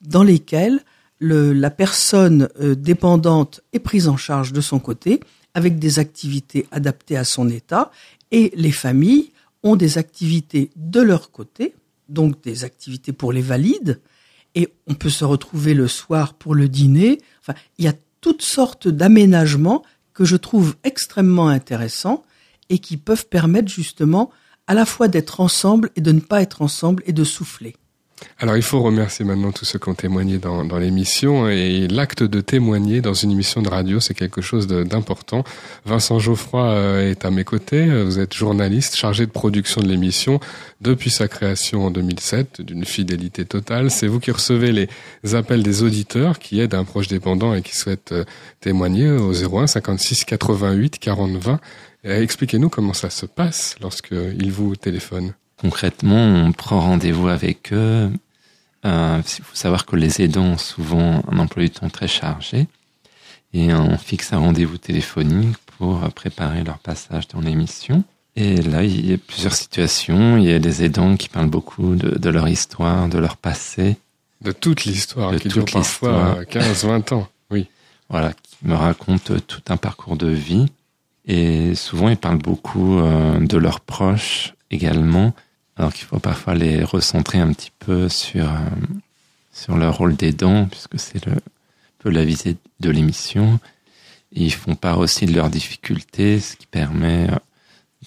dans 0.00 0.24
lesquels 0.24 0.80
le, 1.20 1.52
la 1.52 1.70
personne 1.70 2.48
euh, 2.60 2.74
dépendante 2.74 3.60
est 3.72 3.78
prise 3.78 4.08
en 4.08 4.16
charge 4.16 4.52
de 4.52 4.60
son 4.60 4.80
côté, 4.80 5.20
avec 5.54 5.78
des 5.78 6.00
activités 6.00 6.66
adaptées 6.72 7.16
à 7.16 7.24
son 7.24 7.48
état, 7.48 7.92
et 8.32 8.52
les 8.56 8.72
familles 8.72 9.30
ont 9.62 9.76
des 9.76 9.98
activités 9.98 10.70
de 10.74 11.00
leur 11.00 11.30
côté, 11.30 11.74
donc 12.08 12.42
des 12.42 12.64
activités 12.64 13.12
pour 13.12 13.32
les 13.32 13.42
valides, 13.42 14.00
et 14.58 14.74
on 14.88 14.94
peut 14.94 15.08
se 15.08 15.24
retrouver 15.24 15.72
le 15.72 15.86
soir 15.86 16.34
pour 16.34 16.52
le 16.52 16.68
dîner. 16.68 17.20
Enfin, 17.40 17.56
il 17.78 17.84
y 17.84 17.88
a 17.88 17.94
toutes 18.20 18.42
sortes 18.42 18.88
d'aménagements 18.88 19.84
que 20.14 20.24
je 20.24 20.34
trouve 20.34 20.74
extrêmement 20.82 21.46
intéressants 21.46 22.24
et 22.68 22.80
qui 22.80 22.96
peuvent 22.96 23.28
permettre 23.28 23.68
justement 23.68 24.32
à 24.66 24.74
la 24.74 24.84
fois 24.84 25.06
d'être 25.06 25.38
ensemble 25.38 25.90
et 25.94 26.00
de 26.00 26.10
ne 26.10 26.18
pas 26.18 26.42
être 26.42 26.60
ensemble 26.60 27.04
et 27.06 27.12
de 27.12 27.22
souffler. 27.22 27.76
Alors 28.38 28.56
il 28.56 28.62
faut 28.62 28.80
remercier 28.80 29.24
maintenant 29.24 29.52
tous 29.52 29.64
ceux 29.64 29.78
qui 29.78 29.88
ont 29.88 29.94
témoigné 29.94 30.38
dans, 30.38 30.62
l'émission 30.78 31.48
et 31.48 31.88
l'acte 31.88 32.22
de 32.22 32.40
témoigner 32.40 33.00
dans 33.00 33.14
une 33.14 33.32
émission 33.32 33.62
de 33.62 33.68
radio 33.68 34.00
c'est 34.00 34.14
quelque 34.14 34.40
chose 34.40 34.66
d'important. 34.66 35.44
Vincent 35.84 36.18
Geoffroy 36.18 36.62
euh, 36.62 37.10
est 37.10 37.24
à 37.24 37.30
mes 37.30 37.44
côtés, 37.44 37.86
vous 38.04 38.18
êtes 38.18 38.34
journaliste 38.34 38.96
chargé 38.96 39.26
de 39.26 39.30
production 39.30 39.80
de 39.80 39.88
l'émission 39.88 40.40
depuis 40.80 41.10
sa 41.10 41.28
création 41.28 41.86
en 41.86 41.90
2007 41.90 42.60
d'une 42.60 42.84
fidélité 42.84 43.44
totale. 43.44 43.90
C'est 43.90 44.06
vous 44.06 44.20
qui 44.20 44.30
recevez 44.30 44.72
les 44.72 45.34
appels 45.34 45.62
des 45.62 45.82
auditeurs 45.82 46.38
qui 46.38 46.60
aident 46.60 46.74
un 46.74 46.84
proche 46.84 47.08
dépendant 47.08 47.54
et 47.54 47.62
qui 47.62 47.76
souhaitent 47.76 48.12
euh, 48.12 48.24
témoigner 48.60 49.10
au 49.10 49.32
01 49.32 49.66
56 49.66 50.24
88 50.24 50.98
40 50.98 51.36
20. 51.36 51.60
Euh, 52.06 52.22
Expliquez-nous 52.22 52.68
comment 52.68 52.92
ça 52.92 53.10
se 53.10 53.26
passe 53.26 53.76
lorsque 53.80 54.12
ils 54.12 54.52
vous 54.52 54.76
téléphonent. 54.76 55.34
Concrètement, 55.60 56.16
on 56.24 56.52
prend 56.52 56.80
rendez-vous 56.80 57.28
avec 57.28 57.72
eux. 57.72 58.10
Euh, 58.84 59.20
Il 59.38 59.44
faut 59.44 59.56
savoir 59.56 59.86
que 59.86 59.96
les 59.96 60.22
aidants 60.22 60.44
ont 60.44 60.58
souvent 60.58 61.22
un 61.30 61.38
emploi 61.38 61.64
du 61.64 61.70
temps 61.70 61.88
très 61.90 62.08
chargé. 62.08 62.66
Et 63.54 63.72
on 63.72 63.96
fixe 63.98 64.32
un 64.32 64.38
rendez-vous 64.38 64.78
téléphonique 64.78 65.56
pour 65.78 66.00
préparer 66.14 66.62
leur 66.64 66.78
passage 66.78 67.28
dans 67.28 67.40
l'émission. 67.40 68.04
Et 68.36 68.56
là, 68.62 68.84
il 68.84 69.10
y 69.10 69.14
a 69.14 69.18
plusieurs 69.18 69.54
situations. 69.54 70.36
Il 70.36 70.44
y 70.44 70.52
a 70.52 70.58
les 70.58 70.84
aidants 70.84 71.16
qui 71.16 71.28
parlent 71.28 71.48
beaucoup 71.50 71.96
de, 71.96 72.16
de 72.18 72.30
leur 72.30 72.46
histoire, 72.46 73.08
de 73.08 73.18
leur 73.18 73.36
passé. 73.36 73.96
De 74.42 74.52
toute 74.52 74.84
l'histoire 74.84 75.32
De 75.32 75.38
qui 75.38 75.48
dure 75.48 75.64
toute 75.64 75.72
parfois 75.72 76.36
l'histoire. 76.38 76.46
15, 76.46 76.84
20 76.84 77.12
ans. 77.12 77.28
Oui. 77.50 77.66
voilà, 78.08 78.32
qui 78.42 78.56
me 78.62 78.74
racontent 78.74 79.34
tout 79.46 79.62
un 79.70 79.76
parcours 79.76 80.16
de 80.16 80.28
vie. 80.28 80.66
Et 81.26 81.74
souvent, 81.74 82.08
ils 82.10 82.16
parlent 82.16 82.38
beaucoup 82.38 82.98
euh, 83.00 83.40
de 83.40 83.56
leurs 83.58 83.80
proches 83.80 84.54
également, 84.70 85.34
alors 85.78 85.92
qu'il 85.92 86.06
faut 86.06 86.18
parfois 86.18 86.54
les 86.54 86.82
recentrer 86.82 87.38
un 87.38 87.52
petit 87.52 87.70
peu 87.78 88.08
sur, 88.08 88.44
euh, 88.44 89.76
leur 89.76 89.96
rôle 89.96 90.16
d'aidant, 90.16 90.66
puisque 90.66 90.98
c'est 90.98 91.24
le, 91.24 91.32
peu 91.98 92.10
la 92.10 92.24
visée 92.24 92.56
de 92.80 92.90
l'émission. 92.90 93.60
Ils 94.32 94.52
font 94.52 94.74
part 94.74 94.98
aussi 94.98 95.26
de 95.26 95.34
leurs 95.34 95.50
difficultés, 95.50 96.40
ce 96.40 96.56
qui 96.56 96.66
permet 96.66 97.30
euh, 97.30 97.36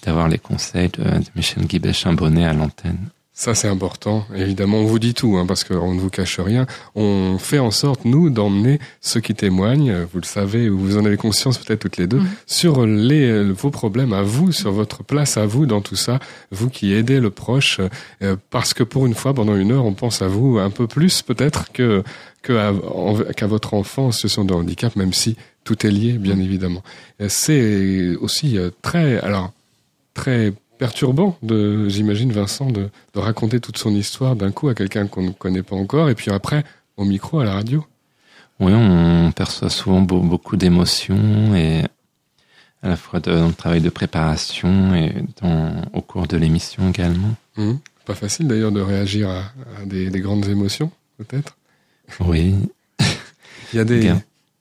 d'avoir 0.02 0.28
les 0.28 0.38
conseils 0.38 0.90
de, 0.90 1.02
de 1.02 1.24
Michel 1.34 1.64
Guibet-Chambonnet 1.66 2.44
à 2.44 2.52
l'antenne. 2.52 3.08
Ça, 3.34 3.54
c'est 3.54 3.66
important. 3.68 4.26
Évidemment, 4.36 4.78
on 4.80 4.84
vous 4.84 4.98
dit 4.98 5.14
tout, 5.14 5.38
hein, 5.38 5.46
parce 5.46 5.64
qu'on 5.64 5.94
ne 5.94 5.98
vous 6.00 6.10
cache 6.10 6.38
rien. 6.38 6.66
On 6.94 7.38
fait 7.38 7.58
en 7.58 7.70
sorte, 7.70 8.04
nous, 8.04 8.28
d'emmener 8.28 8.78
ceux 9.00 9.20
qui 9.20 9.34
témoignent, 9.34 9.90
euh, 9.90 10.04
vous 10.12 10.20
le 10.20 10.26
savez, 10.26 10.68
ou 10.68 10.78
vous 10.78 10.98
en 10.98 11.04
avez 11.06 11.16
conscience 11.16 11.56
peut-être 11.56 11.80
toutes 11.80 11.96
les 11.96 12.06
deux, 12.06 12.18
Mhm. 12.18 12.28
sur 12.46 12.86
les, 12.86 13.26
euh, 13.30 13.50
vos 13.52 13.70
problèmes 13.70 14.12
à 14.12 14.22
vous, 14.22 14.52
sur 14.52 14.70
votre 14.70 15.02
place 15.02 15.38
à 15.38 15.46
vous 15.46 15.64
dans 15.64 15.80
tout 15.80 15.96
ça, 15.96 16.20
vous 16.50 16.68
qui 16.68 16.92
aidez 16.92 17.20
le 17.20 17.30
proche, 17.30 17.80
euh, 18.22 18.36
parce 18.50 18.74
que 18.74 18.82
pour 18.82 19.06
une 19.06 19.14
fois, 19.14 19.32
pendant 19.32 19.56
une 19.56 19.72
heure, 19.72 19.86
on 19.86 19.94
pense 19.94 20.20
à 20.20 20.28
vous 20.28 20.58
un 20.58 20.70
peu 20.70 20.86
plus 20.86 21.22
peut-être 21.22 21.72
que 21.72 22.02
qu'à 22.42 23.46
votre 23.46 23.74
enfant 23.74 24.06
en 24.08 24.12
situation 24.12 24.44
de 24.44 24.52
handicap, 24.52 24.94
même 24.96 25.12
si 25.14 25.36
tout 25.64 25.86
est 25.86 25.90
lié, 25.90 26.12
bien 26.18 26.38
évidemment. 26.38 26.82
Euh, 27.20 27.26
C'est 27.30 28.14
aussi 28.16 28.58
euh, 28.58 28.70
très, 28.82 29.18
alors 29.20 29.52
très 30.12 30.52
perturbant 30.86 31.38
de, 31.42 31.88
j'imagine, 31.88 32.32
Vincent, 32.32 32.68
de, 32.68 32.88
de 33.14 33.20
raconter 33.20 33.60
toute 33.60 33.78
son 33.78 33.94
histoire 33.94 34.34
d'un 34.34 34.50
coup 34.50 34.68
à 34.68 34.74
quelqu'un 34.74 35.06
qu'on 35.06 35.22
ne 35.22 35.30
connaît 35.30 35.62
pas 35.62 35.76
encore, 35.76 36.08
et 36.10 36.16
puis 36.16 36.32
après 36.32 36.64
au 36.96 37.04
micro, 37.04 37.38
à 37.38 37.44
la 37.44 37.54
radio. 37.54 37.86
Oui, 38.58 38.72
on 38.74 39.30
perçoit 39.30 39.70
souvent 39.70 40.00
beau- 40.00 40.20
beaucoup 40.32 40.56
d'émotions 40.56 41.54
et 41.54 41.84
à 42.82 42.88
la 42.88 42.96
fois 42.96 43.20
dans 43.20 43.46
le 43.46 43.54
travail 43.54 43.80
de 43.80 43.90
préparation 43.90 44.92
et 44.96 45.14
dans, 45.40 45.82
au 45.92 46.00
cours 46.00 46.26
de 46.26 46.36
l'émission 46.36 46.88
également. 46.90 47.36
Mhm. 47.56 47.78
Pas 48.04 48.16
facile 48.16 48.48
d'ailleurs 48.48 48.72
de 48.72 48.80
réagir 48.80 49.30
à, 49.30 49.42
à 49.80 49.84
des, 49.86 50.10
des 50.10 50.20
grandes 50.20 50.46
émotions, 50.48 50.90
peut-être. 51.18 51.56
Oui, 52.18 52.56
Il 53.72 53.76
y 53.76 53.78
a 53.78 53.84
des, 53.84 54.12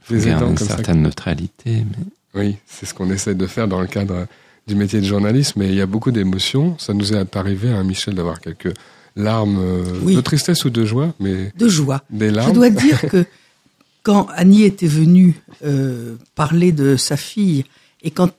faut 0.03 0.13
des 0.13 0.25
garder 0.27 0.45
une 0.45 0.55
comme 0.55 0.57
ça. 0.67 0.75
certaine 0.75 1.01
neutralité. 1.01 1.83
Mais 1.89 2.05
Oui, 2.39 2.57
c'est 2.67 2.85
ce 2.85 2.93
qu'on 2.93 3.09
essaie 3.09 3.33
de 3.33 3.47
faire 3.47 3.67
dans 3.67 3.81
le 3.81 3.87
cadre 3.87 4.27
du 4.67 4.75
métier 4.75 5.01
de 5.01 5.05
journaliste, 5.05 5.55
mais 5.55 5.67
il 5.69 5.75
y 5.75 5.81
a 5.81 5.85
beaucoup 5.85 6.11
d'émotions. 6.11 6.77
Ça 6.79 6.93
nous 6.93 7.13
est 7.13 7.35
arrivé 7.35 7.71
à 7.73 7.83
Michel 7.83 8.13
d'avoir 8.15 8.39
quelques 8.39 8.73
larmes 9.15 9.57
euh, 9.59 9.83
Oui. 10.03 10.15
de 10.15 10.21
tristesse 10.21 10.63
ou 10.65 10.69
de 10.69 10.85
joie, 10.85 11.13
mais 11.19 11.51
De 11.57 11.67
joie. 11.67 12.03
des 12.09 12.29
Je 12.29 12.33
larmes. 12.35 12.53
dois 12.53 12.69
dire 12.69 13.01
que 13.01 13.25
quand 14.03 14.27
Annie 14.35 14.63
était 14.63 14.87
venue 14.87 15.35
euh, 15.65 16.15
parler 16.35 16.71
de 16.71 16.95
sa 16.95 17.17
fille 17.17 17.65
et 18.03 18.11
quand 18.11 18.31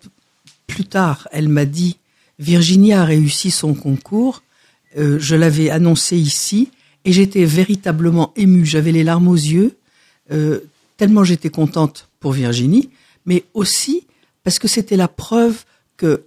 plus 0.66 0.85
tard 0.85 1.29
elle 1.33 1.49
m'a 1.49 1.64
dit 1.66 1.97
Virginie 2.39 2.93
a 2.95 3.05
réussi 3.05 3.51
son 3.51 3.75
concours, 3.75 4.43
euh, 4.97 5.18
je 5.20 5.37
l'avais 5.37 5.70
annoncé 5.70 6.16
ici 6.16 6.70
et 7.05 7.12
j'étais 7.12 7.45
véritablement 7.45 8.33
émue. 8.37 8.64
J'avais 8.64 8.93
les 8.93 9.05
larmes 9.05 9.29
aux 9.29 9.35
yeux 9.37 9.77
euh, 10.33 10.61
tellement 10.97 11.25
j'étais 11.25 11.51
contente 11.51 12.09
pour 12.20 12.33
Virginie, 12.33 12.89
mais 13.27 13.45
aussi 13.55 14.07
parce 14.45 14.59
que 14.59 14.68
c'était 14.68 14.97
la 14.97 15.09
preuve 15.09 15.64
que 16.03 16.24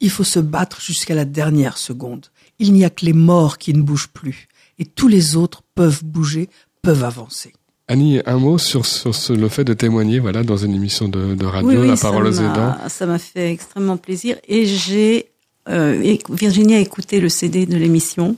il 0.00 0.10
faut 0.10 0.24
se 0.24 0.38
battre 0.40 0.80
jusqu'à 0.80 1.14
la 1.14 1.24
dernière 1.24 1.76
seconde. 1.78 2.26
Il 2.60 2.72
n'y 2.72 2.84
a 2.84 2.90
que 2.90 3.04
les 3.04 3.12
morts 3.12 3.58
qui 3.58 3.72
ne 3.74 3.82
bougent 3.82 4.12
plus 4.20 4.48
et 4.78 4.84
tous 4.84 5.08
les 5.08 5.34
autres 5.34 5.62
peuvent 5.74 6.04
bouger, 6.04 6.48
peuvent 6.82 7.02
avancer. 7.04 7.52
Annie, 7.88 8.20
un 8.26 8.36
mot 8.38 8.58
sur, 8.58 8.84
sur 8.86 9.14
ce- 9.14 9.32
le 9.32 9.48
fait 9.48 9.64
de 9.64 9.72
témoigner 9.74 10.18
voilà, 10.20 10.42
dans 10.44 10.56
une 10.58 10.74
émission 10.74 11.08
de, 11.08 11.34
de 11.34 11.46
radio, 11.46 11.68
Oui, 11.70 11.76
oui, 11.78 11.88
La 11.88 11.96
parole 11.96 12.26
aux 12.26 12.32
aidants. 12.40 12.76
Ça 12.88 13.06
m'a 13.06 13.18
fait 13.18 13.50
extrêmement 13.50 13.96
plaisir. 13.96 14.36
Et 14.46 14.66
j'ai, 14.66 15.30
euh, 15.70 16.16
Virginie 16.30 16.74
a 16.76 16.80
écouté 16.80 17.18
le 17.18 17.28
CD 17.30 17.64
de 17.66 17.76
l'émission. 17.76 18.36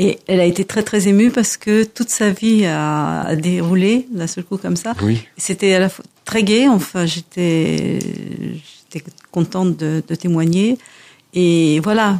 Et 0.00 0.20
elle 0.28 0.38
a 0.40 0.44
été 0.44 0.64
très 0.64 0.84
très 0.84 1.08
émue 1.08 1.30
parce 1.32 1.56
que 1.56 1.82
toute 1.82 2.08
sa 2.08 2.30
vie 2.30 2.64
a, 2.66 3.22
a 3.22 3.34
déroulé 3.36 4.06
d'un 4.12 4.28
seul 4.28 4.44
coup 4.44 4.56
comme 4.56 4.76
ça. 4.76 4.94
Oui, 5.02 5.18
C'était 5.36 5.74
à 5.74 5.80
la 5.80 5.88
fois 5.88 6.04
très 6.24 6.44
gai. 6.44 6.68
Enfin, 6.68 7.04
j'étais, 7.04 7.98
j'étais 8.92 9.04
contente 9.30 9.76
de, 9.76 10.02
de 10.06 10.14
témoigner. 10.14 10.78
Et 11.34 11.80
voilà, 11.80 12.18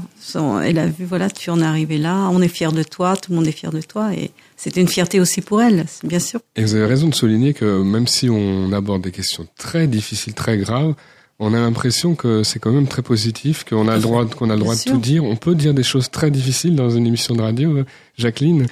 elle 0.62 0.78
a 0.78 0.86
vu, 0.86 1.04
voilà, 1.06 1.30
tu 1.30 1.48
en 1.50 1.60
es 1.60 1.64
arrivé 1.64 1.96
là. 1.96 2.28
On 2.30 2.42
est 2.42 2.48
fiers 2.48 2.72
de 2.72 2.82
toi. 2.82 3.16
Tout 3.16 3.30
le 3.32 3.36
monde 3.36 3.46
est 3.46 3.52
fier 3.52 3.72
de 3.72 3.80
toi. 3.80 4.12
Et 4.14 4.30
c'était 4.56 4.80
une 4.80 4.88
fierté 4.88 5.18
aussi 5.18 5.40
pour 5.40 5.62
elle, 5.62 5.86
bien 6.04 6.18
sûr. 6.18 6.40
et 6.56 6.62
vous 6.62 6.74
avez 6.74 6.86
raison 6.86 7.08
de 7.08 7.14
souligner 7.14 7.54
que 7.54 7.82
même 7.82 8.06
si 8.06 8.28
on 8.28 8.72
aborde 8.72 9.02
des 9.02 9.10
questions 9.12 9.46
très 9.56 9.86
difficiles, 9.86 10.34
très 10.34 10.58
graves, 10.58 10.94
on 11.38 11.54
a 11.54 11.60
l'impression 11.60 12.16
que 12.16 12.42
c'est 12.42 12.58
quand 12.58 12.72
même 12.72 12.88
très 12.88 13.02
positif, 13.02 13.64
qu'on 13.64 13.88
a 13.88 13.96
le 13.96 14.02
droit, 14.02 14.26
qu'on 14.26 14.50
a 14.50 14.54
le 14.54 14.60
droit 14.60 14.74
de 14.74 14.82
tout 14.82 14.98
dire. 14.98 15.24
On 15.24 15.36
peut 15.36 15.54
dire 15.54 15.72
des 15.72 15.84
choses 15.84 16.10
très 16.10 16.30
difficiles 16.30 16.74
dans 16.74 16.90
une 16.90 17.06
émission 17.06 17.34
de 17.34 17.42
radio, 17.42 17.78
euh, 17.78 17.86
Jacqueline. 18.16 18.66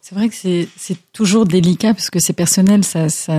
C'est 0.00 0.14
vrai 0.14 0.28
que 0.28 0.34
c'est 0.34 0.66
c'est 0.76 0.96
toujours 1.12 1.44
délicat 1.44 1.92
parce 1.94 2.10
que 2.10 2.18
c'est 2.18 2.32
personnel, 2.32 2.84
ça 2.84 3.08
ça 3.10 3.34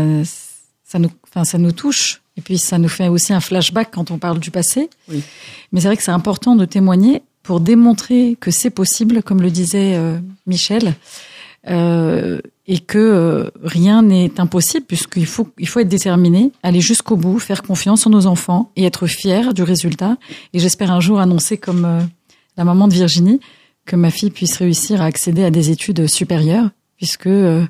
ça 0.86 1.00
nous 1.00 1.10
enfin 1.28 1.44
ça 1.44 1.58
nous 1.58 1.72
touche 1.72 2.21
et 2.38 2.42
puis 2.42 2.58
ça 2.58 2.78
nous 2.78 2.90
fait 2.90 3.08
aussi 3.08 3.34
un 3.34 3.40
flashback 3.40 3.92
quand 3.92 4.12
on 4.12 4.18
parle 4.18 4.40
du 4.40 4.52
passé. 4.52 4.90
Oui. 5.10 5.24
Mais 5.72 5.82
c'est 5.82 5.88
vrai 5.88 5.98
que 5.98 6.04
c'est 6.04 6.12
important 6.12 6.56
de 6.56 6.66
témoigner 6.66 7.22
pour 7.44 7.60
démontrer 7.60 8.38
que 8.40 8.52
c'est 8.52 8.70
possible, 8.70 9.24
comme 9.24 9.42
le 9.42 9.50
disait 9.50 9.96
euh, 9.96 10.20
Michel, 10.46 10.96
euh, 11.70 12.40
et 12.68 12.80
que 12.80 12.98
euh, 12.98 13.50
rien 13.64 14.02
n'est 14.02 14.40
impossible 14.40 14.86
puisqu'il 14.86 15.26
faut 15.26 15.50
il 15.60 15.68
faut 15.68 15.80
être 15.80 15.90
déterminé, 15.90 16.52
aller 16.64 16.82
jusqu'au 16.82 17.18
bout, 17.18 17.38
faire 17.38 17.64
confiance 17.64 18.08
en 18.08 18.12
nos 18.12 18.28
enfants 18.28 18.72
et 18.76 18.86
être 18.86 19.08
fier 19.08 19.54
du 19.54 19.64
résultat. 19.64 20.18
Et 20.54 20.60
j'espère 20.60 20.92
un 20.92 21.00
jour 21.00 21.20
annoncer 21.20 21.58
comme 21.58 21.86
euh, 21.86 22.02
la 22.58 22.64
maman 22.64 22.88
de 22.88 22.94
Virginie 22.94 23.40
que 23.86 23.96
ma 23.96 24.10
fille 24.10 24.32
puisse 24.32 24.58
réussir 24.58 25.02
à 25.02 25.06
accéder 25.06 25.44
à 25.44 25.52
des 25.52 25.70
études 25.70 26.08
supérieures, 26.08 26.70
puisque 26.98 27.28
euh, 27.28 27.66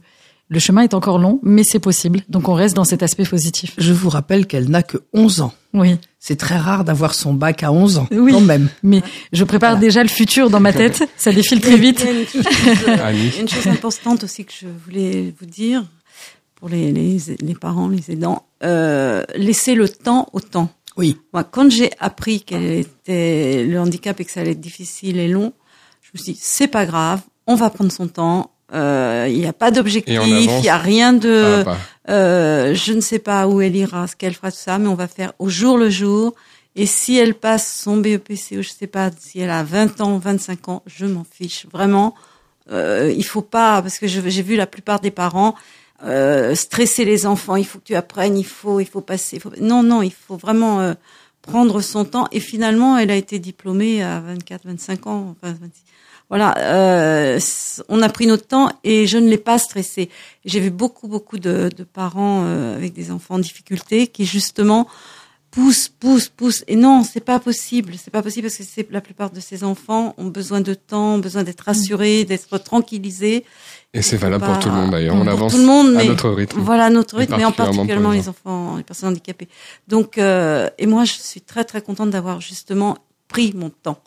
Le 0.53 0.59
chemin 0.59 0.81
est 0.81 0.93
encore 0.93 1.17
long, 1.17 1.39
mais 1.43 1.63
c'est 1.63 1.79
possible. 1.79 2.19
Donc 2.27 2.49
on 2.49 2.53
reste 2.53 2.75
dans 2.75 2.83
cet 2.83 3.03
aspect 3.03 3.23
positif. 3.23 3.73
Je 3.77 3.93
vous 3.93 4.09
rappelle 4.09 4.45
qu'elle 4.47 4.69
n'a 4.69 4.83
que 4.83 4.97
11 5.13 5.39
ans. 5.41 5.53
Oui. 5.73 5.95
C'est 6.19 6.35
très 6.35 6.57
rare 6.57 6.83
d'avoir 6.83 7.13
son 7.13 7.33
bac 7.33 7.63
à 7.63 7.71
11 7.71 7.97
ans, 7.99 8.07
Oui. 8.11 8.33
quand 8.33 8.41
même. 8.41 8.67
Mais 8.83 9.01
je 9.31 9.45
prépare 9.45 9.79
déjà 9.79 10.03
le 10.03 10.09
futur 10.09 10.49
dans 10.49 10.59
ma 10.59 10.73
tête. 10.73 11.01
Ça 11.15 11.31
défile 11.31 11.61
très 11.61 11.77
vite. 11.77 12.01
Il 12.01 12.05
y 12.05 12.09
a 12.09 12.19
une 12.19 12.27
chose, 12.27 12.45
Annie. 13.01 13.19
il 13.27 13.33
y 13.35 13.37
a 13.37 13.41
une 13.43 13.47
chose 13.47 13.67
importante 13.67 14.25
aussi 14.25 14.43
que 14.43 14.51
je 14.51 14.67
voulais 14.85 15.33
vous 15.39 15.45
dire 15.45 15.85
pour 16.55 16.67
les, 16.67 16.91
les, 16.91 17.17
les 17.41 17.55
parents, 17.55 17.87
les 17.87 18.11
aidants. 18.11 18.45
Euh, 18.61 19.23
laisser 19.37 19.73
le 19.73 19.87
temps 19.87 20.27
au 20.33 20.41
temps. 20.41 20.69
Oui. 20.97 21.17
Moi, 21.31 21.45
quand 21.45 21.71
j'ai 21.71 21.91
appris 22.01 22.41
qu'elle 22.41 22.63
était 22.73 23.63
le 23.63 23.79
handicap 23.79 24.19
et 24.19 24.25
que 24.25 24.31
ça 24.31 24.41
allait 24.41 24.51
être 24.51 24.59
difficile 24.59 25.17
et 25.17 25.29
long, 25.29 25.53
je 26.01 26.09
me 26.13 26.21
suis 26.21 26.33
dit 26.33 26.39
c'est 26.41 26.67
pas 26.67 26.85
grave, 26.85 27.21
on 27.47 27.55
va 27.55 27.69
prendre 27.69 27.91
son 27.91 28.09
temps. 28.09 28.51
Euh, 28.73 29.27
Il 29.29 29.37
n'y 29.39 29.45
a 29.47 29.53
pas 29.53 29.71
d'objectif, 29.71 30.13
il 30.57 30.61
n'y 30.61 30.69
a 30.69 30.77
rien 30.77 31.13
de. 31.13 31.63
Euh, 32.09 32.73
je 32.73 32.93
ne 32.93 33.01
sais 33.01 33.19
pas 33.19 33.47
où 33.47 33.61
elle 33.61 33.75
ira, 33.75 34.07
ce 34.07 34.15
qu'elle 34.15 34.33
fera, 34.33 34.51
tout 34.51 34.57
ça, 34.57 34.77
mais 34.79 34.87
on 34.87 34.95
va 34.95 35.07
faire 35.07 35.33
au 35.39 35.49
jour 35.49 35.77
le 35.77 35.89
jour. 35.89 36.33
Et 36.75 36.85
si 36.85 37.17
elle 37.17 37.33
passe 37.35 37.79
son 37.83 37.97
BEPC, 37.97 38.57
ou 38.57 38.61
je 38.61 38.69
sais 38.69 38.87
pas, 38.87 39.09
si 39.19 39.39
elle 39.39 39.49
a 39.49 39.61
20 39.63 39.99
ans, 40.01 40.17
25 40.17 40.69
ans, 40.69 40.83
je 40.87 41.05
m'en 41.05 41.25
fiche. 41.29 41.65
Vraiment, 41.71 42.15
euh, 42.71 43.13
il 43.15 43.25
faut 43.25 43.41
pas, 43.41 43.81
parce 43.81 43.99
que 43.99 44.07
j'ai 44.07 44.41
vu 44.41 44.55
la 44.55 44.67
plupart 44.67 44.99
des 45.01 45.11
parents 45.11 45.53
euh, 46.05 46.55
stresser 46.55 47.03
les 47.05 47.25
enfants. 47.27 47.57
Il 47.57 47.65
faut 47.65 47.77
que 47.79 47.83
tu 47.83 47.95
apprennes, 47.95 48.37
il 48.37 48.45
faut, 48.45 48.79
il 48.79 48.87
faut 48.87 49.01
passer. 49.01 49.35
il 49.35 49.39
faut- 49.41 49.51
Non, 49.59 49.83
non, 49.83 50.01
il 50.01 50.13
faut 50.13 50.37
vraiment 50.37 50.79
euh, 50.79 50.93
prendre 51.43 51.81
son 51.81 52.05
temps. 52.05 52.27
Et 52.31 52.39
finalement, 52.39 52.97
elle 52.97 53.11
a 53.11 53.15
été 53.15 53.37
diplômée 53.37 54.01
à 54.01 54.19
24, 54.21 54.61
25 54.65 55.05
ans. 55.07 55.35
Enfin, 55.43 55.53
26. 55.61 55.83
Voilà, 56.31 56.57
euh, 56.59 57.39
on 57.89 58.01
a 58.01 58.07
pris 58.07 58.25
notre 58.25 58.47
temps 58.47 58.69
et 58.85 59.05
je 59.05 59.17
ne 59.17 59.27
l'ai 59.27 59.37
pas 59.37 59.57
stressée. 59.57 60.09
J'ai 60.45 60.61
vu 60.61 60.71
beaucoup, 60.71 61.09
beaucoup 61.09 61.37
de, 61.37 61.69
de 61.75 61.83
parents 61.83 62.43
euh, 62.45 62.77
avec 62.77 62.93
des 62.93 63.11
enfants 63.11 63.35
en 63.35 63.39
difficulté 63.39 64.07
qui 64.07 64.23
justement 64.25 64.87
poussent, 65.51 65.89
poussent, 65.89 66.29
poussent. 66.29 66.63
Et 66.69 66.77
non, 66.77 67.03
c'est 67.03 67.19
pas 67.19 67.37
possible. 67.39 67.95
C'est 68.01 68.11
pas 68.11 68.21
possible 68.21 68.47
parce 68.47 68.55
que 68.55 68.63
c'est 68.63 68.89
la 68.91 69.01
plupart 69.01 69.31
de 69.31 69.41
ces 69.41 69.65
enfants 69.65 70.15
ont 70.17 70.27
besoin 70.27 70.61
de 70.61 70.73
temps, 70.73 71.15
ont 71.15 71.17
besoin 71.17 71.43
d'être 71.43 71.65
rassurés, 71.65 72.23
d'être 72.23 72.57
tranquillisés. 72.59 73.43
et 73.93 74.01
c'est 74.01 74.15
valable 74.15 74.45
pour 74.45 74.57
tout 74.59 74.69
le 74.69 74.75
monde 74.75 74.91
d'ailleurs. 74.91 75.15
On 75.15 75.27
avance 75.27 75.51
tout 75.51 75.59
le 75.59 75.65
monde, 75.65 75.97
à 75.97 76.05
notre 76.05 76.29
rythme. 76.29 76.61
voilà 76.61 76.89
notre 76.89 77.17
rythme, 77.17 77.35
mais 77.35 77.43
en 77.43 77.51
particulièrement 77.51 78.11
les 78.11 78.29
enfants, 78.29 78.77
les 78.77 78.83
personnes 78.83 79.09
handicapées. 79.09 79.49
Donc, 79.89 80.17
euh, 80.17 80.69
et 80.77 80.85
moi, 80.85 81.03
je 81.03 81.11
suis 81.11 81.41
très 81.41 81.65
très 81.65 81.81
contente 81.81 82.09
d'avoir 82.09 82.39
justement 82.39 82.97
pris 83.27 83.51
mon 83.53 83.69
temps. 83.69 84.01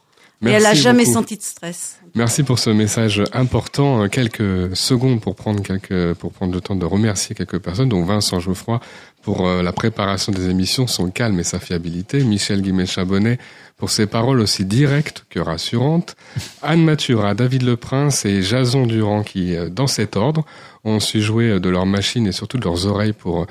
Et 0.51 0.53
elle 0.53 0.66
a 0.66 0.70
Merci 0.70 0.82
jamais 0.82 1.05
beaucoup. 1.05 1.14
senti 1.14 1.36
de 1.36 1.42
stress. 1.42 1.99
Merci 2.14 2.42
pour 2.42 2.59
ce 2.59 2.70
message 2.70 3.22
important. 3.32 4.03
Euh, 4.03 4.09
Quelques 4.09 4.76
secondes 4.76 5.20
pour 5.20 5.34
prendre 5.34 5.62
quelques, 5.62 6.14
pour 6.14 6.32
prendre 6.32 6.53
le 6.55 6.61
temps 6.61 6.76
de 6.76 6.84
remercier 6.86 7.34
quelques 7.34 7.59
personnes, 7.59 7.88
dont 7.88 8.05
Vincent 8.05 8.38
Geoffroy 8.40 8.80
pour 9.22 9.47
euh, 9.47 9.62
la 9.62 9.72
préparation 9.72 10.32
des 10.32 10.49
émissions, 10.51 10.86
son 10.86 11.11
calme 11.11 11.40
et 11.40 11.45
sa 11.45 11.59
fiabilité. 11.59 12.22
Michel 12.22 12.62
Guimet-Chabonnet 12.62 13.38
pour 13.76 13.90
ses 13.90 14.07
paroles 14.07 14.40
aussi 14.40 14.64
directes 14.64 15.24
que 15.30 15.40
rassurantes. 15.40 16.14
Anne 16.62 16.84
Mathura, 16.84 17.34
David 17.34 17.62
Leprince 17.62 18.24
et 18.24 18.42
Jason 18.42 18.86
Durand 18.86 19.22
qui, 19.22 19.57
euh, 19.57 19.68
dans 19.68 19.86
cet 19.88 20.16
ordre, 20.16 20.45
ont 20.84 21.01
su 21.01 21.20
jouer 21.20 21.59
de 21.59 21.68
leurs 21.70 21.86
machines 21.86 22.26
et 22.26 22.32
surtout 22.32 22.59
de 22.59 22.64
leurs 22.64 22.86
oreilles 22.86 23.14
pour 23.14 23.47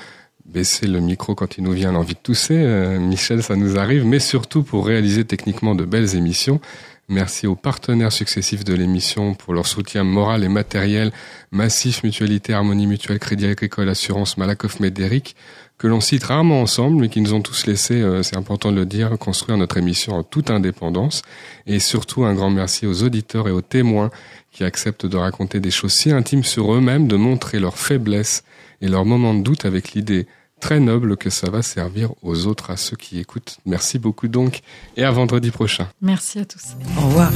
baisser 0.53 0.87
le 0.87 0.99
micro 0.99 1.33
quand 1.33 1.57
il 1.57 1.63
nous 1.63 1.71
vient 1.71 1.91
l'envie 1.91 2.13
de 2.13 2.19
tousser. 2.19 2.55
Euh, 2.55 2.99
Michel, 2.99 3.41
ça 3.41 3.55
nous 3.55 3.77
arrive, 3.79 4.05
mais 4.05 4.19
surtout 4.19 4.61
pour 4.61 4.85
réaliser 4.85 5.25
techniquement 5.25 5.73
de 5.73 5.83
belles 5.83 6.15
émissions. 6.15 6.61
Merci 7.09 7.47
aux 7.47 7.55
partenaires 7.55 8.13
successifs 8.13 8.63
de 8.63 8.73
l'émission 8.73 9.33
pour 9.33 9.53
leur 9.53 9.67
soutien 9.67 10.05
moral 10.05 10.43
et 10.43 10.47
matériel, 10.47 11.11
Massif, 11.51 12.03
Mutualité, 12.03 12.53
Harmonie 12.53 12.87
Mutuelle, 12.87 13.19
Crédit 13.19 13.45
Agricole, 13.47 13.89
Assurance, 13.89 14.37
Malakoff 14.37 14.79
Médéric, 14.79 15.35
que 15.77 15.87
l'on 15.87 15.99
cite 15.99 16.23
rarement 16.23 16.61
ensemble, 16.61 17.01
mais 17.01 17.09
qui 17.09 17.19
nous 17.19 17.33
ont 17.33 17.41
tous 17.41 17.65
laissé, 17.65 17.95
euh, 18.01 18.23
c'est 18.23 18.37
important 18.37 18.71
de 18.71 18.77
le 18.77 18.85
dire, 18.85 19.17
construire 19.19 19.57
notre 19.57 19.77
émission 19.77 20.13
en 20.13 20.23
toute 20.23 20.49
indépendance. 20.49 21.23
Et 21.67 21.79
surtout 21.79 22.23
un 22.23 22.35
grand 22.35 22.51
merci 22.51 22.85
aux 22.87 23.03
auditeurs 23.03 23.49
et 23.49 23.51
aux 23.51 23.61
témoins 23.61 24.11
qui 24.51 24.63
acceptent 24.63 25.07
de 25.07 25.17
raconter 25.17 25.59
des 25.59 25.71
choses 25.71 25.93
si 25.93 26.11
intimes 26.11 26.43
sur 26.43 26.73
eux-mêmes, 26.73 27.07
de 27.07 27.17
montrer 27.17 27.59
leurs 27.59 27.77
faiblesses 27.77 28.43
et 28.81 28.87
leurs 28.87 29.05
moments 29.05 29.33
de 29.33 29.41
doute 29.41 29.65
avec 29.65 29.91
l'idée 29.93 30.27
très 30.63 30.79
noble 30.79 31.17
que 31.17 31.29
ça 31.29 31.49
va 31.49 31.61
servir 31.61 32.13
aux 32.21 32.47
autres, 32.47 32.71
à 32.71 32.77
ceux 32.77 32.95
qui 32.95 33.19
écoutent. 33.19 33.57
Merci 33.65 33.99
beaucoup 33.99 34.29
donc 34.29 34.61
et 34.95 35.03
à 35.03 35.11
vendredi 35.11 35.51
prochain. 35.51 35.89
Merci 36.01 36.39
à 36.39 36.45
tous. 36.45 36.77
Au 36.97 37.01
revoir. 37.01 37.33